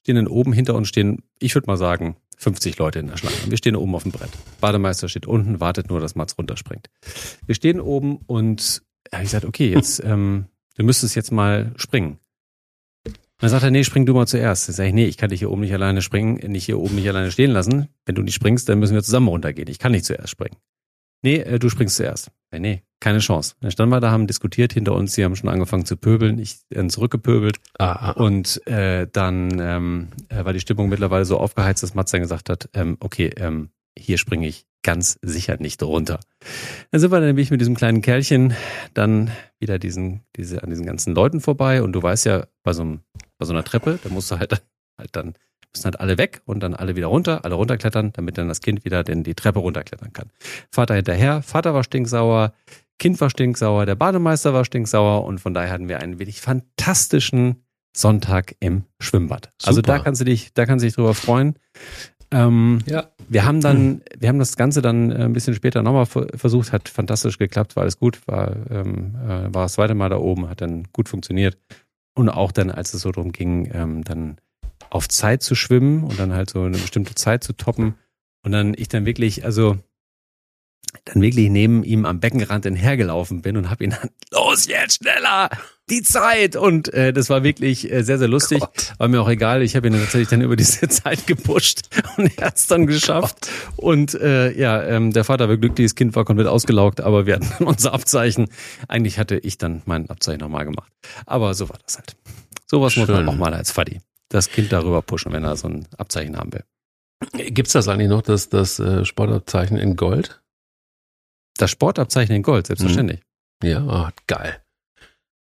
stehen 0.03 0.17
dann 0.17 0.29
oben, 0.29 0.53
hinter 0.53 0.75
uns 0.75 0.89
stehen, 0.89 1.23
ich 1.39 1.55
würde 1.55 1.67
mal 1.67 1.79
sagen, 1.79 2.17
50 2.39 2.79
Leute 2.79 2.99
in 2.99 3.09
der 3.09 3.17
Schlange. 3.17 3.37
Wir 3.47 3.57
stehen 3.57 3.77
oben 3.77 3.95
auf 3.95 4.03
dem 4.03 4.13
Brett. 4.13 4.31
Bademeister 4.61 5.09
steht 5.09 5.27
unten, 5.27 5.61
wartet 5.61 5.89
nur, 5.89 6.01
dass 6.01 6.15
Mats 6.15 6.37
runterspringt. 6.39 6.89
Wir 7.47 7.55
stehen 7.55 7.81
oben 7.81 8.19
und 8.27 8.83
er 9.11 9.19
hat 9.19 9.25
gesagt, 9.25 9.45
okay, 9.45 9.71
jetzt, 9.71 10.03
ähm, 10.05 10.47
du 10.77 10.85
müsstest 10.85 11.15
jetzt 11.15 11.33
mal 11.33 11.73
springen. 11.77 12.19
Dann 13.39 13.51
sagt 13.51 13.65
er, 13.65 13.71
nee, 13.71 13.85
spring 13.85 14.07
du 14.07 14.15
mal 14.15 14.27
zuerst. 14.27 14.69
Dann 14.69 14.75
sage 14.75 14.89
ich, 14.89 14.95
nee, 14.95 15.07
ich 15.07 15.17
kann 15.17 15.31
dich 15.31 15.41
hier 15.41 15.51
oben 15.51 15.63
nicht 15.63 15.75
alleine 15.75 16.03
springen, 16.03 16.37
nicht 16.51 16.65
hier 16.65 16.79
oben 16.79 16.95
nicht 16.95 17.09
alleine 17.09 17.31
stehen 17.31 17.51
lassen. 17.51 17.89
Wenn 18.07 18.15
du 18.15 18.23
nicht 18.23 18.35
springst, 18.35 18.69
dann 18.69 18.79
müssen 18.79 18.95
wir 18.95 19.03
zusammen 19.03 19.29
runtergehen. 19.29 19.69
Ich 19.69 19.79
kann 19.79 19.93
nicht 19.93 20.05
zuerst 20.05 20.31
springen. 20.31 20.57
Nee, 21.25 21.39
äh, 21.39 21.59
du 21.59 21.71
springst 21.71 21.97
zuerst. 21.97 22.31
Nee, 22.53 22.61
nee, 22.61 22.83
keine 23.01 23.19
Chance. 23.19 23.55
Dann 23.61 23.71
standen 23.71 23.95
wir 23.95 24.01
da, 24.01 24.11
haben 24.11 24.27
diskutiert 24.27 24.75
hinter 24.75 24.93
uns, 24.93 25.15
sie 25.15 25.25
haben 25.25 25.35
schon 25.35 25.49
angefangen 25.49 25.87
zu 25.87 25.97
pöbeln, 25.97 26.39
ich 26.39 26.59
äh, 26.69 26.87
zurückgepöbelt. 26.87 27.57
Ah, 27.79 27.87
ah, 27.87 28.11
ah. 28.11 28.11
Und 28.11 28.65
äh, 28.67 29.09
dann 29.11 29.59
ähm, 29.59 30.09
äh, 30.29 30.45
war 30.45 30.53
die 30.53 30.61
Stimmung 30.61 30.91
mittlerweile 30.91 31.25
so 31.25 31.39
aufgeheizt, 31.39 31.83
dass 31.83 31.95
Mats 31.95 32.11
dann 32.11 32.21
gesagt 32.21 32.51
hat, 32.51 32.69
ähm, 32.75 32.99
okay, 33.01 33.31
ähm, 33.39 33.71
hier 33.99 34.19
springe 34.19 34.47
ich 34.47 34.67
ganz 34.83 35.19
sicher 35.23 35.57
nicht 35.59 35.83
runter. 35.83 36.21
Dann 36.91 37.01
sind 37.01 37.11
wir 37.11 37.21
dann 37.21 37.29
nämlich 37.29 37.51
mit 37.51 37.63
diesem 37.63 37.75
kleinen 37.75 38.03
Kerlchen 38.03 38.55
dann 38.93 39.31
wieder 39.59 39.79
diesen, 39.79 40.25
diese, 40.37 40.63
an 40.63 40.69
diesen 40.69 40.85
ganzen 40.85 41.15
Leuten 41.15 41.41
vorbei. 41.41 41.83
Und 41.83 41.93
du 41.93 42.03
weißt 42.03 42.27
ja, 42.27 42.47
bei 42.63 42.75
so, 42.75 42.83
einem, 42.83 43.01
bei 43.39 43.47
so 43.47 43.55
einer 43.55 43.65
Treppe, 43.65 43.99
da 44.03 44.11
musst 44.11 44.31
du 44.31 44.39
halt, 44.39 44.63
halt 44.99 45.17
dann, 45.17 45.35
müssen 45.75 45.85
halt 45.85 46.01
alle 46.01 46.19
weg 46.19 46.41
und 46.47 46.61
dann 46.63 46.75
alle 46.75 46.97
wieder 46.97 47.09
runter, 47.09 47.45
alle 47.45 47.55
runterklettern, 47.55 48.13
damit 48.13 48.39
dann 48.39 48.49
das 48.49 48.61
Kind 48.61 48.85
wieder 48.85 49.03
den, 49.05 49.23
die 49.25 49.35
Treppe 49.35 49.59
runterklettern 49.59 50.13
kann. 50.13 50.31
Vater 50.71 50.95
hinterher, 50.95 51.43
Vater 51.43 51.75
war 51.75 51.85
stinksauer, 51.85 52.53
Kind 52.99 53.21
war 53.21 53.29
stinksauer, 53.31 53.87
der 53.87 53.97
Bademeister 53.97 54.55
war 54.55 54.65
stinksauer 54.65 55.25
und 55.25 55.39
von 55.41 55.53
daher 55.53 55.73
hatten 55.73 55.89
wir 55.89 56.01
einen 56.01 56.19
wirklich 56.19 56.41
fantastischen 56.41 57.65
Sonntag 57.97 58.55
im 58.61 58.85
Schwimmbad. 59.01 59.51
Also 59.65 59.77
Super. 59.77 59.99
da 59.99 59.99
kannst 60.01 60.21
du 60.21 60.25
dich, 60.25 60.53
da 60.55 60.67
kannst 60.67 60.83
du 60.83 60.87
dich 60.87 60.95
drüber 60.95 61.15
freuen. 61.15 61.55
Ähm, 62.31 62.81
Ja. 62.87 63.11
wir 63.29 63.45
haben 63.45 63.61
dann, 63.61 64.03
wir 64.19 64.29
haben 64.29 64.39
das 64.39 64.57
Ganze 64.57 64.83
dann 64.83 65.11
äh, 65.13 65.25
ein 65.25 65.33
bisschen 65.33 65.55
später 65.55 65.83
nochmal 65.83 66.07
ver- 66.07 66.27
versucht, 66.35 66.73
hat 66.73 66.89
fantastisch 66.89 67.39
geklappt, 67.39 67.77
war 67.77 67.83
alles 67.83 67.99
gut, 67.99 68.27
war, 68.27 68.55
ähm, 68.71 69.15
äh, 69.25 69.55
war 69.55 69.65
das 69.65 69.75
zweite 69.75 69.95
Mal 69.95 70.09
da 70.09 70.17
oben, 70.17 70.49
hat 70.49 70.61
dann 70.61 70.85
gut 70.93 71.09
funktioniert. 71.09 71.57
Und 72.17 72.29
auch 72.29 72.51
dann, 72.53 72.71
als 72.71 72.95
es 72.95 73.03
so 73.03 73.13
darum 73.13 73.31
ging, 73.33 73.71
ähm, 73.73 74.03
dann 74.05 74.39
auf 74.95 75.09
Zeit 75.09 75.43
zu 75.43 75.57
schwimmen 75.57 76.05
und 76.05 76.19
dann 76.21 76.33
halt 76.33 76.51
so 76.51 76.63
eine 76.63 76.79
bestimmte 76.79 77.17
Zeit 77.17 77.43
zu 77.43 77.53
toppen. 77.53 77.97
Und 78.45 78.53
dann 78.53 78.75
ich 78.77 78.89
dann 78.89 79.07
wirklich, 79.07 79.45
also 79.45 79.77
dann 81.05 81.21
wirklich 81.21 81.51
neben 81.51 81.83
ihm 81.83 82.05
am 82.05 82.21
Beckenrand 82.21 82.65
hinhergelaufen 82.65 83.43
bin 83.43 83.57
und 83.57 83.71
habe 83.71 83.83
ihn 83.83 83.91
dann, 83.91 84.11
los 84.31 84.69
jetzt 84.69 84.99
schneller, 85.03 85.51
die 85.91 86.03
Zeit. 86.03 86.55
Und 86.55 86.95
äh, 86.95 87.13
das 87.13 87.29
war 87.29 87.43
wirklich 87.43 87.91
äh, 87.91 88.05
sehr, 88.05 88.19
sehr 88.19 88.29
lustig. 88.29 88.63
War 88.99 89.09
mir 89.09 89.21
auch 89.21 89.29
egal. 89.29 89.63
Ich 89.63 89.75
habe 89.75 89.89
ihn 89.89 89.95
dann 89.95 90.03
tatsächlich 90.03 90.29
dann 90.29 90.43
über 90.43 90.55
diese 90.55 90.87
Zeit 90.89 91.27
gepusht 91.27 91.89
und 92.17 92.31
er 92.39 92.47
hat 92.47 92.57
es 92.57 92.69
dann 92.69 92.87
geschafft. 92.87 93.51
Und 93.75 94.15
äh, 94.15 94.53
ja, 94.57 94.81
ähm, 94.85 95.13
der 95.13 95.25
Vater 95.25 95.49
war 95.49 95.57
glücklich, 95.57 95.87
das 95.89 95.95
Kind 95.97 96.15
war 96.15 96.25
komplett 96.25 96.47
ausgelaugt, 96.47 97.01
aber 97.01 97.27
wir 97.27 97.35
hatten 97.35 97.51
dann 97.59 97.67
unser 97.67 97.93
Abzeichen. 97.93 98.49
Eigentlich 98.87 99.19
hatte 99.19 99.39
ich 99.39 99.59
dann 99.59 99.83
mein 99.87 100.09
Abzeichen 100.09 100.41
nochmal 100.41 100.65
gemacht. 100.65 100.93
Aber 101.27 101.53
so 101.55 101.69
war 101.69 101.79
das 101.85 101.97
halt. 101.97 102.15
Sowas 102.67 102.97
muss 102.97 103.09
man 103.09 103.29
auch 103.29 103.35
mal 103.35 103.55
als 103.55 103.73
Faddy. 103.73 104.01
Das 104.31 104.49
Kind 104.51 104.73
darüber 104.73 105.03
pushen, 105.03 105.33
wenn 105.33 105.45
er 105.45 105.57
so 105.57 105.69
ein 105.69 105.87
Abzeichen 105.97 106.37
haben 106.37 106.53
will. 106.53 106.65
Gibt's 107.33 107.73
das 107.73 107.89
eigentlich 107.89 108.09
noch, 108.09 108.23
das, 108.23 108.49
das 108.49 108.79
äh, 108.79 109.05
Sportabzeichen 109.05 109.77
in 109.77 109.97
Gold? 109.97 110.43
Das 111.57 111.71
Sportabzeichen 111.71 112.35
in 112.35 112.43
Gold, 112.43 112.67
selbstverständlich. 112.67 113.21
Ja, 113.63 113.79
ah, 113.87 114.13
geil. 114.27 114.61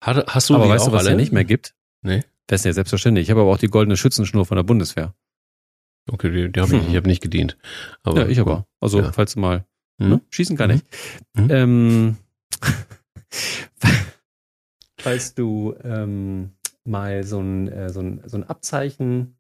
Hat, 0.04 0.28
hast 0.28 0.50
du 0.50 0.56
aber 0.56 0.68
weißt 0.68 0.88
du, 0.88 0.92
was 0.92 1.02
es 1.04 1.08
ja 1.08 1.14
alle? 1.14 1.22
nicht 1.22 1.32
mehr 1.32 1.46
gibt? 1.46 1.74
Nee. 2.02 2.24
Das 2.48 2.62
ist 2.62 2.66
ja 2.66 2.74
selbstverständlich. 2.74 3.24
Ich 3.28 3.32
habe 3.32 3.42
aber 3.42 3.52
auch 3.52 3.58
die 3.58 3.70
goldene 3.70 3.96
Schützenschnur 3.96 4.46
von 4.46 4.58
der 4.58 4.64
Bundeswehr. 4.64 5.16
Okay, 6.12 6.30
die, 6.30 6.52
die 6.52 6.60
habe 6.60 6.76
ich, 6.76 6.82
Hm. 6.84 6.90
ich 6.90 6.96
habe 6.98 7.08
nicht 7.08 7.22
gedient. 7.24 7.58
Aber, 8.04 8.24
ja, 8.24 8.28
ich 8.28 8.40
aber. 8.42 8.68
Also, 8.82 9.00
Ja. 9.00 9.12
falls 9.14 9.34
du 9.36 9.40
mal 9.40 9.66
Hm? 10.02 10.10
ne? 10.10 10.22
schießen 10.30 10.58
kann 10.58 10.72
Mhm. 10.72 10.76
ich. 10.76 11.42
Mhm. 11.42 11.50
Ähm, 11.52 12.18
falls 15.00 15.34
du 15.36 15.74
ähm, 15.84 16.52
mal 16.86 17.24
so 17.24 17.40
ein, 17.40 17.68
äh, 17.68 17.90
so, 17.90 18.00
ein, 18.02 18.22
so 18.26 18.38
ein 18.38 18.44
Abzeichen, 18.44 19.36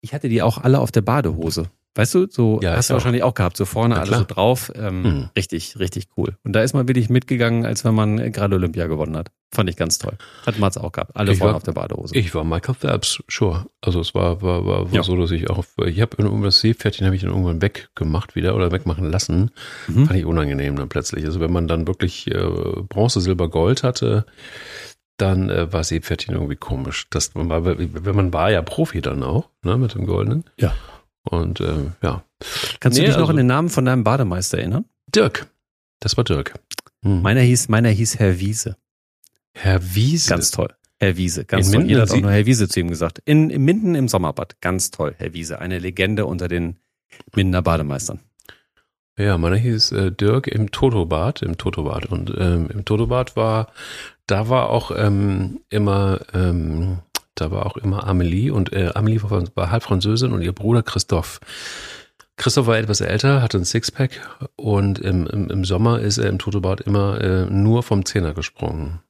ich 0.00 0.14
hatte 0.14 0.28
die 0.28 0.42
auch 0.42 0.58
alle 0.58 0.78
auf 0.80 0.92
der 0.92 1.02
Badehose. 1.02 1.70
Weißt 1.96 2.14
du, 2.14 2.26
so 2.30 2.60
Ja, 2.62 2.76
hast 2.76 2.90
du 2.90 2.92
auch. 2.92 2.96
wahrscheinlich 2.96 3.22
auch 3.22 3.32
gehabt, 3.32 3.56
so 3.56 3.64
vorne 3.64 3.94
Na 3.94 4.02
alles 4.02 4.18
so 4.18 4.24
drauf. 4.26 4.70
Ähm, 4.74 5.02
Mhm. 5.02 5.30
Richtig, 5.34 5.78
richtig 5.78 6.08
cool. 6.18 6.36
Und 6.44 6.52
da 6.52 6.60
ist 6.60 6.74
man 6.74 6.86
wirklich 6.86 7.08
mitgegangen, 7.08 7.64
als 7.64 7.86
wenn 7.86 7.94
man 7.94 8.18
äh, 8.18 8.30
gerade 8.30 8.54
Olympia 8.56 8.86
gewonnen 8.86 9.16
hat. 9.16 9.30
Fand 9.50 9.70
ich 9.70 9.76
ganz 9.76 9.96
toll. 9.96 10.12
Hat 10.44 10.58
Mats 10.58 10.76
auch 10.76 10.92
gehabt. 10.92 11.16
Alle 11.16 11.32
Ich 11.32 11.38
vorne 11.38 11.52
war- 11.52 11.56
auf 11.56 11.62
der 11.62 11.72
Badehose. 11.72 12.14
Ich 12.14 12.34
war 12.34 12.44
Michael 12.44 12.74
Phelps, 12.74 13.22
sure. 13.28 13.66
Also 13.80 14.00
es 14.00 14.14
war, 14.14 14.42
war, 14.42 14.66
war, 14.66 14.84
war 14.86 14.92
Ja. 14.94 15.02
so, 15.02 15.16
dass 15.16 15.30
ich 15.30 15.48
auch, 15.48 15.64
ich 15.86 16.02
habe 16.02 16.16
irgendwann 16.18 16.42
das 16.42 16.60
Seepferdchen 16.60 17.06
habe 17.06 17.16
ich 17.16 17.22
dann 17.22 17.30
irgendwann 17.30 17.62
weggemacht 17.62 18.36
wieder 18.36 18.54
oder 18.54 18.70
wegmachen 18.72 19.10
lassen. 19.10 19.50
Mhm. 19.88 20.06
Fand 20.06 20.18
ich 20.18 20.26
unangenehm 20.26 20.76
dann 20.76 20.90
plötzlich. 20.90 21.24
Also 21.24 21.40
wenn 21.40 21.52
man 21.52 21.66
dann 21.66 21.86
wirklich 21.86 22.30
äh, 22.30 22.46
Bronze, 22.90 23.22
Silber, 23.22 23.48
Gold 23.48 23.82
hatte, 23.82 24.26
dann 25.16 25.50
äh, 25.50 25.72
war 25.72 25.82
Seepferdchen 25.84 26.34
irgendwie 26.34 26.56
komisch. 26.56 27.06
Das, 27.10 27.34
man 27.34 27.48
war, 27.48 27.64
wenn 27.64 28.16
man 28.16 28.32
war 28.32 28.50
ja 28.50 28.62
Profi 28.62 29.00
dann 29.00 29.22
auch, 29.22 29.48
ne, 29.62 29.76
mit 29.78 29.94
dem 29.94 30.06
Goldenen. 30.06 30.44
Ja. 30.58 30.74
Und 31.22 31.60
äh, 31.60 31.90
ja. 32.02 32.22
Kannst 32.80 32.98
Nee, 32.98 33.04
du 33.04 33.08
dich 33.08 33.16
noch 33.16 33.22
also- 33.22 33.30
an 33.30 33.36
den 33.36 33.46
Namen 33.46 33.68
von 33.70 33.84
deinem 33.84 34.04
Bademeister 34.04 34.58
erinnern? 34.58 34.84
Dirk. 35.14 35.46
Das 36.00 36.16
war 36.16 36.24
Dirk. 36.24 36.54
Hm. 37.02 37.22
Meiner 37.22 37.40
hieß, 37.40 37.68
meiner 37.68 37.88
hieß 37.88 38.18
Herr 38.18 38.38
Wiese. 38.38 38.76
Herr 39.54 39.80
Wiese. 39.94 40.28
Ganz 40.30 40.50
toll. 40.50 40.68
Herr 40.98 41.16
Wiese, 41.16 41.44
ganz 41.44 41.66
In 41.66 41.72
toll. 41.72 41.78
Minden 41.80 41.90
Jeder 41.90 42.02
hat 42.02 42.10
auch 42.10 42.20
nur 42.20 42.30
Herr 42.30 42.46
Wiese 42.46 42.68
zu 42.68 42.80
ihm 42.80 42.88
gesagt. 42.88 43.20
In, 43.24 43.50
in 43.50 43.64
Minden 43.64 43.94
im 43.94 44.08
Sommerbad. 44.08 44.60
Ganz 44.60 44.90
toll, 44.90 45.14
Herr 45.18 45.32
Wiese. 45.34 45.58
Eine 45.58 45.78
Legende 45.78 46.26
unter 46.26 46.48
den 46.48 46.78
Mindener 47.34 47.62
Bademeistern. 47.62 48.20
Ja, 49.18 49.38
meiner 49.38 49.56
hieß 49.56 49.92
äh, 49.92 50.12
Dirk 50.12 50.46
im 50.46 50.70
Totobad, 50.70 51.40
im 51.40 51.56
Totobad. 51.56 52.06
Und 52.06 52.32
ähm, 52.36 52.68
im 52.70 52.84
Totobad 52.84 53.34
war, 53.34 53.72
da 54.26 54.48
war 54.50 54.68
auch 54.68 54.90
ähm, 54.94 55.60
immer, 55.70 56.20
ähm, 56.34 56.98
da 57.34 57.50
war 57.50 57.64
auch 57.64 57.78
immer 57.78 58.06
Amelie 58.06 58.50
und 58.50 58.72
äh, 58.74 58.90
Amelie 58.94 59.22
war, 59.22 59.42
war 59.54 59.70
halb 59.70 59.84
Französin 59.84 60.32
und 60.32 60.42
ihr 60.42 60.52
Bruder 60.52 60.82
Christoph. 60.82 61.40
Christoph 62.36 62.66
war 62.66 62.76
etwas 62.76 63.00
älter, 63.00 63.40
hatte 63.40 63.56
ein 63.56 63.64
Sixpack 63.64 64.20
und 64.56 64.98
im, 64.98 65.26
im, 65.26 65.48
im 65.48 65.64
Sommer 65.64 66.00
ist 66.00 66.18
er 66.18 66.28
im 66.28 66.38
Totobad 66.38 66.82
immer 66.82 67.18
äh, 67.20 67.46
nur 67.46 67.82
vom 67.82 68.04
Zehner 68.04 68.34
gesprungen, 68.34 69.00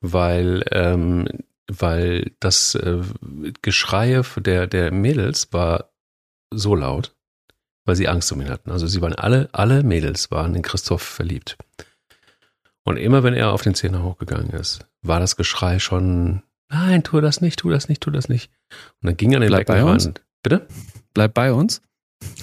weil 0.00 0.64
ähm, 0.70 1.26
weil 1.66 2.32
das 2.38 2.76
äh, 2.76 3.00
Geschreie 3.62 4.22
der 4.36 4.68
der 4.68 4.92
Mädels 4.92 5.52
war 5.52 5.90
so 6.52 6.76
laut, 6.76 7.16
weil 7.84 7.96
sie 7.96 8.08
Angst 8.08 8.30
um 8.32 8.40
ihn 8.40 8.50
hatten. 8.50 8.70
Also 8.70 8.86
sie 8.86 9.00
waren 9.00 9.14
alle, 9.14 9.48
alle 9.52 9.82
Mädels 9.82 10.30
waren 10.30 10.54
in 10.54 10.62
Christoph 10.62 11.02
verliebt. 11.02 11.56
Und 12.84 12.96
immer 12.96 13.22
wenn 13.22 13.34
er 13.34 13.52
auf 13.52 13.62
den 13.62 13.74
Zehner 13.74 14.02
hochgegangen 14.02 14.50
ist, 14.50 14.86
war 15.02 15.20
das 15.20 15.36
Geschrei 15.36 15.78
schon, 15.78 16.42
nein, 16.68 17.02
tu 17.04 17.20
das 17.20 17.40
nicht, 17.40 17.58
tu 17.60 17.70
das 17.70 17.88
nicht, 17.88 18.00
tu 18.00 18.10
das 18.10 18.28
nicht. 18.28 18.50
Und 19.00 19.06
dann 19.08 19.16
ging 19.16 19.32
er 19.32 19.36
an 19.36 19.42
den 19.42 19.48
Bleib 19.50 19.66
bei 19.66 19.74
Beckenrand. 19.74 20.20
Bitte? 20.42 20.66
Bleib 21.14 21.34
bei 21.34 21.52
uns. 21.52 21.80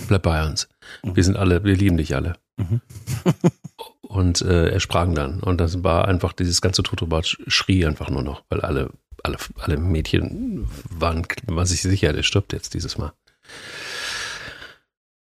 Bleib 0.07 0.23
bei 0.23 0.45
uns. 0.45 0.69
Mhm. 1.03 1.15
Wir 1.15 1.23
sind 1.23 1.37
alle, 1.37 1.63
wir 1.63 1.75
lieben 1.75 1.97
dich 1.97 2.15
alle. 2.15 2.35
Mhm. 2.57 2.81
Und 4.01 4.41
äh, 4.41 4.69
er 4.69 4.79
sprang 4.79 5.13
dann. 5.13 5.39
Und 5.41 5.59
das 5.61 5.83
war 5.83 6.07
einfach, 6.07 6.33
dieses 6.33 6.61
ganze 6.61 6.81
Totobad 6.83 7.25
sch- 7.25 7.37
schrie 7.47 7.85
einfach 7.85 8.09
nur 8.09 8.23
noch, 8.23 8.43
weil 8.49 8.61
alle, 8.61 8.89
alle, 9.23 9.37
alle 9.59 9.77
Mädchen 9.77 10.67
waren, 10.89 11.27
waren 11.45 11.65
sich 11.67 11.81
sicher, 11.83 12.11
der 12.11 12.23
stirbt 12.23 12.51
jetzt 12.53 12.73
dieses 12.73 12.97
Mal. 12.97 13.13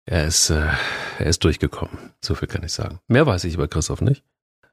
Er 0.09 0.25
ist, 0.27 0.51
äh, 0.51 0.69
er 1.19 1.27
ist 1.27 1.43
durchgekommen. 1.43 1.99
So 2.25 2.37
viel 2.37 2.47
kann 2.47 2.63
ich 2.63 2.73
sagen. 2.73 3.01
Mehr 3.09 3.27
weiß 3.27 3.43
ich 3.45 3.55
über 3.55 3.67
Christoph 3.67 4.01
nicht. 4.01 4.23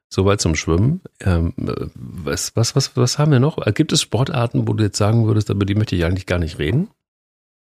Soweit 0.08 0.40
zum 0.40 0.54
Schwimmen. 0.54 1.00
Ähm, 1.20 1.54
äh, 1.58 1.86
was, 1.94 2.54
was, 2.54 2.76
was, 2.76 2.96
was 2.96 3.18
haben 3.18 3.32
wir 3.32 3.40
noch? 3.40 3.58
Äh, 3.66 3.72
Gibt 3.72 3.92
es 3.92 4.00
Sportarten, 4.00 4.68
wo 4.68 4.74
du 4.74 4.84
jetzt 4.84 4.96
sagen 4.96 5.26
würdest, 5.26 5.50
über 5.50 5.66
die 5.66 5.74
möchte 5.74 5.96
ich 5.96 6.04
eigentlich 6.04 6.26
gar 6.26 6.38
nicht 6.38 6.60
reden? 6.60 6.88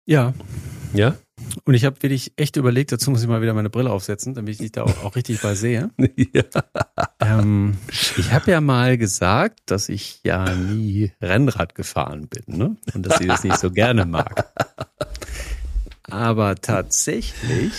Ja. 0.07 0.33
Ja? 0.95 1.17
Und 1.65 1.75
ich 1.75 1.85
habe 1.85 2.03
wirklich 2.03 2.33
echt 2.37 2.57
überlegt, 2.57 2.91
dazu 2.91 3.11
muss 3.11 3.21
ich 3.21 3.29
mal 3.29 3.43
wieder 3.43 3.53
meine 3.53 3.69
Brille 3.69 3.91
aufsetzen, 3.91 4.33
damit 4.33 4.53
ich 4.53 4.59
dich 4.59 4.73
da 4.73 4.85
auch, 4.85 5.05
auch 5.05 5.15
richtig 5.15 5.43
bei 5.43 5.55
sehe. 5.55 5.91
ja. 6.33 6.45
Ähm, 7.21 7.77
ich 8.17 8.33
habe 8.33 8.51
ja 8.51 8.63
mal 8.63 8.97
gesagt, 8.97 9.61
dass 9.67 9.91
ich 9.91 10.21
ja 10.25 10.55
nie 10.55 11.13
Rennrad 11.21 11.75
gefahren 11.75 12.29
bin, 12.29 12.57
ne? 12.57 12.77
Und 12.95 13.05
dass 13.05 13.21
ich 13.21 13.27
das 13.27 13.45
nicht 13.45 13.59
so 13.59 13.71
gerne 13.71 14.07
mag. 14.07 14.51
Aber 16.11 16.55
tatsächlich 16.57 17.73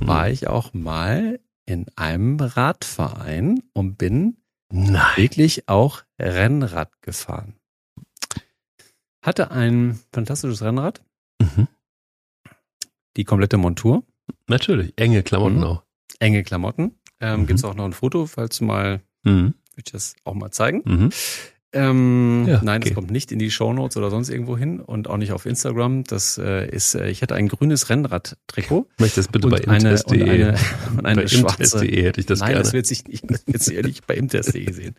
war 0.00 0.28
ich 0.28 0.48
auch 0.48 0.74
mal 0.74 1.40
in 1.66 1.86
einem 1.96 2.38
Radverein 2.40 3.62
und 3.72 3.96
bin 3.96 4.36
Nein. 4.70 5.16
wirklich 5.16 5.68
auch 5.68 6.02
Rennrad 6.18 6.90
gefahren. 7.02 7.54
Hatte 9.22 9.50
ein 9.50 9.98
fantastisches 10.12 10.62
Rennrad, 10.62 11.02
Mhm. 11.40 11.68
die 13.16 13.24
komplette 13.24 13.56
Montur, 13.56 14.04
Natürlich. 14.46 14.92
Enge 14.96 15.22
Klamotten 15.22 15.58
Mhm. 15.58 15.64
auch. 15.64 15.82
enge 16.18 16.42
Klamotten. 16.42 16.98
Ähm, 17.20 17.40
Mhm. 17.42 17.46
Gibt 17.46 17.58
es 17.58 17.64
auch 17.64 17.74
noch 17.74 17.84
ein 17.84 17.92
Foto, 17.92 18.26
falls 18.26 18.58
du 18.58 18.64
mal, 18.64 19.00
Mhm. 19.22 19.54
will 19.74 19.84
ich 19.86 19.92
das 19.92 20.16
auch 20.24 20.34
mal 20.34 20.50
zeigen. 20.50 21.10
Ähm, 21.74 22.44
Ja, 22.48 22.60
nein, 22.62 22.80
das 22.80 22.88
okay. 22.88 22.94
kommt 22.94 23.10
nicht 23.10 23.32
in 23.32 23.38
die 23.38 23.50
Shownotes 23.50 23.96
oder 23.96 24.10
sonst 24.10 24.28
irgendwo 24.30 24.56
hin 24.56 24.80
und 24.80 25.08
auch 25.08 25.16
nicht 25.16 25.32
auf 25.32 25.44
Instagram. 25.44 26.04
Das 26.04 26.38
äh, 26.38 26.68
ist, 26.70 26.94
äh, 26.94 27.08
ich 27.10 27.20
hatte 27.22 27.34
ein 27.34 27.48
grünes 27.48 27.90
Rennrad-Trikot 27.90 28.86
Möchtest 28.98 29.32
bitte 29.32 29.48
bei 29.48 29.56
eine, 29.66 29.74
und 29.74 29.74
imtest.de. 29.86 30.22
eine, 30.30 30.58
und 30.96 31.04
eine 31.06 31.22
Bei 31.22 31.28
schwarze. 31.28 31.56
imtest.de 31.84 32.02
hätte 32.04 32.20
ich 32.20 32.26
das 32.26 32.38
Nein, 32.40 32.50
gerne. 32.50 32.62
das 32.62 32.72
wird 32.72 32.86
sich 32.86 33.04
nicht, 33.08 33.24
das 33.46 33.66
ja 33.66 33.82
nicht 33.82 34.06
bei 34.06 34.14
Imtest.de 34.14 34.72
sehen. 34.72 34.94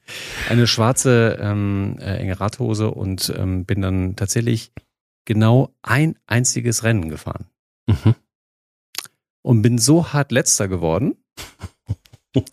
Eine 0.49 0.67
schwarze 0.67 1.37
ähm, 1.41 1.95
äh, 1.99 2.17
enge 2.17 2.39
Radhose 2.39 2.91
und 2.91 3.33
ähm, 3.37 3.65
bin 3.65 3.81
dann 3.81 4.15
tatsächlich 4.15 4.71
genau 5.25 5.73
ein 5.81 6.17
einziges 6.27 6.83
Rennen 6.83 7.09
gefahren 7.09 7.45
Mhm. 7.87 8.15
und 9.43 9.61
bin 9.61 9.77
so 9.77 10.11
hart 10.11 10.31
letzter 10.31 10.67
geworden, 10.67 11.15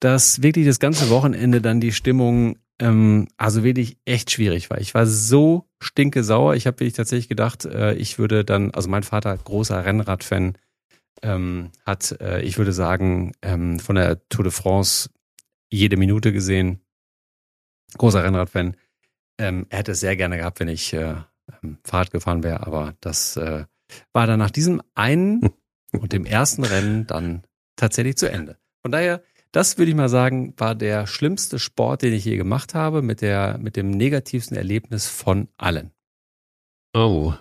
dass 0.00 0.42
wirklich 0.42 0.66
das 0.66 0.78
ganze 0.78 1.10
Wochenende 1.10 1.60
dann 1.60 1.80
die 1.80 1.92
Stimmung 1.92 2.56
ähm, 2.80 3.28
also 3.36 3.64
wirklich 3.64 3.98
echt 4.04 4.30
schwierig 4.30 4.70
war. 4.70 4.80
Ich 4.80 4.94
war 4.94 5.06
so 5.06 5.68
stinke 5.80 6.24
sauer. 6.24 6.54
Ich 6.54 6.66
habe 6.66 6.80
wirklich 6.80 6.94
tatsächlich 6.94 7.28
gedacht, 7.28 7.64
äh, 7.64 7.94
ich 7.94 8.18
würde 8.18 8.44
dann, 8.44 8.72
also 8.72 8.88
mein 8.88 9.02
Vater, 9.02 9.36
großer 9.36 9.84
Rennradfan, 9.84 10.56
ähm, 11.22 11.70
hat, 11.84 12.16
äh, 12.20 12.42
ich 12.42 12.58
würde 12.58 12.72
sagen, 12.72 13.32
ähm, 13.42 13.80
von 13.80 13.96
der 13.96 14.26
Tour 14.28 14.44
de 14.44 14.52
France 14.52 15.10
jede 15.70 15.96
Minute 15.96 16.32
gesehen. 16.32 16.80
Großer 17.96 18.22
Rennradfan. 18.22 18.76
Ähm, 19.38 19.66
er 19.70 19.78
hätte 19.78 19.92
es 19.92 20.00
sehr 20.00 20.16
gerne 20.16 20.36
gehabt, 20.36 20.60
wenn 20.60 20.68
ich 20.68 20.92
äh, 20.92 21.16
ähm, 21.62 21.78
Fahrrad 21.84 22.10
gefahren 22.10 22.42
wäre, 22.42 22.66
aber 22.66 22.94
das 23.00 23.36
äh, 23.36 23.64
war 24.12 24.26
dann 24.26 24.38
nach 24.38 24.50
diesem 24.50 24.82
einen 24.94 25.50
und 25.92 26.12
dem 26.12 26.24
ersten 26.24 26.64
Rennen 26.64 27.06
dann 27.06 27.44
tatsächlich 27.76 28.16
zu 28.16 28.30
Ende. 28.30 28.58
Von 28.82 28.92
daher, 28.92 29.22
das 29.52 29.78
würde 29.78 29.90
ich 29.90 29.96
mal 29.96 30.08
sagen, 30.08 30.54
war 30.56 30.74
der 30.74 31.06
schlimmste 31.06 31.58
Sport, 31.58 32.02
den 32.02 32.12
ich 32.12 32.24
je 32.24 32.36
gemacht 32.36 32.74
habe, 32.74 33.02
mit 33.02 33.22
der, 33.22 33.58
mit 33.58 33.76
dem 33.76 33.90
negativsten 33.90 34.56
Erlebnis 34.56 35.08
von 35.08 35.48
allen. 35.56 35.92
Oh. 36.94 37.34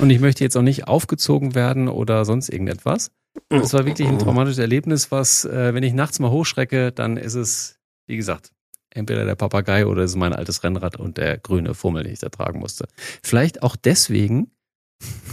Und 0.00 0.10
ich 0.10 0.20
möchte 0.20 0.44
jetzt 0.44 0.56
auch 0.56 0.62
nicht 0.62 0.88
aufgezogen 0.88 1.54
werden 1.54 1.88
oder 1.88 2.24
sonst 2.24 2.48
irgendetwas. 2.48 3.12
Das 3.48 3.72
war 3.72 3.86
wirklich 3.86 4.08
ein 4.08 4.18
traumatisches 4.18 4.58
Erlebnis, 4.58 5.10
was, 5.10 5.44
äh, 5.44 5.74
wenn 5.74 5.82
ich 5.82 5.92
nachts 5.92 6.18
mal 6.18 6.30
hochschrecke, 6.30 6.92
dann 6.92 7.16
ist 7.16 7.34
es, 7.34 7.78
wie 8.06 8.16
gesagt, 8.16 8.52
entweder 8.90 9.24
der 9.24 9.34
Papagei 9.34 9.86
oder 9.86 10.02
es 10.02 10.12
ist 10.12 10.16
mein 10.16 10.32
altes 10.32 10.64
Rennrad 10.64 10.96
und 10.96 11.18
der 11.18 11.38
grüne 11.38 11.74
Fummel, 11.74 12.02
den 12.02 12.12
ich 12.12 12.18
da 12.18 12.30
tragen 12.30 12.58
musste. 12.58 12.86
Vielleicht 13.22 13.62
auch 13.62 13.76
deswegen 13.76 14.50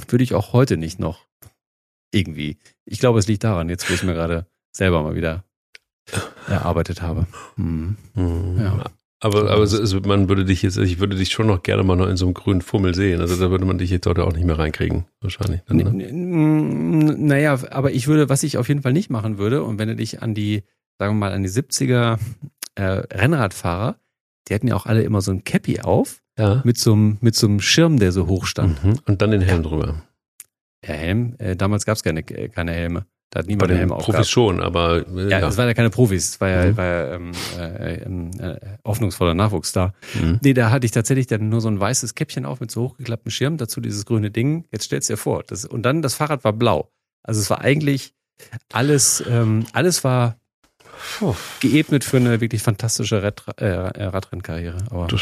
würde 0.08 0.24
ich 0.24 0.34
auch 0.34 0.54
heute 0.54 0.78
nicht 0.78 1.00
noch 1.00 1.26
irgendwie. 2.12 2.58
Ich 2.86 3.00
glaube, 3.00 3.20
es 3.20 3.28
liegt 3.28 3.44
daran, 3.44 3.70
jetzt 3.70 3.90
wo 3.90 3.94
ich 3.94 4.02
es 4.02 4.06
mir 4.06 4.14
gerade 4.14 4.46
selber 4.76 5.02
mal 5.02 5.16
wieder 5.16 5.46
erarbeitet 6.48 7.02
habe. 7.02 7.26
Hm. 7.56 7.96
Mhm. 8.16 8.58
Ja. 8.60 8.84
Aber, 9.20 9.50
aber 9.52 9.66
so, 9.68 9.78
also 9.78 10.02
man 10.02 10.28
würde 10.28 10.44
dich 10.44 10.62
jetzt, 10.64 10.78
ich 10.78 11.00
würde 11.00 11.16
dich 11.16 11.30
schon 11.30 11.48
noch 11.48 11.64
gerne 11.64 11.84
mal 11.84 11.96
noch 11.96 12.10
in 12.10 12.18
so 12.18 12.26
einem 12.26 12.34
grünen 12.34 12.62
Fummel 12.62 12.94
sehen. 12.94 13.22
Also 13.22 13.38
da 13.38 13.50
würde 13.52 13.64
man 13.64 13.78
dich 13.78 13.90
jetzt 13.90 14.06
dort 14.06 14.20
auch 14.20 14.34
nicht 14.34 14.44
mehr 14.46 14.60
reinkriegen, 14.60 15.06
wahrscheinlich. 15.22 15.62
Dann, 15.66 15.78
ne? 15.78 16.08
N- 16.10 17.26
Naja, 17.28 17.58
aber 17.72 17.92
ich 17.92 18.08
würde, 18.08 18.28
was 18.28 18.44
ich 18.44 18.58
auf 18.58 18.68
jeden 18.68 18.82
Fall 18.82 18.92
nicht 18.92 19.10
machen 19.10 19.38
würde, 19.38 19.64
und 19.64 19.80
wenn 19.80 19.88
du 19.88 19.96
dich 19.96 20.22
an 20.22 20.34
die, 20.34 20.64
sagen 21.00 21.14
wir 21.16 21.20
mal, 21.20 21.32
an 21.32 21.42
die 21.44 21.50
70er 21.50 22.20
äh, 22.76 22.84
Rennradfahrer, 22.84 23.96
die 24.50 24.56
hatten 24.56 24.68
ja 24.68 24.76
auch 24.76 24.88
alle 24.88 25.04
immer 25.04 25.22
so 25.22 25.32
ein 25.32 25.46
Cappy 25.46 25.80
auf, 25.80 26.22
Ja. 26.38 26.62
mit 26.66 26.78
so 26.78 26.92
einem, 26.92 27.18
mit 27.22 27.34
so 27.36 27.48
einem 27.48 27.62
Schirm, 27.62 28.00
der 28.00 28.12
so 28.12 28.28
hoch 28.28 28.46
stand. 28.46 28.84
Mhm. 28.84 29.00
Und 29.06 29.22
dann 29.22 29.32
den 29.32 29.40
Helm 29.42 29.64
drüber. 29.64 30.02
Der 30.86 30.96
Helm, 30.96 31.36
äh, 31.38 31.56
damals 31.56 31.86
gab 31.86 31.96
es 31.96 32.04
keine, 32.04 32.20
äh, 32.30 32.50
keine 32.50 32.74
Helme. 32.74 33.06
Da 33.34 33.40
hat 33.40 33.48
Bei 33.48 33.52
niemand 33.52 33.72
den 33.72 33.78
Helme 33.78 33.94
Profis 33.96 34.06
aufgehabt. 34.10 34.28
schon, 34.30 34.62
aber 34.62 35.08
äh, 35.08 35.24
Ja, 35.24 35.30
ja. 35.30 35.40
das 35.40 35.58
waren 35.58 35.68
ja 35.68 35.74
keine 35.74 35.90
Profis, 35.90 36.34
das 36.34 36.42
war 36.42 36.50
ja, 36.50 36.66
Mhm. 36.70 36.78
war 36.78 36.86
ja 36.86 37.14
ähm, 37.16 37.32
äh, 37.58 37.94
äh, 37.96 38.60
hoffnungsvoller 38.86 39.34
Nachwuchs 39.34 39.72
da. 39.72 39.94
Mhm. 40.14 40.38
Nee, 40.44 40.54
da 40.54 40.70
hatte 40.70 40.86
ich 40.86 40.92
tatsächlich 40.92 41.26
dann 41.26 41.50
nur 41.50 41.60
so 41.60 41.68
ein 41.68 41.80
weißes 41.80 42.14
Käppchen 42.14 42.46
auf 42.46 42.60
mit 42.60 42.70
so 42.70 42.84
hochgeklapptem 42.84 43.32
Schirm, 43.32 43.58
dazu 43.58 43.82
dieses 43.82 44.06
grüne 44.06 44.30
Ding. 44.30 44.66
Jetzt 44.72 44.84
stellst 44.84 45.10
du 45.10 45.14
dir 45.14 45.18
vor. 45.18 45.42
Das, 45.48 45.66
und 45.66 45.82
dann 45.82 46.04
das 46.04 46.14
Fahrrad 46.14 46.44
war 46.44 46.54
blau. 46.54 46.92
Also 47.24 47.42
es 47.42 47.50
war 47.50 47.62
eigentlich 47.62 48.14
alles, 48.72 49.24
ähm, 49.28 49.66
alles 49.74 50.04
war 50.04 50.36
Puh. 51.18 51.34
geebnet 51.60 52.04
für 52.04 52.18
eine 52.18 52.40
wirklich 52.40 52.62
fantastische 52.62 53.24
Rad, 53.24 53.44
äh, 53.60 53.66
äh, 53.66 54.04
Radrennkarriere. 54.06 54.78
Aber 54.92 55.08
du, 55.08 55.18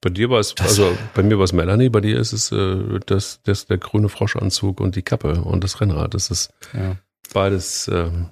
bei 0.00 0.10
dir 0.10 0.30
war 0.30 0.38
es, 0.38 0.54
also 0.60 0.96
bei 1.14 1.22
mir 1.24 1.38
war 1.38 1.44
es 1.44 1.52
Melanie, 1.52 1.88
bei 1.88 2.00
dir 2.00 2.18
ist 2.20 2.32
es 2.32 2.52
äh, 2.52 3.00
das, 3.06 3.40
das, 3.42 3.66
der 3.66 3.78
grüne 3.78 4.08
Froschanzug 4.08 4.80
und 4.80 4.94
die 4.96 5.02
Kappe 5.02 5.42
und 5.42 5.64
das 5.64 5.80
Rennrad. 5.80 6.14
Das 6.14 6.30
ist 6.30 6.50
ja. 6.72 6.96
Beides. 7.32 7.88
Ähm, 7.92 8.28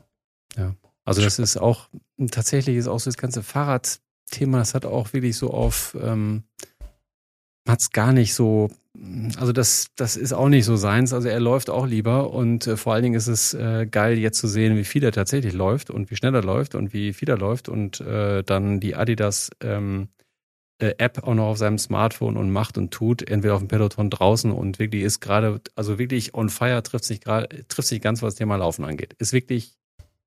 Also 1.05 1.21
das 1.23 1.39
ist 1.39 1.57
auch, 1.57 1.89
tatsächlich 2.31 2.77
ist 2.77 2.89
auch 2.89 3.01
so 3.01 3.11
das 3.11 3.19
ganze 3.19 3.43
Fahrradthema, 3.43 4.59
das 4.59 4.75
hat 4.75 4.87
auch 4.87 5.13
wirklich 5.13 5.37
so 5.37 5.51
auf, 5.51 5.97
ähm, 6.01 6.45
hat 7.69 7.81
es 7.81 7.91
gar 7.91 8.13
nicht 8.13 8.35
so, 8.35 8.71
also 9.39 9.53
das, 9.53 9.89
das 9.97 10.17
ist 10.17 10.33
auch 10.33 10.49
nicht 10.49 10.65
so 10.65 10.77
seins. 10.77 11.13
Also 11.13 11.29
er 11.29 11.41
läuft 11.41 11.69
auch 11.69 11.87
lieber 11.87 12.31
und 12.31 12.67
äh, 12.67 12.77
vor 12.77 12.95
allen 12.95 13.03
Dingen 13.03 13.17
ist 13.17 13.27
es 13.27 13.53
äh, 13.55 13.87
geil 13.87 14.19
jetzt 14.19 14.39
zu 14.39 14.49
sehen, 14.49 14.77
wie 14.77 14.85
viel 14.85 15.05
er 15.05 15.13
tatsächlich 15.13 15.53
läuft 15.53 15.91
und 15.91 16.11
wie 16.11 16.17
schnell 16.17 16.35
er 16.35 16.45
läuft 16.45 16.75
und 16.75 16.93
wie 16.93 17.13
viel 17.13 17.29
er 17.29 17.39
läuft 17.39 17.69
und 17.69 18.01
äh, 18.01 18.43
dann 18.43 18.81
die 18.81 18.95
Adidas 18.95 19.51
ähm, 19.61 20.09
äh, 20.09 20.14
App 20.79 21.23
auch 21.25 21.35
noch 21.35 21.45
auf 21.47 21.59
seinem 21.59 21.79
Smartphone 21.79 22.37
und 22.37 22.51
macht 22.51 22.77
und 22.79 22.91
tut, 22.93 23.29
entweder 23.29 23.55
auf 23.55 23.61
dem 23.61 23.69
Peloton 23.69 24.11
draußen 24.11 24.51
und 24.53 24.79
wirklich 24.79 25.03
ist 25.03 25.21
gerade, 25.21 25.61
also 25.77 25.99
wirklich 25.99 26.35
on 26.35 26.51
fire, 26.51 26.83
trifft 26.83 27.05
sich 27.05 27.21
gerade, 27.21 27.67
trifft 27.69 27.89
sich 27.89 28.01
ganz, 28.01 28.23
was 28.23 28.35
das 28.35 28.39
Thema 28.39 28.57
Laufen 28.57 28.85
angeht. 28.85 29.15
Ist 29.19 29.33
wirklich 29.33 29.73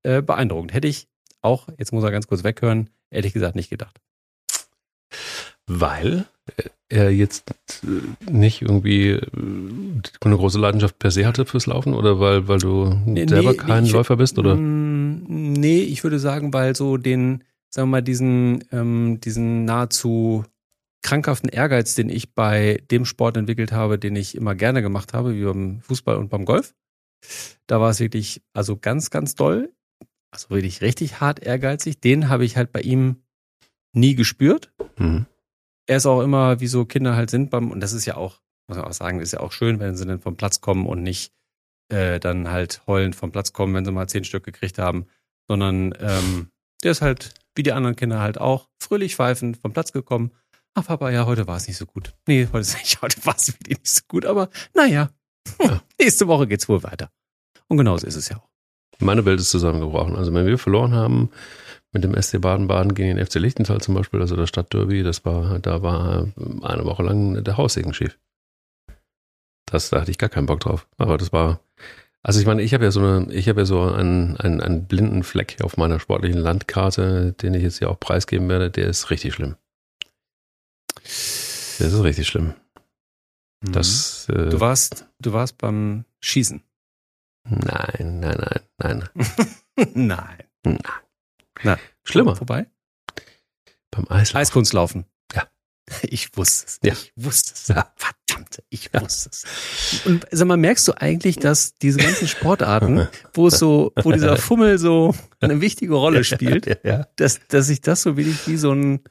äh, 0.03 0.21
beeindruckend. 0.21 0.73
Hätte 0.73 0.87
ich 0.87 1.07
auch, 1.41 1.67
jetzt 1.77 1.91
muss 1.91 2.03
er 2.03 2.11
ganz 2.11 2.27
kurz 2.27 2.43
weghören, 2.43 2.89
ehrlich 3.11 3.33
gesagt 3.33 3.55
nicht 3.55 3.69
gedacht. 3.69 3.99
weil 5.67 6.25
er 6.89 7.11
jetzt 7.11 7.51
äh, 7.83 8.31
nicht 8.31 8.61
irgendwie 8.61 9.09
äh, 9.09 9.21
eine 10.21 10.37
große 10.37 10.57
Leidenschaft 10.59 10.97
per 10.99 11.11
se 11.11 11.25
hatte 11.27 11.45
fürs 11.45 11.65
Laufen 11.65 11.93
oder 11.93 12.19
weil, 12.21 12.47
weil 12.47 12.59
du 12.59 12.97
Nee, 13.05 13.27
selber 13.27 13.51
nee, 13.51 13.57
kein 13.57 13.83
ich- 13.85 13.91
Läufer 13.91 14.15
bist 14.15 14.39
oder? 14.39 14.55
Mm, 14.55 15.25
Nee, 15.27 15.79
ich 15.81 16.03
würde 16.03 16.19
sagen, 16.19 16.53
weil 16.53 16.75
so 16.75 16.95
den, 16.97 17.43
sagen 17.69 17.89
wir 17.89 17.97
mal, 17.97 18.01
diesen, 18.01 18.63
ähm, 18.71 19.19
diesen 19.21 19.65
nahezu 19.65 20.45
krankhaften 21.03 21.49
Ehrgeiz, 21.49 21.95
den 21.95 22.09
ich 22.09 22.33
bei 22.33 22.83
dem 22.91 23.05
Sport 23.05 23.37
entwickelt 23.37 23.71
habe, 23.71 23.99
den 23.99 24.15
ich 24.15 24.35
immer 24.35 24.55
gerne 24.55 24.81
gemacht 24.81 25.13
habe, 25.13 25.35
wie 25.35 25.43
beim 25.43 25.79
Fußball 25.81 26.17
und 26.17 26.29
beim 26.29 26.45
Golf. 26.45 26.75
Da 27.67 27.79
war 27.79 27.89
es 27.89 27.99
wirklich, 27.99 28.41
also 28.53 28.77
ganz, 28.77 29.09
ganz 29.09 29.35
doll. 29.35 29.73
Also 30.31 30.49
wirklich 30.49 30.81
richtig 30.81 31.21
hart 31.21 31.39
ehrgeizig. 31.39 32.01
Den 32.01 32.29
habe 32.29 32.45
ich 32.45 32.57
halt 32.57 32.71
bei 32.71 32.81
ihm 32.81 33.23
nie 33.93 34.15
gespürt. 34.15 34.73
Mhm. 34.97 35.25
er 35.87 35.97
ist 35.97 36.05
auch 36.05 36.21
immer, 36.21 36.59
wie 36.59 36.67
so 36.67 36.85
Kinder 36.85 37.15
halt 37.15 37.29
sind 37.29 37.49
beim, 37.49 37.71
und 37.71 37.79
das 37.79 37.93
ist 37.93 38.05
ja 38.05 38.17
auch, 38.17 38.41
muss 38.67 38.77
man 38.77 38.87
auch 38.87 38.93
sagen, 38.93 39.21
ist 39.21 39.31
ja 39.31 39.39
auch 39.39 39.51
schön, 39.51 39.79
wenn 39.79 39.95
sie 39.95 40.05
dann 40.05 40.19
vom 40.19 40.35
Platz 40.35 40.59
kommen 40.59 40.85
und 40.85 41.03
nicht 41.03 41.33
äh, 41.89 42.19
dann 42.19 42.49
halt 42.49 42.81
heulend 42.87 43.15
vom 43.15 43.31
Platz 43.31 43.53
kommen, 43.53 43.73
wenn 43.73 43.85
sie 43.85 43.91
mal 43.91 44.09
zehn 44.09 44.23
Stück 44.23 44.43
gekriegt 44.43 44.77
haben, 44.77 45.07
sondern 45.47 45.93
ähm, 45.99 46.49
der 46.83 46.91
ist 46.91 47.01
halt, 47.01 47.33
wie 47.57 47.63
die 47.63 47.73
anderen 47.73 47.95
Kinder 47.95 48.19
halt 48.19 48.39
auch, 48.39 48.67
fröhlich 48.79 49.15
pfeifend 49.15 49.57
vom 49.57 49.73
Platz 49.73 49.91
gekommen. 49.91 50.31
Ach 50.75 50.85
Papa, 50.85 51.09
ja, 51.09 51.25
heute 51.25 51.47
war 51.47 51.57
es 51.57 51.67
nicht 51.67 51.77
so 51.77 51.85
gut. 51.85 52.13
Nee, 52.27 52.47
heute, 52.53 52.67
nicht, 52.77 53.01
heute 53.01 53.25
war 53.25 53.35
es 53.35 53.47
wirklich 53.59 53.79
nicht 53.79 53.89
so 53.89 54.01
gut, 54.07 54.25
aber 54.25 54.49
naja, 54.73 55.09
Ja. 55.61 55.81
nächste 55.99 56.27
Woche 56.27 56.47
geht's 56.47 56.69
wohl 56.69 56.83
weiter. 56.83 57.09
Und 57.67 57.77
genauso 57.77 58.05
ist 58.07 58.15
es 58.15 58.29
ja 58.29 58.37
auch. 58.37 58.47
Meine 58.99 59.25
Welt 59.25 59.39
ist 59.39 59.49
zusammengebrochen. 59.51 60.15
Also 60.15 60.33
wenn 60.33 60.45
wir 60.45 60.57
verloren 60.57 60.93
haben 60.93 61.29
mit 61.91 62.03
dem 62.03 62.19
SC 62.19 62.39
Baden-Baden 62.41 62.95
gegen 62.95 63.15
den 63.15 63.25
FC 63.25 63.35
Lichtenthal 63.35 63.79
zum 63.81 63.93
Beispiel, 63.95 64.21
also 64.21 64.35
das 64.35 64.49
Stadtderby, 64.49 65.03
das 65.03 65.23
war, 65.25 65.59
da 65.59 65.81
war 65.83 66.27
eine 66.63 66.85
Woche 66.85 67.03
lang 67.03 67.43
der 67.43 67.57
Haussegen 67.57 67.93
schief. 67.93 68.17
Das, 69.65 69.89
da 69.89 70.01
hatte 70.01 70.11
ich 70.11 70.17
gar 70.17 70.29
keinen 70.29 70.45
Bock 70.47 70.61
drauf. 70.61 70.87
Aber 70.97 71.17
das 71.17 71.31
war, 71.33 71.59
also 72.27 72.41
ich 72.41 72.45
meine, 72.45 72.61
ich 72.61 72.73
habe 72.73 72.83
ja 72.83 72.91
so 72.91 72.99
eine, 72.99 73.33
ich 73.33 73.47
habe 73.47 73.61
ja 73.61 73.65
so 73.65 73.83
einen, 73.83 74.35
einen, 74.35 74.59
einen 74.59 74.85
blinden 74.85 75.23
Fleck 75.23 75.61
auf 75.61 75.77
meiner 75.77 75.97
sportlichen 75.97 76.39
Landkarte, 76.39 77.31
den 77.31 77.53
ich 77.53 77.63
jetzt 77.63 77.77
hier 77.79 77.89
auch 77.89 77.97
preisgeben 78.01 78.49
werde, 78.49 78.69
der 78.69 78.87
ist 78.87 79.09
richtig 79.11 79.33
schlimm. 79.33 79.55
Der 81.79 81.87
ist 81.87 82.03
richtig 82.03 82.27
schlimm. 82.27 82.53
Das, 83.61 84.27
äh, 84.27 84.33
Mhm. 84.33 84.49
Du 84.49 84.59
warst, 84.59 85.05
du 85.19 85.31
warst 85.31 85.57
beim 85.57 86.03
Schießen. 86.19 86.61
nein, 87.49 88.19
nein, 88.19 88.61
nein, 88.77 89.09
nein. 89.95 90.43
Nein. 91.63 91.79
Schlimmer. 92.03 92.35
Vorbei? 92.35 92.67
Beim 93.89 94.05
Eislaufen. 94.09 94.41
Eiskunstlaufen. 94.41 95.05
Ich 96.03 96.35
wusste 96.35 96.65
es. 96.67 96.79
Ja. 96.83 96.93
Ich 96.93 97.13
wusste 97.15 97.53
es. 97.53 97.67
Ja. 97.69 97.93
Verdammt. 97.95 98.61
Ich 98.69 98.93
wusste 98.93 99.29
es. 99.31 99.45
Und 100.05 100.25
sag 100.31 100.47
mal, 100.47 100.57
merkst 100.57 100.87
du 100.87 100.93
eigentlich, 100.99 101.37
dass 101.37 101.75
diese 101.75 101.99
ganzen 101.99 102.27
Sportarten, 102.27 103.07
wo 103.33 103.47
es 103.47 103.57
so, 103.57 103.93
wo 104.03 104.11
dieser 104.11 104.35
Fummel 104.37 104.77
so 104.79 105.15
eine 105.39 105.61
wichtige 105.61 105.93
Rolle 105.95 106.23
spielt, 106.25 106.65
Ja, 106.65 106.75
ja. 106.83 107.07
dass, 107.15 107.39
dass 107.47 107.67
sich 107.67 107.81
das 107.81 108.01
so 108.01 108.17
wenig 108.17 108.47
wie 108.47 108.57
so 108.57 108.73
ein, 108.73 109.01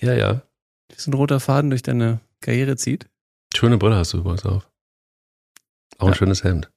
ja, 0.00 0.12
ja. 0.14 0.42
wie 0.88 1.00
so 1.00 1.10
ein 1.10 1.14
roter 1.14 1.38
Faden 1.40 1.70
durch 1.70 1.82
deine 1.82 2.20
Karriere 2.40 2.76
zieht? 2.76 3.06
Schöne 3.54 3.78
Brille 3.78 3.96
hast 3.96 4.12
du 4.12 4.18
übrigens 4.18 4.44
auf. 4.44 4.68
Auch 5.98 6.08
ein 6.08 6.14
schönes 6.14 6.42
Hemd. 6.44 6.70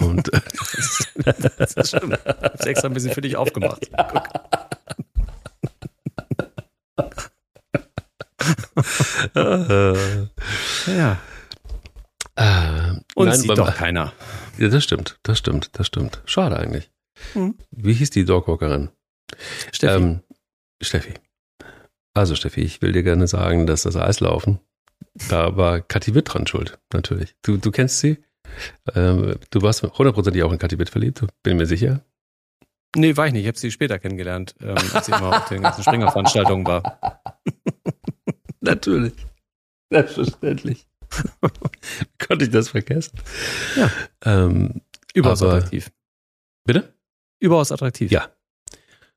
Und 0.00 0.28
Das, 0.32 1.74
das 1.74 1.88
stimmt. 1.88 2.14
Ich 2.24 2.26
hab's 2.26 2.66
extra 2.66 2.88
ein 2.88 2.94
bisschen 2.94 3.12
für 3.12 3.20
dich 3.20 3.36
aufgemacht. 3.36 3.88
Guck. 3.96 4.28
Ja. 10.86 11.18
äh, 12.36 13.00
Und 13.14 13.28
nein, 13.28 13.38
sieht 13.38 13.56
doch 13.56 13.74
keiner. 13.74 14.12
Ja, 14.58 14.68
das 14.68 14.84
stimmt, 14.84 15.18
das 15.22 15.38
stimmt, 15.38 15.70
das 15.74 15.86
stimmt. 15.86 16.22
Schade 16.26 16.56
eigentlich. 16.58 16.90
Hm. 17.32 17.56
Wie 17.70 17.92
hieß 17.94 18.10
die 18.10 18.24
Dogwalkerin? 18.24 18.90
Steffi. 19.72 19.96
Ähm, 19.96 20.20
Steffi. 20.82 21.14
Also 22.14 22.34
Steffi, 22.34 22.60
ich 22.62 22.80
will 22.82 22.92
dir 22.92 23.02
gerne 23.02 23.26
sagen, 23.28 23.66
dass 23.66 23.82
das 23.82 23.96
Eislaufen, 23.96 24.60
da 25.28 25.56
war 25.56 25.80
Kathi 25.80 26.14
Witt 26.14 26.32
dran 26.32 26.46
schuld, 26.46 26.78
natürlich. 26.92 27.34
Du, 27.42 27.56
du 27.56 27.70
kennst 27.70 27.98
sie? 28.00 28.18
Ähm, 28.94 29.36
du 29.50 29.62
warst 29.62 29.82
hundertprozentig 29.82 30.42
auch 30.42 30.52
in 30.52 30.58
Kathi 30.58 30.78
Witt 30.78 30.90
verliebt, 30.90 31.24
bin 31.42 31.56
mir 31.58 31.66
sicher. 31.66 32.00
nee, 32.96 33.16
war 33.16 33.26
ich 33.26 33.32
nicht. 33.32 33.42
Ich 33.42 33.48
habe 33.48 33.58
sie 33.58 33.70
später 33.70 33.98
kennengelernt, 33.98 34.54
ähm, 34.60 34.76
als 34.94 35.08
ich 35.08 35.14
immer 35.14 35.36
auf 35.38 35.48
den 35.48 35.62
ganzen 35.62 35.82
Springer-Veranstaltungen 35.82 36.66
war. 36.66 37.20
Natürlich. 38.68 39.14
Selbstverständlich. 39.90 40.86
Konnte 42.26 42.44
ich 42.44 42.50
das 42.50 42.68
vergessen? 42.68 43.18
Ja. 43.76 43.90
Ähm, 44.24 44.82
Überaus 45.14 45.42
Aber- 45.42 45.54
attraktiv. 45.54 45.90
bitte? 46.64 46.92
Überaus 47.40 47.72
attraktiv. 47.72 48.10
Ja. 48.10 48.30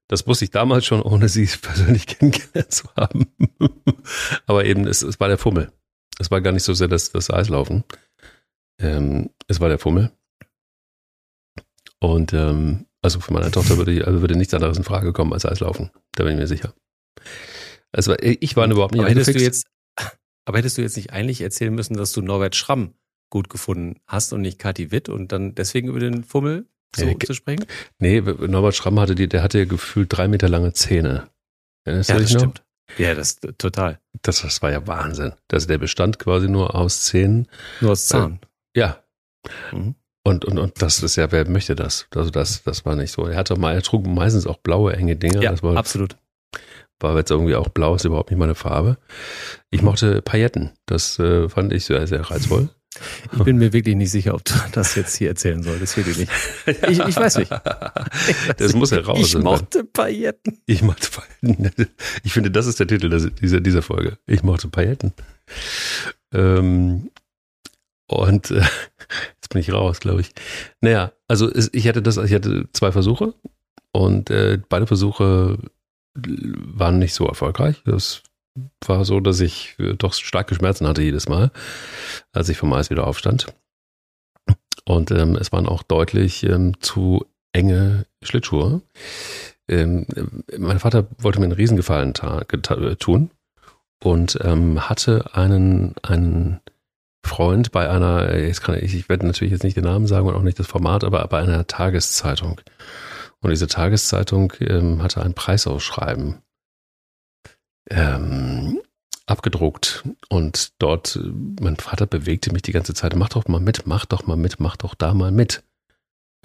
Das 0.07 0.27
wusste 0.27 0.45
ich 0.45 0.51
damals 0.51 0.85
schon, 0.85 1.01
ohne 1.01 1.27
sie 1.29 1.45
persönlich 1.61 2.07
kennengelernt 2.07 2.71
zu 2.71 2.87
haben. 2.95 3.27
Aber 4.45 4.65
eben, 4.65 4.87
es, 4.87 5.01
es 5.01 5.19
war 5.19 5.27
der 5.27 5.37
Fummel. 5.37 5.71
Es 6.19 6.31
war 6.31 6.41
gar 6.41 6.51
nicht 6.53 6.63
so 6.63 6.73
sehr 6.73 6.87
das, 6.87 7.11
das 7.11 7.29
Eislaufen. 7.29 7.83
Ähm, 8.79 9.29
es 9.47 9.59
war 9.59 9.69
der 9.69 9.79
Fummel. 9.79 10.11
Und 11.99 12.33
ähm, 12.33 12.85
also 13.01 13.19
für 13.19 13.33
meine 13.33 13.51
Tochter 13.51 13.77
würde, 13.77 13.91
ich- 13.91 14.05
also 14.07 14.21
würde 14.21 14.35
nichts 14.37 14.53
anderes 14.53 14.77
in 14.77 14.83
Frage 14.83 15.13
kommen 15.13 15.33
als 15.33 15.45
Eislaufen. 15.45 15.91
Da 16.13 16.23
bin 16.23 16.33
ich 16.33 16.39
mir 16.39 16.47
sicher. 16.47 16.73
Also 17.91 18.15
ich 18.19 18.55
war 18.55 18.69
überhaupt 18.69 18.93
nicht 18.93 19.01
aber 19.01 19.09
hättest 19.09 19.35
du 19.35 19.39
jetzt, 19.39 19.65
aber 20.45 20.57
hättest 20.57 20.77
du 20.77 20.81
jetzt 20.81 20.95
nicht 20.95 21.11
eigentlich 21.11 21.41
erzählen 21.41 21.73
müssen, 21.73 21.95
dass 21.95 22.11
du 22.11 22.21
Norbert 22.21 22.55
Schramm 22.55 22.93
gut 23.29 23.49
gefunden 23.49 23.99
hast 24.07 24.33
und 24.33 24.41
nicht 24.41 24.59
Kathi 24.59 24.91
Witt 24.91 25.09
und 25.09 25.31
dann 25.31 25.55
deswegen 25.55 25.87
über 25.87 25.99
den 25.99 26.23
Fummel 26.23 26.67
so 26.95 27.05
Ja, 27.05 27.19
zu 27.19 27.33
sprechen? 27.33 27.65
Nee, 27.99 28.21
Norbert 28.21 28.75
Schramm 28.75 28.99
hatte 28.99 29.15
die, 29.15 29.27
der 29.27 29.43
hatte 29.43 29.59
ja 29.59 29.65
gefühlt 29.65 30.07
drei 30.11 30.27
Meter 30.27 30.49
lange 30.49 30.73
Zähne. 30.73 31.29
Erinnerst 31.85 32.09
Ja, 32.09 32.19
das 32.19 32.29
stimmt. 32.29 32.63
Ja, 32.97 33.15
das 33.15 33.39
total. 33.57 33.99
Das, 34.21 34.41
das 34.41 34.61
war 34.61 34.71
ja 34.71 34.85
Wahnsinn. 34.85 35.33
Das, 35.47 35.67
der 35.67 35.77
bestand 35.77 36.19
quasi 36.19 36.49
nur 36.49 36.75
aus 36.75 37.05
Zähnen. 37.05 37.47
Nur 37.79 37.91
aus 37.91 38.07
Zahn. 38.07 38.39
Ja. 38.75 39.01
Mhm. 39.71 39.95
Und, 40.23 40.45
und, 40.45 40.59
und 40.59 40.81
das 40.81 41.01
ist 41.01 41.15
ja, 41.15 41.31
wer 41.31 41.49
möchte 41.49 41.75
das? 41.75 42.07
Also 42.13 42.29
das, 42.29 42.63
das 42.63 42.85
war 42.85 42.95
nicht 42.95 43.11
so. 43.11 43.25
Er 43.25 43.37
hatte 43.37 43.55
mal, 43.55 43.73
er 43.73 43.81
trug 43.81 44.05
meistens 44.05 44.45
auch 44.45 44.57
blaue, 44.57 44.93
enge 44.93 45.15
Dinger. 45.15 45.41
Ja, 45.41 45.51
das 45.51 45.63
war, 45.63 45.75
absolut. 45.77 46.15
War 47.03 47.17
jetzt 47.17 47.31
irgendwie 47.31 47.55
auch 47.55 47.69
blau, 47.69 47.95
ist 47.95 48.05
überhaupt 48.05 48.31
nicht 48.31 48.39
meine 48.39 48.55
Farbe. 48.55 48.97
Ich 49.69 49.81
mochte 49.81 50.21
Pailletten. 50.21 50.71
Das 50.85 51.19
äh, 51.19 51.49
fand 51.49 51.73
ich 51.73 51.85
sehr, 51.85 52.05
sehr 52.07 52.21
reizvoll. 52.21 52.69
Ich 53.31 53.43
bin 53.43 53.57
mir 53.57 53.71
wirklich 53.71 53.95
nicht 53.95 54.11
sicher, 54.11 54.35
ob 54.35 54.43
du 54.43 54.53
das 54.73 54.95
jetzt 54.95 55.15
hier 55.15 55.29
erzählen 55.29 55.63
solltest. 55.63 55.97
Wirklich 55.97 56.17
nicht. 56.17 56.31
Ich, 56.65 56.99
ich 56.99 57.15
weiß 57.15 57.37
nicht. 57.37 57.51
Das 58.57 58.73
muss 58.73 58.91
heraus. 58.91 59.19
Ich 59.19 59.37
mochte 59.37 59.83
Pailletten. 59.83 60.61
Ich 60.65 60.81
mochte 60.81 61.07
Pailletten. 61.41 61.87
Ich 62.23 62.33
finde, 62.33 62.51
das 62.51 62.67
ist 62.67 62.79
der 62.79 62.87
Titel 62.87 63.09
dieser, 63.41 63.61
dieser 63.61 63.81
Folge. 63.81 64.17
Ich 64.27 64.43
mochte 64.43 64.67
Pailletten. 64.67 65.13
Ähm, 66.33 67.09
und 68.07 68.51
äh, 68.51 68.61
jetzt 69.35 69.49
bin 69.49 69.61
ich 69.61 69.71
raus, 69.71 69.99
glaube 69.99 70.21
ich. 70.21 70.31
Naja, 70.81 71.13
also 71.27 71.49
ich 71.71 71.87
hatte 71.87 72.01
das, 72.01 72.17
ich 72.17 72.33
hatte 72.33 72.67
zwei 72.73 72.91
Versuche 72.91 73.33
und 73.93 74.29
äh, 74.29 74.59
beide 74.69 74.85
Versuche 74.87 75.57
waren 76.15 76.99
nicht 76.99 77.13
so 77.13 77.25
erfolgreich. 77.25 77.81
Das 77.85 78.23
war 78.85 79.05
so, 79.05 79.19
dass 79.19 79.39
ich 79.39 79.75
äh, 79.79 79.93
doch 79.93 80.13
starke 80.13 80.55
Schmerzen 80.55 80.87
hatte 80.87 81.01
jedes 81.01 81.29
Mal, 81.29 81.51
als 82.33 82.49
ich 82.49 82.57
vom 82.57 82.73
Eis 82.73 82.89
wieder 82.89 83.07
aufstand. 83.07 83.47
Und 84.85 85.11
ähm, 85.11 85.35
es 85.35 85.51
waren 85.51 85.67
auch 85.67 85.83
deutlich 85.83 86.43
ähm, 86.43 86.79
zu 86.81 87.25
enge 87.53 88.05
Schlittschuhe. 88.21 88.81
Ähm, 89.67 90.05
mein 90.57 90.79
Vater 90.79 91.07
wollte 91.17 91.39
mir 91.39 91.45
einen 91.45 91.53
Riesengefallen 91.53 92.13
äh, 92.15 92.95
tun 92.95 93.31
und 94.03 94.37
ähm, 94.43 94.89
hatte 94.89 95.33
einen, 95.33 95.95
einen 96.01 96.59
Freund 97.25 97.71
bei 97.71 97.89
einer, 97.89 98.29
äh, 98.29 98.47
jetzt 98.47 98.61
kann 98.61 98.75
ich, 98.75 98.95
ich 98.95 99.07
werde 99.07 99.27
natürlich 99.27 99.51
jetzt 99.51 99.63
nicht 99.63 99.77
den 99.77 99.83
Namen 99.83 100.07
sagen 100.07 100.27
und 100.27 100.35
auch 100.35 100.41
nicht 100.41 100.59
das 100.59 100.67
Format, 100.67 101.03
aber 101.03 101.25
bei 101.27 101.39
einer 101.39 101.67
Tageszeitung. 101.67 102.59
Und 103.41 103.49
diese 103.49 103.67
Tageszeitung 103.67 104.53
ähm, 104.59 105.01
hatte 105.01 105.21
ein 105.21 105.33
Preisausschreiben 105.33 106.41
ähm, 107.89 108.81
abgedruckt 109.25 110.03
und 110.29 110.73
dort, 110.79 111.15
äh, 111.15 111.31
mein 111.61 111.77
Vater 111.77 112.05
bewegte 112.05 112.53
mich 112.53 112.61
die 112.61 112.71
ganze 112.71 112.93
Zeit, 112.93 113.15
mach 113.15 113.29
doch 113.29 113.47
mal 113.47 113.59
mit, 113.59 113.87
mach 113.87 114.05
doch 114.05 114.27
mal 114.27 114.37
mit, 114.37 114.59
mach 114.59 114.77
doch 114.77 114.93
da 114.93 115.13
mal 115.13 115.31
mit. 115.31 115.63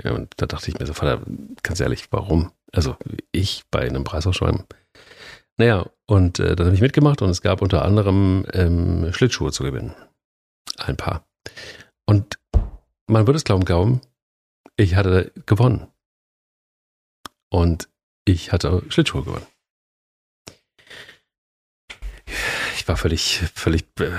Ja, 0.02 0.12
und 0.12 0.32
da 0.36 0.46
dachte 0.46 0.70
ich 0.70 0.78
mir 0.78 0.86
so, 0.86 0.94
Vater, 0.94 1.22
ganz 1.62 1.80
ehrlich, 1.80 2.08
warum? 2.10 2.52
Also 2.72 2.96
ich 3.32 3.64
bei 3.70 3.80
einem 3.80 4.04
Preisausschreiben. 4.04 4.64
Naja, 5.58 5.86
und 6.06 6.38
äh, 6.38 6.54
dann 6.54 6.66
habe 6.66 6.76
ich 6.76 6.82
mitgemacht 6.82 7.22
und 7.22 7.30
es 7.30 7.40
gab 7.40 7.62
unter 7.62 7.84
anderem 7.84 8.46
ähm, 8.52 9.12
Schlittschuhe 9.12 9.52
zu 9.52 9.62
gewinnen. 9.62 9.94
Ein 10.76 10.96
paar. 10.96 11.26
Und 12.04 12.38
man 13.06 13.26
würde 13.26 13.38
es 13.38 13.44
glauben, 13.44 13.64
glauben, 13.64 14.00
ich 14.76 14.96
hatte 14.96 15.32
gewonnen. 15.46 15.86
Und 17.50 17.88
ich 18.24 18.52
hatte 18.52 18.82
Schlittschuhe 18.88 19.22
gewonnen. 19.22 19.46
Ich 22.76 22.88
war 22.88 22.96
völlig, 22.96 23.42
völlig 23.54 23.84
äh, 24.00 24.10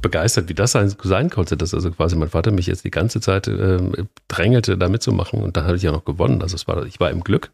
begeistert, 0.00 0.48
wie 0.48 0.54
das 0.54 0.72
sein, 0.72 1.30
konnte, 1.30 1.56
dass 1.56 1.74
also 1.74 1.90
quasi 1.92 2.16
mein 2.16 2.28
Vater 2.28 2.50
mich 2.50 2.66
jetzt 2.66 2.84
die 2.84 2.90
ganze 2.90 3.20
Zeit 3.20 3.48
ähm, 3.48 4.08
drängelte, 4.28 4.76
da 4.76 4.88
mitzumachen. 4.88 5.42
Und 5.42 5.56
dann 5.56 5.64
hatte 5.64 5.76
ich 5.76 5.82
ja 5.82 5.92
noch 5.92 6.04
gewonnen. 6.04 6.42
Also 6.42 6.56
es 6.56 6.66
war, 6.66 6.84
ich 6.84 7.00
war 7.00 7.10
im 7.10 7.22
Glück. 7.22 7.52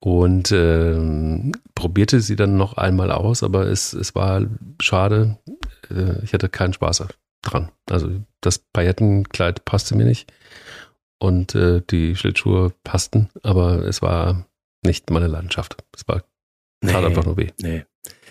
Und 0.00 0.52
ähm, 0.52 1.52
probierte 1.74 2.20
sie 2.20 2.36
dann 2.36 2.56
noch 2.56 2.76
einmal 2.76 3.10
aus, 3.10 3.42
aber 3.42 3.66
es, 3.66 3.92
es 3.92 4.14
war 4.14 4.42
schade. 4.80 5.38
Äh, 5.90 6.22
ich 6.22 6.32
hatte 6.32 6.48
keinen 6.48 6.72
Spaß 6.72 7.04
dran. 7.42 7.70
Also 7.90 8.08
das 8.40 8.58
Paillettenkleid 8.58 9.64
passte 9.64 9.96
mir 9.96 10.04
nicht 10.04 10.32
und 11.18 11.54
äh, 11.54 11.82
die 11.90 12.16
Schlittschuhe 12.16 12.72
passten, 12.84 13.28
aber 13.42 13.84
es 13.84 14.02
war 14.02 14.46
nicht 14.84 15.10
meine 15.10 15.26
Leidenschaft. 15.26 15.76
Es 15.94 16.06
war 16.08 16.22
tat 16.84 17.04
einfach 17.04 17.24
nur 17.24 17.36
weh. 17.36 17.50
Nee. 17.60 17.84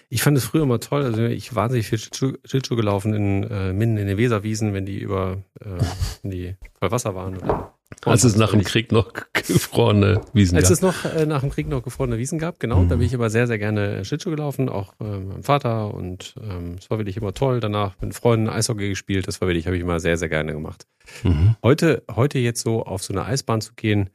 Ich 0.09 0.23
fand 0.23 0.37
es 0.37 0.45
früher 0.45 0.63
immer 0.63 0.79
toll. 0.79 1.03
Also 1.03 1.23
ich 1.23 1.53
war 1.53 1.63
wahnsinnig 1.63 1.87
viel 1.87 1.97
Schlittschuh, 1.99 2.33
Schlittschuh 2.45 2.77
gelaufen 2.77 3.13
in 3.13 3.43
äh, 3.43 3.73
Minden 3.73 3.97
in 3.97 4.07
den 4.07 4.17
Weserwiesen, 4.17 4.73
wenn 4.73 4.85
die 4.85 4.99
über 4.99 5.43
äh, 5.59 5.65
wenn 6.21 6.31
die 6.31 6.55
voll 6.79 6.91
Wasser 6.91 7.13
waren. 7.13 7.37
Dann- 7.39 7.67
Als 8.03 8.23
es 8.23 8.35
nach 8.35 8.51
dem 8.51 8.63
Krieg 8.63 8.91
noch 8.91 9.11
gefrorene 9.33 10.21
Wiesen 10.33 10.55
Als 10.57 10.65
gab. 10.65 10.73
es 10.73 10.81
noch 10.81 11.05
äh, 11.05 11.25
nach 11.25 11.41
dem 11.41 11.49
Krieg 11.49 11.67
noch 11.67 11.83
gefrorene 11.83 12.17
Wiesen 12.17 12.37
gab, 12.37 12.59
genau, 12.59 12.81
Mhm. 12.81 12.89
da 12.89 12.95
bin 12.97 13.05
ich 13.05 13.13
immer 13.13 13.29
sehr, 13.29 13.47
sehr 13.47 13.57
gerne 13.57 14.03
Schlittschuh 14.05 14.29
gelaufen, 14.29 14.69
auch 14.69 14.93
äh, 14.99 15.03
mit 15.05 15.27
meinem 15.29 15.43
Vater 15.43 15.93
und 15.93 16.35
ähm, 16.41 16.75
es 16.79 16.89
war 16.89 16.97
wirklich 16.99 17.17
immer 17.17 17.33
toll. 17.33 17.59
Danach 17.59 17.95
mit 18.01 18.13
Freunden 18.13 18.49
Eishockey 18.49 18.89
gespielt, 18.89 19.27
das 19.27 19.39
war 19.41 19.47
wirklich, 19.47 19.65
habe 19.67 19.75
ich 19.77 19.81
immer 19.81 19.99
sehr, 19.99 20.17
sehr 20.17 20.29
gerne 20.29 20.53
gemacht. 20.53 20.85
Mhm. 21.23 21.55
Heute, 21.63 22.03
heute 22.13 22.39
jetzt 22.39 22.61
so 22.61 22.83
auf 22.83 23.03
so 23.03 23.13
eine 23.13 23.25
Eisbahn 23.25 23.61
zu 23.61 23.73
gehen, 23.75 24.09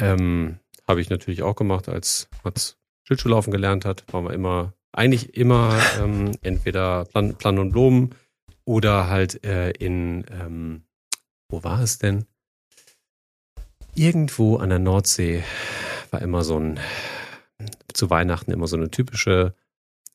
ähm, 0.00 0.58
habe 0.88 1.00
ich 1.00 1.08
natürlich 1.10 1.42
auch 1.42 1.54
gemacht, 1.56 1.88
als 1.88 2.28
Mats 2.44 2.76
Schlittschuhlaufen 3.04 3.52
gelernt 3.52 3.84
hat, 3.84 4.04
waren 4.12 4.24
wir 4.24 4.32
immer, 4.32 4.74
eigentlich 4.92 5.36
immer 5.36 5.76
ähm, 6.02 6.32
entweder 6.42 7.04
Plan, 7.06 7.34
Plan 7.36 7.58
und 7.58 7.70
Blumen 7.72 8.10
oder 8.64 9.08
halt 9.08 9.44
äh, 9.44 9.70
in, 9.70 10.24
ähm, 10.30 10.82
wo 11.48 11.62
war 11.64 11.80
es 11.82 11.98
denn? 11.98 12.24
Irgendwo 13.94 14.56
an 14.56 14.70
der 14.70 14.78
Nordsee 14.78 15.42
war 16.10 16.22
immer 16.22 16.44
so 16.44 16.58
ein, 16.58 16.80
zu 17.92 18.10
Weihnachten 18.10 18.50
immer 18.50 18.66
so 18.66 18.76
eine 18.76 18.90
typische 18.90 19.54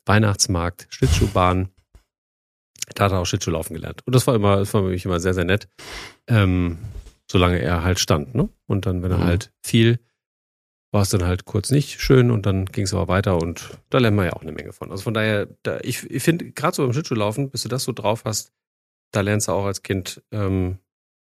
Weihnachtsmarkt, 0.06 0.88
Schlittschuhbahn. 0.90 1.70
Da 2.96 3.06
hat 3.06 3.12
er 3.12 3.20
auch 3.20 3.26
Schlittschuhlaufen 3.26 3.76
gelernt. 3.76 4.02
Und 4.06 4.16
das 4.16 4.26
war 4.28 4.36
immer, 4.36 4.58
das 4.58 4.74
war 4.74 4.82
für 4.82 4.90
mich 4.90 5.06
immer 5.06 5.20
sehr, 5.20 5.34
sehr 5.34 5.44
nett. 5.46 5.68
Ähm, 6.28 6.78
solange 7.30 7.60
er 7.60 7.84
halt 7.84 8.00
stand, 8.00 8.34
ne? 8.34 8.50
Und 8.68 8.86
dann, 8.86 9.04
wenn 9.04 9.12
er 9.12 9.18
Mhm. 9.20 9.24
halt 9.26 9.52
fiel, 9.64 10.00
war 10.94 11.02
es 11.02 11.10
dann 11.10 11.26
halt 11.26 11.44
kurz 11.46 11.70
nicht 11.70 12.00
schön 12.02 12.32
und 12.32 12.46
dann 12.46 12.66
ging 12.66 12.86
es 12.86 12.94
aber 12.94 13.10
weiter 13.10 13.38
und 13.42 13.78
da 13.90 13.98
lernen 13.98 14.16
wir 14.18 14.26
ja 14.26 14.34
auch 14.34 14.42
eine 14.42 14.54
Menge 14.54 14.72
von. 14.72 14.90
Also 14.90 15.04
von 15.04 15.14
daher, 15.14 15.48
da, 15.64 15.80
ich, 15.82 16.10
ich 16.10 16.24
finde, 16.24 16.52
gerade 16.52 16.74
so 16.76 16.84
beim 16.84 16.94
Schlittschuhlaufen, 16.94 17.50
bis 17.50 17.64
du 17.64 17.70
das 17.70 17.84
so 17.84 17.92
drauf 17.92 18.24
hast, 18.24 18.54
da 19.12 19.20
lernst 19.22 19.50
du 19.50 19.52
auch 19.52 19.66
als 19.66 19.84
Kind, 19.84 20.24
ähm, 20.32 20.80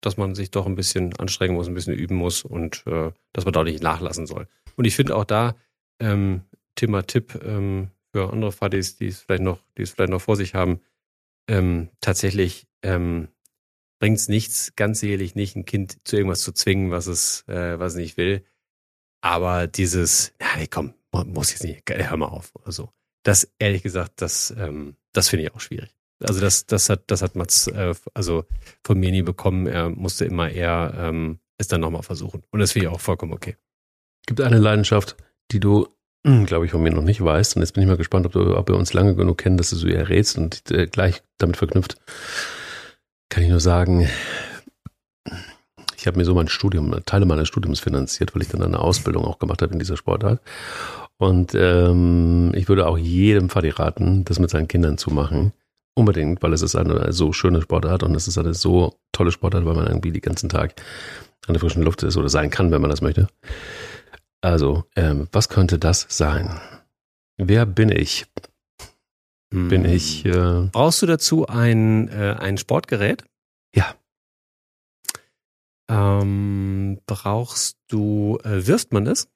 dass 0.06 0.18
man 0.18 0.36
sich 0.36 0.52
doch 0.52 0.66
ein 0.66 0.76
bisschen 0.76 1.16
anstrengen 1.18 1.56
muss, 1.56 1.68
ein 1.68 1.74
bisschen 1.74 1.94
üben 1.94 2.16
muss 2.16 2.44
und 2.44 2.84
äh, 2.88 3.12
dass 3.32 3.46
man 3.46 3.54
da 3.54 3.64
nicht 3.64 3.82
nachlassen 3.82 4.28
soll. 4.28 4.48
Und 4.76 4.86
ich 4.86 4.96
finde 4.96 5.16
auch 5.16 5.26
da, 5.26 5.56
ähm, 6.00 6.42
Thema 6.76 7.06
Tipp 7.06 7.40
ähm, 7.44 7.90
für 8.12 8.32
andere 8.32 8.52
Fadis, 8.52 8.98
die 8.98 9.08
es 9.08 9.22
vielleicht 9.22 9.44
noch, 9.44 9.60
die 9.78 9.84
es 9.84 9.92
vielleicht 9.92 10.12
noch 10.12 10.22
vor 10.22 10.36
sich 10.36 10.56
haben, 10.56 10.82
ähm, 11.48 11.90
tatsächlich 12.02 12.68
ähm, 12.84 13.28
bringt 14.00 14.18
es 14.18 14.28
nichts, 14.28 14.76
ganz 14.76 15.00
sicherlich 15.00 15.36
nicht, 15.36 15.56
ein 15.56 15.66
Kind 15.66 16.00
zu 16.08 16.18
irgendwas 16.18 16.42
zu 16.42 16.52
zwingen, 16.52 16.92
was 16.92 17.08
es, 17.08 17.48
äh, 17.48 17.80
was 17.80 17.94
es 17.94 18.00
nicht 18.00 18.18
will. 18.18 18.46
Aber 19.22 19.68
dieses, 19.68 20.34
ja, 20.42 20.48
nee, 20.58 20.68
komm, 20.68 20.94
muss 21.12 21.52
jetzt 21.52 21.64
nicht, 21.64 21.84
hör 21.90 22.18
mal 22.18 22.28
auf 22.28 22.54
oder 22.56 22.72
so. 22.72 22.90
Das, 23.24 23.50
ehrlich 23.60 23.84
gesagt, 23.84 24.22
das, 24.22 24.54
ähm, 24.58 24.98
das 25.14 25.30
finde 25.30 25.46
ich 25.46 25.54
auch 25.54 25.62
schwierig. 25.62 25.96
Also 26.26 26.40
das, 26.40 26.66
das 26.66 26.90
hat, 26.90 27.04
das 27.08 27.22
hat 27.22 27.36
Mats, 27.36 27.68
äh, 27.68 27.94
also 28.14 28.46
von 28.84 29.00
mir 29.00 29.12
nie 29.12 29.22
bekommen. 29.22 29.68
Er 29.68 29.90
musste 29.90 30.26
immer 30.26 30.50
eher 30.50 30.94
ähm, 30.98 31.40
es 31.58 31.68
dann 31.68 31.82
nochmal 31.82 32.04
versuchen. 32.04 32.44
Und 32.52 32.60
das 32.60 32.72
finde 32.72 32.88
ich 32.88 32.94
auch 32.94 33.00
vollkommen 33.00 33.34
okay. 33.34 33.56
Gibt 34.26 34.42
eine 34.42 34.60
Leidenschaft, 34.60 35.16
die 35.52 35.60
du, 35.60 35.88
hm, 36.26 36.46
glaube 36.46 36.66
ich, 36.66 36.72
von 36.72 36.82
mir 36.82 36.92
noch 36.92 37.04
nicht 37.04 37.24
weißt. 37.24 37.56
Und 37.56 37.62
jetzt 37.62 37.74
bin 37.74 37.84
ich 37.84 37.90
mal 37.90 37.98
gespannt, 37.98 38.26
ob, 38.26 38.32
du, 38.32 38.58
ob 38.58 38.68
wir 38.68 38.76
uns 38.76 38.94
lange 38.94 39.16
genug 39.16 39.38
kennen, 39.38 39.58
dass 39.58 39.70
du 39.70 39.76
so 39.76 39.88
errätst 39.88 40.38
und 40.38 40.72
äh, 40.72 40.88
gleich 40.88 41.22
damit 41.38 41.58
verknüpft. 41.58 41.98
Kann 43.30 43.44
ich 43.44 43.50
nur 43.50 43.60
sagen, 43.60 44.08
ich 45.98 46.08
habe 46.08 46.18
mir 46.18 46.26
so 46.26 46.36
mein 46.36 46.50
Studium, 46.50 46.94
Teile 47.06 47.26
meines 47.26 47.48
Studiums 47.48 47.80
finanziert, 47.80 48.36
weil 48.36 48.42
ich 48.42 48.50
dann 48.50 48.62
eine 48.62 48.80
Ausbildung 48.80 49.26
auch 49.26 49.40
gemacht 49.40 49.62
habe 49.62 49.74
in 49.74 49.80
dieser 49.80 49.98
Sportart. 49.98 50.42
Und 51.18 51.56
ähm, 51.56 52.52
ich 52.56 52.68
würde 52.68 52.88
auch 52.88 52.98
jedem 52.98 53.50
Fadi 53.50 53.70
raten, 53.70 54.26
das 54.26 54.40
mit 54.40 54.50
seinen 54.50 54.68
Kindern 54.68 54.98
zu 54.98 55.12
machen. 55.12 55.54
Unbedingt, 55.96 56.42
weil 56.42 56.54
es 56.54 56.64
ist 56.64 56.76
eine 56.76 57.14
so 57.14 57.34
schöne 57.34 57.62
Sportart 57.62 58.04
und 58.04 58.16
es 58.16 58.28
ist 58.28 58.38
eine 58.38 58.54
so 58.54 58.98
tolle 59.12 59.32
Sportart, 59.32 59.66
weil 59.66 59.76
man 59.76 59.88
irgendwie 59.88 60.12
den 60.12 60.22
ganzen 60.22 60.50
Tag 60.50 60.82
an 61.48 61.54
der 61.54 61.60
frischen 61.60 61.84
Luft 61.84 62.04
ist 62.04 62.18
oder 62.18 62.30
sein 62.30 62.50
kann, 62.50 62.72
wenn 62.72 62.82
man 62.82 62.90
das 62.90 63.02
möchte. 63.02 63.28
Also, 64.42 64.86
ähm, 64.96 65.28
was 65.32 65.50
könnte 65.50 65.78
das 65.78 66.06
sein? 66.10 66.60
Wer 67.38 67.66
bin 67.66 67.90
ich? 67.90 68.26
Bin 69.50 69.84
hm. 69.84 69.86
ich. 69.86 70.26
Äh, 70.26 70.70
Brauchst 70.72 71.02
du 71.02 71.06
dazu 71.06 71.46
ein, 71.48 72.10
äh, 72.10 72.36
ein 72.40 72.58
Sportgerät? 72.58 73.24
Ja. 73.76 73.94
Ähm, 75.88 77.00
brauchst 77.06 77.78
du, 77.88 78.40
äh, 78.44 78.66
wirft 78.66 78.94
man 78.94 79.06
es? 79.06 79.28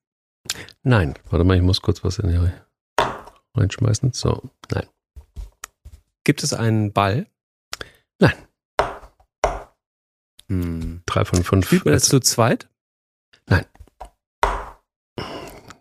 Nein, 0.82 1.14
warte 1.30 1.46
mal, 1.46 1.56
ich 1.56 1.64
muss 1.64 1.82
kurz 1.82 2.04
was 2.04 2.20
in 2.20 2.30
die 2.30 2.50
reinschmeißen. 3.56 4.14
So, 4.14 4.50
nein. 4.72 4.88
Gibt 6.28 6.44
es 6.44 6.52
einen 6.52 6.92
Ball? 6.92 7.26
Nein. 8.20 8.36
Hm. 10.50 11.02
Drei 11.06 11.24
von 11.24 11.42
fünf. 11.42 11.68
Spielt 11.68 11.86
man 11.86 11.94
das 11.94 12.04
zu 12.04 12.20
zweit? 12.20 12.70
Nein. 13.46 13.66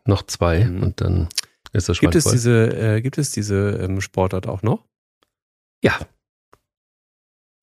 Noch 0.05 0.23
zwei 0.23 0.63
hm. 0.63 0.85
und 0.85 1.01
dann 1.01 1.29
ist 1.73 1.89
das 1.89 1.99
Gibt 1.99 2.15
es 2.15 2.27
diese, 2.27 2.69
äh, 2.77 3.01
gibt 3.03 3.19
es 3.19 3.33
diese 3.33 3.71
ähm, 3.83 4.01
Sportart 4.01 4.47
auch 4.47 4.63
noch? 4.63 4.87
Ja. 5.83 5.99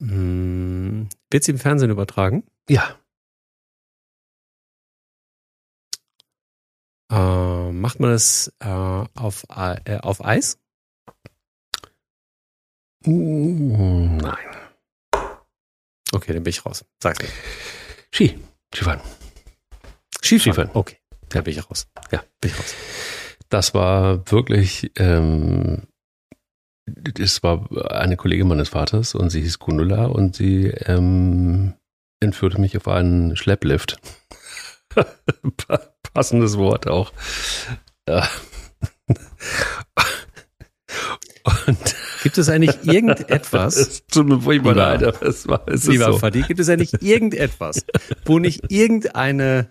Hm. 0.01 1.07
Wird 1.31 1.43
sie 1.45 1.51
im 1.51 1.59
Fernsehen 1.59 1.89
übertragen? 1.89 2.43
Ja. 2.67 2.99
Äh, 7.09 7.71
macht 7.71 8.01
man 8.01 8.09
das 8.09 8.51
äh, 8.59 8.67
auf, 8.67 9.45
äh, 9.47 9.99
auf 9.99 10.25
Eis? 10.25 10.59
Uh, 13.05 14.17
nein. 14.21 14.37
Okay, 16.13 16.33
dann 16.33 16.43
bin 16.43 16.51
ich 16.51 16.65
raus. 16.65 16.85
Sag's 17.01 17.19
mir. 17.19 17.29
Ski. 18.11 18.39
Skifahren. 18.73 19.01
Skifahren. 20.21 20.39
Skifahren. 20.39 20.69
Okay, 20.73 20.97
da 21.29 21.41
bin 21.41 21.53
ich 21.53 21.69
raus. 21.69 21.87
Ja, 22.11 22.23
bin 22.39 22.51
ich 22.51 22.57
raus. 22.57 22.75
Das 23.49 23.73
war 23.73 24.31
wirklich, 24.31 24.91
ähm, 24.97 25.87
das 26.85 27.43
war 27.43 27.69
eine 27.91 28.17
Kollegin 28.17 28.47
meines 28.47 28.69
Vaters 28.69 29.15
und 29.15 29.29
sie 29.29 29.41
hieß 29.41 29.59
Gundula 29.59 30.05
und 30.05 30.35
sie 30.35 30.67
ähm, 30.67 31.73
entführte 32.19 32.59
mich 32.59 32.77
auf 32.77 32.87
einen 32.87 33.35
Schlepplift. 33.35 33.97
Passendes 36.13 36.57
Wort 36.57 36.87
auch. 36.87 37.11
Ja. 38.07 38.27
Und 41.43 41.95
gibt 42.23 42.37
es 42.37 42.49
eigentlich 42.49 42.75
irgendetwas? 42.83 43.75
Es 43.75 44.05
tut 44.07 44.27
mir 44.27 44.39
furchtbar 44.39 44.75
leid, 44.75 45.03
aber 45.03 45.21
es 45.23 45.47
war 45.47 45.63
es 45.67 45.87
lieber 45.87 46.13
so. 46.13 46.19
Fadi, 46.19 46.41
gibt 46.41 46.59
es 46.59 46.69
eigentlich 46.69 47.01
irgendetwas, 47.01 47.85
wo 48.25 48.39
nicht 48.39 48.71
irgendeine 48.71 49.69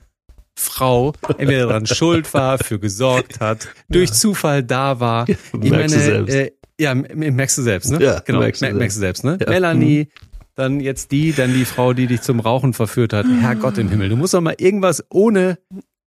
Frau 0.54 1.14
entweder 1.38 1.68
daran 1.68 1.86
schuld 1.86 2.32
war, 2.34 2.58
für 2.58 2.78
gesorgt 2.78 3.40
hat, 3.40 3.68
durch 3.88 4.10
ja. 4.10 4.14
Zufall 4.14 4.62
da 4.62 5.00
war? 5.00 5.28
ich 5.28 5.36
merkst 5.52 5.72
meine, 5.72 5.86
du 5.86 5.88
selbst. 5.88 6.34
Äh, 6.34 6.52
ja, 6.78 6.94
merkst 6.94 7.58
du 7.58 7.62
selbst, 7.62 7.90
ne? 7.90 8.02
Ja, 8.02 8.20
genau, 8.20 8.40
merkst 8.40 8.62
du, 8.62 8.72
merkst 8.72 8.96
du 8.96 9.00
selbst, 9.00 9.24
ne? 9.24 9.38
Ja. 9.40 9.48
Melanie, 9.48 10.08
dann 10.54 10.80
jetzt 10.80 11.12
die, 11.12 11.32
dann 11.32 11.54
die 11.54 11.64
Frau, 11.64 11.94
die 11.94 12.06
dich 12.06 12.20
zum 12.20 12.40
Rauchen 12.40 12.74
verführt 12.74 13.12
hat. 13.12 13.24
Herrgott 13.40 13.78
im 13.78 13.88
Himmel, 13.88 14.10
du 14.10 14.16
musst 14.16 14.34
doch 14.34 14.40
mal 14.40 14.56
irgendwas 14.58 15.04
ohne 15.10 15.58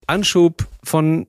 Anschub 0.06 0.68
von 0.84 1.28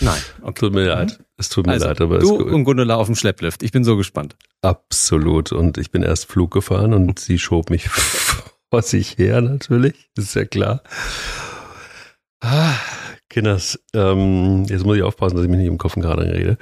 Nein. 0.00 0.20
Okay. 0.42 0.60
Tut 0.60 0.72
mir 0.72 0.84
leid. 0.84 1.18
Es 1.40 1.48
tut 1.48 1.66
mir 1.66 1.72
also, 1.72 1.86
leid, 1.86 2.02
aber 2.02 2.18
du 2.18 2.34
und 2.36 2.64
Gundula 2.64 2.96
auf 2.96 3.06
dem 3.06 3.14
Schlepplift. 3.14 3.62
Ich 3.62 3.72
bin 3.72 3.82
so 3.82 3.96
gespannt. 3.96 4.36
Absolut. 4.60 5.52
Und 5.52 5.78
ich 5.78 5.90
bin 5.90 6.02
erst 6.02 6.26
Flug 6.26 6.50
gefahren 6.50 6.92
und 6.92 7.18
sie 7.18 7.38
schob 7.38 7.70
mich 7.70 7.88
vor 8.70 8.82
sich 8.82 9.16
her 9.16 9.40
natürlich. 9.40 10.10
Das 10.14 10.26
ist 10.26 10.34
ja 10.34 10.44
klar. 10.44 10.82
Ah, 12.42 12.74
Kinders, 13.30 13.82
ähm, 13.94 14.64
jetzt 14.64 14.84
muss 14.84 14.98
ich 14.98 15.02
aufpassen, 15.02 15.36
dass 15.36 15.44
ich 15.44 15.50
mich 15.50 15.60
nicht 15.60 15.68
im 15.68 15.78
Kopf 15.78 15.94
gerade 15.94 16.30
rede. 16.30 16.58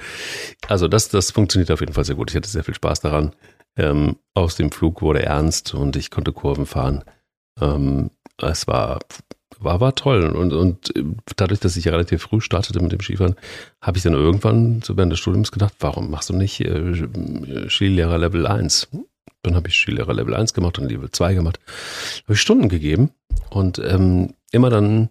Also 0.68 0.86
das, 0.86 1.08
das 1.08 1.32
funktioniert 1.32 1.72
auf 1.72 1.80
jeden 1.80 1.92
Fall 1.92 2.04
sehr 2.04 2.14
gut. 2.14 2.30
Ich 2.30 2.36
hatte 2.36 2.48
sehr 2.48 2.62
viel 2.62 2.74
Spaß 2.74 3.00
daran. 3.00 3.34
Ähm, 3.76 4.14
aus 4.34 4.54
dem 4.54 4.70
Flug 4.70 5.02
wurde 5.02 5.24
ernst 5.24 5.74
und 5.74 5.96
ich 5.96 6.12
konnte 6.12 6.32
Kurven 6.32 6.66
fahren. 6.66 7.02
Ähm, 7.60 8.12
es 8.40 8.68
war 8.68 9.00
war, 9.60 9.80
war 9.80 9.94
toll. 9.94 10.24
Und, 10.30 10.52
und 10.52 10.92
dadurch, 11.36 11.60
dass 11.60 11.76
ich 11.76 11.86
ja 11.86 11.92
relativ 11.92 12.22
früh 12.22 12.40
startete 12.40 12.80
mit 12.80 12.92
dem 12.92 13.00
Skifahren, 13.00 13.36
habe 13.80 13.96
ich 13.96 14.02
dann 14.02 14.14
irgendwann 14.14 14.82
so 14.82 14.96
während 14.96 15.12
des 15.12 15.20
Studiums 15.20 15.52
gedacht, 15.52 15.74
warum 15.80 16.10
machst 16.10 16.28
du 16.30 16.34
nicht 16.34 16.60
äh, 16.60 17.68
Skilehrer 17.68 18.18
Level 18.18 18.46
1? 18.46 18.88
Dann 19.42 19.54
habe 19.54 19.68
ich 19.68 19.74
Skilehrer 19.76 20.14
Level 20.14 20.34
1 20.34 20.54
gemacht 20.54 20.78
und 20.78 20.90
Level 20.90 21.10
2 21.10 21.34
gemacht. 21.34 21.60
Habe 22.24 22.34
ich 22.34 22.40
Stunden 22.40 22.68
gegeben 22.68 23.10
und 23.50 23.78
ähm, 23.78 24.34
immer 24.50 24.70
dann 24.70 25.10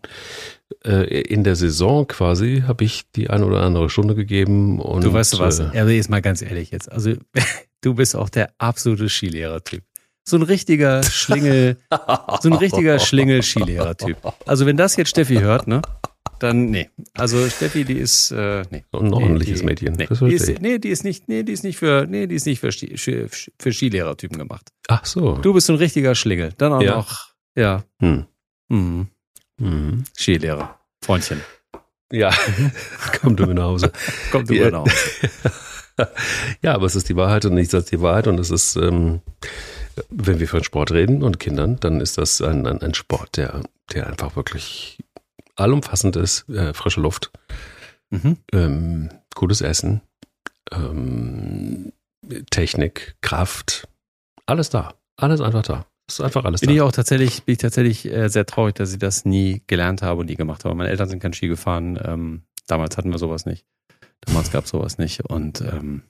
äh, 0.86 1.22
in 1.22 1.44
der 1.44 1.56
Saison 1.56 2.08
quasi 2.08 2.64
habe 2.68 2.84
ich 2.84 3.10
die 3.16 3.30
eine 3.30 3.46
oder 3.46 3.62
andere 3.62 3.90
Stunde 3.90 4.16
gegeben. 4.16 4.80
Und, 4.80 5.04
du 5.04 5.14
weißt 5.14 5.34
du 5.34 5.40
was, 5.40 5.60
äh, 5.60 5.70
also 5.74 5.92
jetzt 5.92 6.10
mal 6.10 6.22
ganz 6.22 6.42
ehrlich 6.42 6.72
jetzt. 6.72 6.92
Also 6.92 7.14
du 7.82 7.96
bist 7.96 8.16
auch 8.16 8.30
der 8.30 8.52
absolute 8.58 9.10
Skilehrer-Typ 9.10 9.84
so 10.28 10.36
ein 10.36 10.42
richtiger 10.42 11.04
Schlingel, 11.04 11.78
so 12.42 12.50
ein 12.50 12.54
richtiger 12.54 13.00
Schlingel-Skilehrer-Typ. 13.00 14.18
Also 14.46 14.66
wenn 14.66 14.76
das 14.76 14.98
jetzt 14.98 15.10
Steffi 15.10 15.36
hört, 15.36 15.68
ne? 15.68 15.82
Dann, 16.40 16.70
nee. 16.70 16.90
Also 17.16 17.48
Steffi, 17.50 17.86
die 17.86 17.98
ist, 17.98 18.32
äh, 18.32 18.64
nee. 18.70 18.84
Ein 18.92 19.14
ordentliches 19.14 19.62
nee, 19.62 19.68
Mädchen. 19.68 19.94
Nee, 19.94 20.08
die 20.08 20.34
ist, 20.34 20.62
nee, 20.62 20.78
die 20.80 20.90
ist 20.90 21.04
nicht, 21.06 21.30
nee, 21.30 21.44
die 21.44 21.54
ist 21.54 21.64
nicht 21.64 21.78
für, 21.78 22.06
nee, 22.08 22.28
die 22.28 22.36
ist 22.36 22.46
nicht 22.46 22.60
für, 22.60 22.72
für, 22.72 23.30
für 23.58 23.74
Skilehrertypen 23.74 24.38
gemacht. 24.38 24.70
Ach 24.90 25.06
so. 25.06 25.38
Du 25.38 25.54
bist 25.54 25.68
so 25.68 25.74
ein 25.74 25.80
richtiger 25.80 26.14
Schlingel. 26.14 26.54
Dann 26.58 26.74
auch 26.74 26.82
ja. 26.82 26.96
noch, 26.98 27.30
ja. 27.56 27.84
Hm. 28.00 28.26
Mhm. 28.68 29.08
Mhm. 29.60 30.04
Skilehrer. 30.16 30.78
Freundchen. 31.02 31.42
Ja. 32.12 32.32
Komm 33.22 33.38
du 33.38 33.46
mir 33.48 33.56
nach 33.56 33.64
Hause. 33.64 33.94
Komm 34.32 34.46
du 34.46 34.54
mir 34.54 34.72
nach 34.72 34.80
Hause. 34.82 34.92
ja, 36.62 36.76
aber 36.76 36.86
es 36.86 36.96
ist 36.96 37.08
die 37.08 37.16
Wahrheit 37.16 37.46
und 37.46 37.54
nichts 37.54 37.74
als 37.74 37.86
die 37.86 38.02
Wahrheit 38.02 38.28
und 38.28 38.40
es 38.40 38.52
ist, 38.52 38.76
ähm, 38.76 39.22
wenn 40.10 40.40
wir 40.40 40.48
von 40.48 40.64
Sport 40.64 40.92
reden 40.92 41.24
und 41.24 41.40
Kindern, 41.40 41.80
dann 41.80 42.02
ist 42.02 42.18
das 42.18 42.42
ein, 42.42 42.66
ein, 42.68 42.82
ein 42.82 42.94
Sport, 42.94 43.38
der, 43.38 43.62
der 43.94 44.08
einfach 44.08 44.36
wirklich 44.36 45.04
allumfassend 45.56 46.16
ist. 46.16 46.48
Äh, 46.50 46.74
frische 46.74 47.02
Luft, 47.02 47.32
mhm. 48.10 48.38
ähm, 48.52 49.10
gutes 49.36 49.62
Essen, 49.62 50.02
ähm, 50.72 51.92
Technik, 52.50 53.16
Kraft, 53.22 53.88
alles 54.48 54.70
da. 54.70 54.94
Alles 55.18 55.42
einfach 55.42 55.64
da. 55.64 55.86
Ist 56.08 56.22
einfach 56.22 56.46
alles 56.46 56.62
bin 56.62 56.70
da. 56.70 56.76
Ich 56.76 56.82
auch 56.82 56.92
tatsächlich, 56.92 57.44
bin 57.44 57.54
ich 57.54 57.60
tatsächlich 57.60 58.06
äh, 58.06 58.30
sehr 58.30 58.46
traurig, 58.46 58.76
dass 58.76 58.94
ich 58.94 59.00
das 59.00 59.26
nie 59.26 59.62
gelernt 59.68 60.02
habe 60.02 60.22
und 60.22 60.28
nie 60.28 60.36
gemacht 60.36 60.64
habe. 60.64 60.74
Meine 60.74 60.90
Eltern 60.90 61.10
sind 61.10 61.20
kein 61.20 61.34
Ski 61.34 61.48
gefahren. 61.48 62.00
Ähm, 62.04 62.44
damals 62.66 62.98
hatten 62.98 63.12
wir 63.12 63.20
sowas 63.20 63.46
nicht. 63.46 63.66
Damals 64.22 64.52
gab 64.52 64.64
es 64.64 64.72
sowas 64.72 64.98
nicht. 64.98 65.22
Und 65.26 65.62
ähm, 65.62 66.04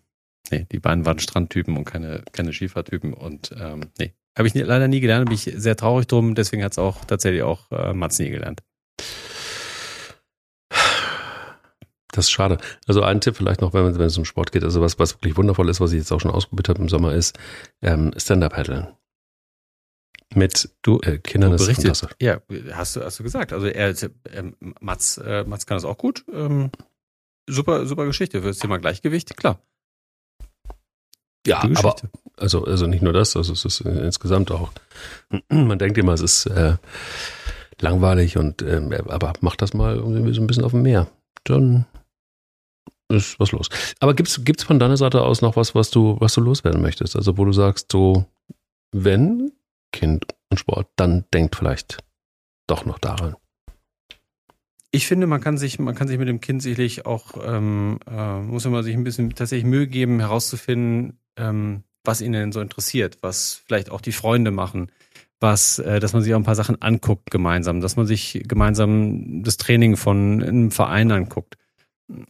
Nee, 0.52 0.66
die 0.72 0.80
beiden 0.80 1.06
waren 1.06 1.20
Strandtypen 1.20 1.78
und 1.78 1.86
keine, 1.86 2.24
keine 2.32 2.54
Skifahrtypen. 2.54 3.14
Und 3.14 3.54
ähm, 3.60 3.92
nee, 3.98 4.14
habe 4.38 4.48
ich 4.48 4.54
leider 4.54 4.88
nie 4.88 5.00
gelernt, 5.00 5.26
bin 5.26 5.36
ich 5.36 5.52
sehr 5.56 5.76
traurig 5.76 6.08
drum. 6.08 6.36
Deswegen 6.36 6.64
hat 6.64 6.74
es 6.74 6.80
auch 6.80 7.06
tatsächlich 7.06 7.44
auch 7.44 7.72
äh, 7.72 7.94
Mats 7.94 8.20
nie 8.20 8.30
gelernt. 8.30 8.62
Das 12.12 12.26
ist 12.26 12.32
schade. 12.32 12.58
Also 12.88 13.04
ein 13.04 13.22
Tipp 13.22 13.36
vielleicht 13.36 13.62
noch, 13.62 13.74
wenn, 13.74 13.98
wenn 13.98 14.06
es 14.06 14.18
um 14.18 14.26
Sport 14.26 14.52
geht, 14.52 14.64
also 14.64 14.82
was, 14.82 14.98
was 14.98 15.14
wirklich 15.16 15.38
wundervoll 15.38 15.70
ist, 15.70 15.80
was 15.80 15.92
ich 15.92 16.00
jetzt 16.00 16.12
auch 16.12 16.20
schon 16.20 16.32
ausprobiert 16.32 16.68
habe 16.68 16.82
im 16.82 16.90
Sommer, 16.90 17.14
ist 17.14 17.38
ähm, 17.84 18.12
Stand-Up-Paddeln. 18.18 18.88
Mit 20.34 20.70
du, 20.82 21.00
äh, 21.02 21.20
Kindern 21.20 21.54
ist 21.54 21.66
fantastisch. 21.66 22.10
Ja, 22.20 22.42
hast 22.72 22.96
du, 22.96 23.04
hast 23.04 23.20
du 23.20 23.24
gesagt. 23.24 23.54
Also 23.54 23.68
er, 23.68 23.94
ähm, 24.32 24.56
Mats, 24.82 25.18
äh, 25.20 25.44
Mats 25.46 25.68
kann 25.68 25.78
das 25.78 25.86
auch 25.86 25.98
gut. 25.98 26.26
Ähm, 26.34 26.72
super, 27.48 27.86
super 27.86 28.06
Geschichte 28.06 28.42
für 28.42 28.48
das 28.48 28.60
Thema 28.60 28.78
Gleichgewicht, 28.78 29.38
klar. 29.38 29.62
Ja, 31.48 31.64
aber 31.76 31.96
also, 32.36 32.66
also 32.66 32.88
nicht 32.88 33.02
nur 33.02 33.14
das, 33.14 33.36
also 33.36 33.54
es 33.54 33.66
ist 33.66 33.82
insgesamt 33.82 34.52
auch, 34.52 34.72
man 35.50 35.80
denkt 35.80 35.98
immer, 35.98 36.14
es 36.14 36.22
ist 36.22 36.46
äh, 36.48 36.76
langweilig 37.80 38.38
und 38.38 38.62
ähm, 38.62 38.94
aber 39.08 39.34
mach 39.42 39.56
das 39.56 39.74
mal 39.74 39.96
irgendwie 39.96 40.34
so 40.34 40.42
ein 40.42 40.48
bisschen 40.48 40.64
auf 40.64 40.72
dem 40.72 40.82
Meer. 40.82 41.08
Dann 41.44 41.86
ist 43.10 43.40
was 43.40 43.52
los. 43.52 43.70
Aber 44.00 44.14
gibt's 44.14 44.44
gibt's 44.44 44.64
von 44.64 44.80
deiner 44.80 44.98
Seite 44.98 45.22
aus 45.24 45.42
noch 45.42 45.56
was, 45.56 45.74
was 45.74 45.90
du 45.90 46.18
was 46.20 46.34
du 46.34 46.42
loswerden 46.42 46.82
möchtest? 46.82 47.16
Also 47.16 47.38
wo 47.38 47.46
du 47.46 47.54
sagst, 47.54 47.92
so 47.92 48.26
wenn 48.92 49.52
Kind 49.94 50.26
und 50.50 50.58
Sport, 50.58 50.90
dann 50.96 51.26
denkt 51.34 51.56
vielleicht 51.56 52.00
doch 52.68 52.86
noch 52.86 53.00
daran. 53.00 53.36
Ich 54.92 55.08
finde, 55.08 55.28
man 55.28 55.42
kann 55.42 55.58
sich, 55.58 55.80
man 55.80 55.96
kann 55.96 56.08
sich 56.08 56.18
mit 56.18 56.28
dem 56.28 56.40
Kind 56.40 56.62
sicherlich 56.62 57.06
auch, 57.06 57.34
ähm, 57.44 58.00
äh, 58.10 58.40
muss 58.40 58.66
man 58.66 58.84
sich 58.84 58.96
ein 58.96 59.04
bisschen 59.04 59.30
tatsächlich 59.32 59.66
Mühe 59.66 59.88
geben, 59.88 60.20
herauszufinden, 60.20 61.20
ähm, 61.38 61.84
was 62.04 62.22
ihn 62.22 62.32
denn 62.32 62.52
so 62.52 62.62
interessiert, 62.62 63.18
was 63.22 63.62
vielleicht 63.66 63.92
auch 63.92 64.02
die 64.02 64.12
Freunde 64.12 64.52
machen, 64.52 64.92
was, 65.40 65.80
äh, 65.80 66.00
dass 66.00 66.14
man 66.14 66.24
sich 66.24 66.34
auch 66.34 66.40
ein 66.40 66.44
paar 66.44 66.56
Sachen 66.56 66.82
anguckt 66.82 67.30
gemeinsam, 67.30 67.82
dass 67.82 67.96
man 67.96 68.08
sich 68.08 68.44
gemeinsam 68.48 69.44
das 69.44 69.58
Training 69.58 69.98
von 69.98 70.44
einem 70.44 70.72
Verein 70.72 71.12
anguckt 71.12 71.58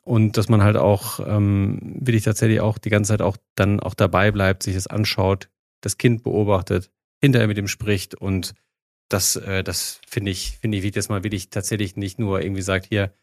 und 0.03 0.37
dass 0.37 0.49
man 0.49 0.63
halt 0.63 0.75
auch 0.75 1.19
ähm, 1.25 1.79
will 1.99 2.15
ich 2.15 2.23
tatsächlich 2.23 2.59
auch 2.59 2.77
die 2.77 2.89
ganze 2.89 3.09
Zeit 3.09 3.21
auch 3.21 3.37
dann 3.55 3.79
auch 3.79 3.93
dabei 3.93 4.31
bleibt, 4.31 4.63
sich 4.63 4.75
das 4.75 4.87
anschaut, 4.87 5.49
das 5.81 5.97
Kind 5.97 6.23
beobachtet, 6.23 6.89
hinterher 7.21 7.47
mit 7.47 7.57
ihm 7.57 7.67
spricht 7.67 8.15
und 8.15 8.53
das, 9.09 9.35
äh, 9.37 9.63
das 9.63 10.01
finde 10.07 10.31
ich, 10.31 10.57
finde 10.59 10.77
ich, 10.77 10.83
wie 10.83 10.91
das 10.91 11.09
mal 11.09 11.23
wirklich 11.23 11.49
tatsächlich 11.49 11.95
nicht 11.95 12.19
nur 12.19 12.41
irgendwie 12.41 12.61
sagt, 12.61 12.87
hier 12.87 13.13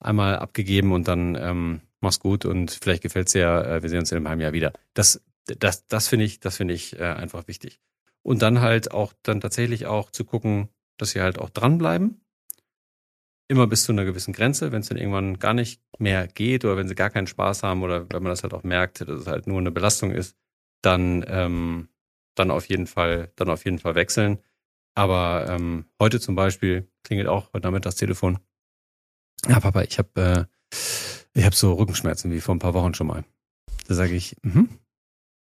einmal 0.00 0.36
abgegeben 0.36 0.92
und 0.92 1.08
dann 1.08 1.36
ähm, 1.36 1.80
mach's 2.00 2.20
gut 2.20 2.44
und 2.44 2.70
vielleicht 2.70 3.02
gefällt's 3.02 3.32
dir, 3.32 3.64
äh, 3.64 3.82
wir 3.82 3.88
sehen 3.88 4.00
uns 4.00 4.12
in 4.12 4.16
einem 4.16 4.28
halben 4.28 4.42
Jahr 4.42 4.52
wieder. 4.52 4.72
Das, 4.94 5.22
das, 5.58 5.86
das 5.86 6.08
finde 6.08 6.24
ich, 6.24 6.40
das 6.40 6.56
finde 6.56 6.74
ich 6.74 6.98
äh, 6.98 7.04
einfach 7.04 7.48
wichtig. 7.48 7.80
Und 8.22 8.42
dann 8.42 8.60
halt 8.60 8.90
auch, 8.92 9.12
dann 9.22 9.40
tatsächlich 9.40 9.86
auch 9.86 10.10
zu 10.10 10.24
gucken, 10.24 10.68
dass 10.96 11.10
sie 11.10 11.20
halt 11.20 11.38
auch 11.38 11.50
dranbleiben. 11.50 12.20
Immer 13.48 13.66
bis 13.66 13.84
zu 13.84 13.92
einer 13.92 14.04
gewissen 14.04 14.32
Grenze, 14.32 14.70
wenn 14.70 14.80
es 14.80 14.88
dann 14.88 14.98
irgendwann 14.98 15.38
gar 15.38 15.54
nicht 15.54 15.82
mehr 15.98 16.28
geht 16.28 16.64
oder 16.64 16.76
wenn 16.76 16.86
sie 16.86 16.94
gar 16.94 17.10
keinen 17.10 17.26
Spaß 17.26 17.62
haben 17.62 17.82
oder 17.82 18.08
wenn 18.10 18.22
man 18.22 18.30
das 18.30 18.42
halt 18.42 18.54
auch 18.54 18.62
merkt, 18.62 19.00
dass 19.00 19.20
es 19.20 19.26
halt 19.26 19.46
nur 19.46 19.58
eine 19.58 19.72
Belastung 19.72 20.12
ist, 20.12 20.36
dann 20.82 21.24
ähm, 21.26 21.88
dann 22.36 22.50
auf 22.50 22.66
jeden 22.66 22.86
Fall, 22.86 23.32
dann 23.36 23.50
auf 23.50 23.64
jeden 23.64 23.78
Fall 23.78 23.94
wechseln. 23.94 24.38
Aber 24.94 25.46
ähm, 25.48 25.86
heute 26.00 26.20
zum 26.20 26.34
Beispiel 26.34 26.88
klingelt 27.02 27.28
auch 27.28 27.52
heute 27.52 27.66
Nachmittag 27.66 27.90
das 27.90 27.96
Telefon. 27.96 28.38
Ja, 29.48 29.60
Papa, 29.60 29.82
ich 29.82 29.98
habe 29.98 30.48
äh, 30.72 30.76
ich 31.32 31.44
habe 31.44 31.54
so 31.54 31.74
Rückenschmerzen 31.74 32.30
wie 32.30 32.40
vor 32.40 32.54
ein 32.54 32.60
paar 32.60 32.74
Wochen 32.74 32.94
schon 32.94 33.06
mal. 33.06 33.24
Da 33.86 33.94
sage 33.94 34.14
ich, 34.14 34.36
mhm. 34.42 34.68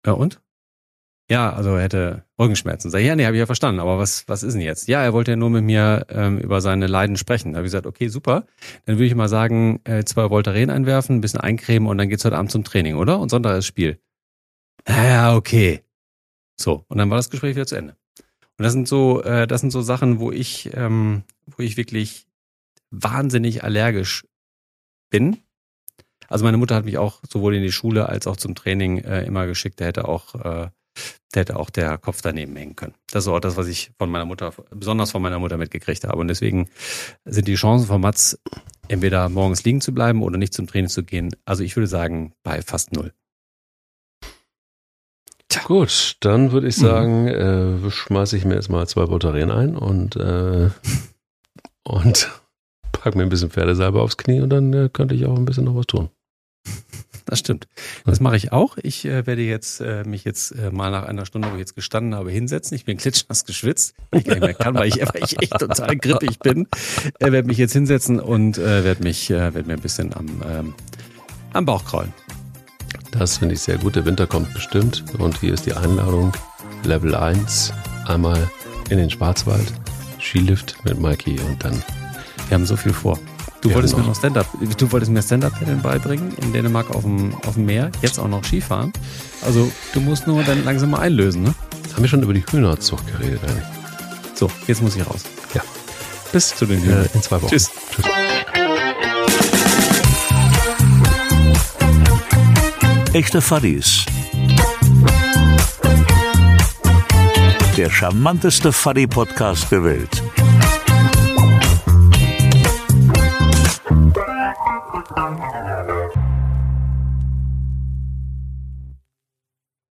Ja 0.05 0.13
und? 0.13 0.41
Ja, 1.29 1.51
also 1.51 1.75
er 1.75 1.83
hätte 1.83 2.23
Rückenschmerzen. 2.39 2.89
Sag 2.89 3.01
ich, 3.01 3.07
ja, 3.07 3.15
nee, 3.15 3.25
habe 3.25 3.35
ich 3.35 3.39
ja 3.39 3.45
verstanden. 3.45 3.81
Aber 3.81 3.97
was 3.97 4.27
was 4.29 4.43
ist 4.43 4.53
denn 4.53 4.61
jetzt? 4.61 4.87
Ja, 4.87 5.03
er 5.03 5.11
wollte 5.11 5.31
ja 5.31 5.37
nur 5.37 5.49
mit 5.49 5.63
mir 5.63 6.05
ähm, 6.09 6.37
über 6.37 6.61
seine 6.61 6.87
Leiden 6.87 7.17
sprechen. 7.17 7.51
Da 7.51 7.57
habe 7.57 7.67
ich 7.67 7.71
gesagt, 7.71 7.85
okay, 7.85 8.07
super. 8.07 8.45
Dann 8.85 8.95
würde 8.95 9.05
ich 9.07 9.15
mal 9.15 9.27
sagen, 9.27 9.81
äh, 9.83 10.05
zwei 10.05 10.29
Voltaren 10.29 10.69
einwerfen, 10.69 11.17
ein 11.17 11.21
bisschen 11.21 11.41
eincremen 11.41 11.89
und 11.89 11.97
dann 11.97 12.07
geht's 12.07 12.23
heute 12.23 12.37
Abend 12.37 12.51
zum 12.51 12.63
Training, 12.63 12.95
oder? 12.95 13.19
Und 13.19 13.29
Sonntag 13.29 13.57
ist 13.57 13.65
Spiel. 13.65 13.99
Ja, 14.87 15.35
okay. 15.35 15.83
So, 16.59 16.85
und 16.87 16.97
dann 16.97 17.09
war 17.09 17.17
das 17.17 17.29
Gespräch 17.29 17.55
wieder 17.55 17.67
zu 17.67 17.75
Ende. 17.75 17.97
Und 18.57 18.63
das 18.63 18.73
sind 18.73 18.87
so, 18.87 19.21
äh, 19.23 19.47
das 19.47 19.61
sind 19.61 19.71
so 19.71 19.81
Sachen, 19.81 20.19
wo 20.19 20.31
ich, 20.31 20.71
ähm, 20.73 21.23
wo 21.45 21.61
ich 21.61 21.77
wirklich 21.77 22.25
wahnsinnig 22.89 23.63
allergisch 23.63 24.25
bin. 25.09 25.37
Also 26.27 26.45
meine 26.45 26.57
Mutter 26.57 26.75
hat 26.75 26.85
mich 26.85 26.97
auch 26.97 27.21
sowohl 27.27 27.55
in 27.55 27.63
die 27.63 27.71
Schule 27.71 28.09
als 28.09 28.27
auch 28.27 28.37
zum 28.37 28.55
Training 28.55 28.99
äh, 28.99 29.23
immer 29.23 29.47
geschickt. 29.47 29.79
Der 29.79 29.87
hätte 29.87 30.07
auch, 30.07 30.35
äh, 30.35 30.69
der 31.33 31.41
hätte 31.41 31.57
auch 31.57 31.69
der 31.69 31.97
Kopf 31.97 32.21
daneben 32.21 32.55
hängen 32.55 32.75
können. 32.75 32.93
Das 33.11 33.25
ist 33.25 33.27
auch 33.27 33.39
das, 33.39 33.57
was 33.57 33.67
ich 33.67 33.91
von 33.97 34.09
meiner 34.09 34.25
Mutter, 34.25 34.53
besonders 34.71 35.11
von 35.11 35.21
meiner 35.21 35.39
Mutter 35.39 35.57
mitgekriegt 35.57 36.03
habe. 36.03 36.19
Und 36.19 36.27
deswegen 36.27 36.69
sind 37.25 37.47
die 37.47 37.55
Chancen 37.55 37.87
von 37.87 38.01
Mats, 38.01 38.39
entweder 38.87 39.29
morgens 39.29 39.63
liegen 39.63 39.81
zu 39.81 39.93
bleiben 39.93 40.23
oder 40.23 40.37
nicht 40.37 40.53
zum 40.53 40.67
Training 40.67 40.89
zu 40.89 41.03
gehen, 41.03 41.35
also 41.45 41.63
ich 41.63 41.75
würde 41.75 41.87
sagen, 41.87 42.33
bei 42.43 42.61
fast 42.61 42.93
null. 42.93 43.13
Tja. 45.49 45.61
Gut, 45.63 46.17
dann 46.19 46.51
würde 46.51 46.67
ich 46.67 46.77
mhm. 46.77 46.81
sagen, 46.81 47.21
mhm. 47.23 47.85
äh, 47.85 47.91
schmeiße 47.91 48.35
ich 48.35 48.45
mir 48.45 48.55
jetzt 48.55 48.69
mal 48.69 48.87
zwei 48.87 49.05
Batterien 49.05 49.51
ein 49.51 49.77
und, 49.77 50.15
äh, 50.17 50.69
und 51.83 52.29
pack 52.91 53.15
mir 53.15 53.23
ein 53.23 53.29
bisschen 53.29 53.49
Pferdesalbe 53.49 54.01
aufs 54.01 54.17
Knie 54.17 54.41
und 54.41 54.49
dann 54.49 54.73
äh, 54.73 54.89
könnte 54.91 55.15
ich 55.15 55.25
auch 55.25 55.37
ein 55.37 55.45
bisschen 55.45 55.65
noch 55.65 55.75
was 55.75 55.87
tun. 55.87 56.09
Das 57.27 57.39
stimmt. 57.39 57.67
Das 58.05 58.21
mache 58.21 58.37
ich 58.37 58.53
auch. 58.53 58.77
Ich 58.81 59.03
äh, 59.03 59.27
werde 59.27 59.41
jetzt 59.41 59.81
äh, 59.81 60.05
mich 60.05 60.23
jetzt 60.23 60.51
äh, 60.51 60.71
mal 60.71 60.89
nach 60.91 61.03
einer 61.03 61.25
Stunde, 61.25 61.49
wo 61.49 61.55
ich 61.55 61.59
jetzt 61.59 61.75
gestanden 61.75 62.15
habe, 62.15 62.31
hinsetzen. 62.31 62.73
Ich 62.75 62.85
bin 62.85 62.97
klitschnass 62.97 63.43
geschwitzt, 63.43 63.95
weil 64.11 64.21
ich 64.21 64.25
gar 64.25 64.35
nicht 64.35 64.43
mehr 64.43 64.53
kann, 64.53 64.75
weil 64.75 64.87
ich, 64.87 64.95
weil 65.13 65.23
ich 65.23 65.41
echt 65.41 65.59
total 65.59 65.97
grippig 65.97 66.39
bin. 66.39 66.67
Äh, 67.19 67.33
werde 67.33 67.47
mich 67.47 67.57
jetzt 67.57 67.73
hinsetzen 67.73 68.21
und 68.21 68.57
äh, 68.57 68.85
werde 68.85 69.03
mich, 69.03 69.29
äh, 69.29 69.53
werde 69.53 69.65
mir 69.65 69.73
ein 69.73 69.81
bisschen 69.81 70.13
am, 70.13 70.27
ähm, 70.49 70.73
am 71.51 71.65
Bauch 71.65 71.83
kraulen. 71.83 72.13
Das 73.11 73.37
finde 73.39 73.55
ich 73.55 73.61
sehr 73.61 73.77
gut. 73.77 73.97
Der 73.97 74.05
Winter 74.05 74.25
kommt 74.25 74.53
bestimmt. 74.53 75.03
Und 75.17 75.37
hier 75.39 75.53
ist 75.53 75.65
die 75.65 75.73
Einladung. 75.73 76.31
Level 76.85 77.13
1. 77.13 77.73
Einmal 78.05 78.49
in 78.89 78.99
den 78.99 79.09
Schwarzwald. 79.09 79.73
Skilift 80.21 80.77
mit 80.85 80.97
Mikey 80.97 81.37
und 81.41 81.61
dann. 81.61 81.83
Wir 82.47 82.55
haben 82.55 82.65
so 82.65 82.77
viel 82.77 82.93
vor. 82.93 83.19
Du 83.61 83.73
wolltest 83.73 83.97
mir 83.97 84.03
noch 84.03 84.15
Stand-up, 84.15 84.47
du 84.77 84.91
wolltest 84.91 85.11
mir 85.11 85.21
Stand-up-Paddeln 85.21 85.81
beibringen 85.81 86.33
in 86.41 86.53
Dänemark 86.53 86.91
auf 86.91 87.03
dem, 87.03 87.33
auf 87.45 87.55
dem 87.55 87.65
Meer, 87.65 87.91
jetzt 88.01 88.19
auch 88.19 88.27
noch 88.27 88.43
Skifahren. 88.43 88.93
Also 89.41 89.71
du 89.93 89.99
musst 89.99 90.27
nur 90.27 90.43
dann 90.43 90.63
langsam 90.63 90.91
mal 90.91 90.99
einlösen, 90.99 91.43
ne? 91.43 91.53
Haben 91.93 92.03
wir 92.03 92.07
schon 92.09 92.21
über 92.21 92.33
die 92.33 92.45
Hühnerzucht 92.45 93.07
geredet 93.07 93.41
eigentlich? 93.47 93.65
So, 94.35 94.51
jetzt 94.67 94.81
muss 94.83 94.95
ich 94.95 95.05
raus. 95.05 95.23
Ja. 95.55 95.61
Bis 96.31 96.55
zu 96.55 96.65
den 96.65 96.81
Hühnern. 96.81 97.05
Äh, 97.05 97.09
in 97.15 97.21
zwei 97.23 97.41
Wochen. 97.41 97.49
Tschüss. 97.49 97.71
Tschüss. 97.95 98.05
Echte 103.13 103.41
Fuddies. 103.41 104.05
Der 107.75 107.89
charmanteste 107.89 108.71
Fuddy-Podcast 108.71 109.71
der 109.71 109.83
Welt. 109.83 110.23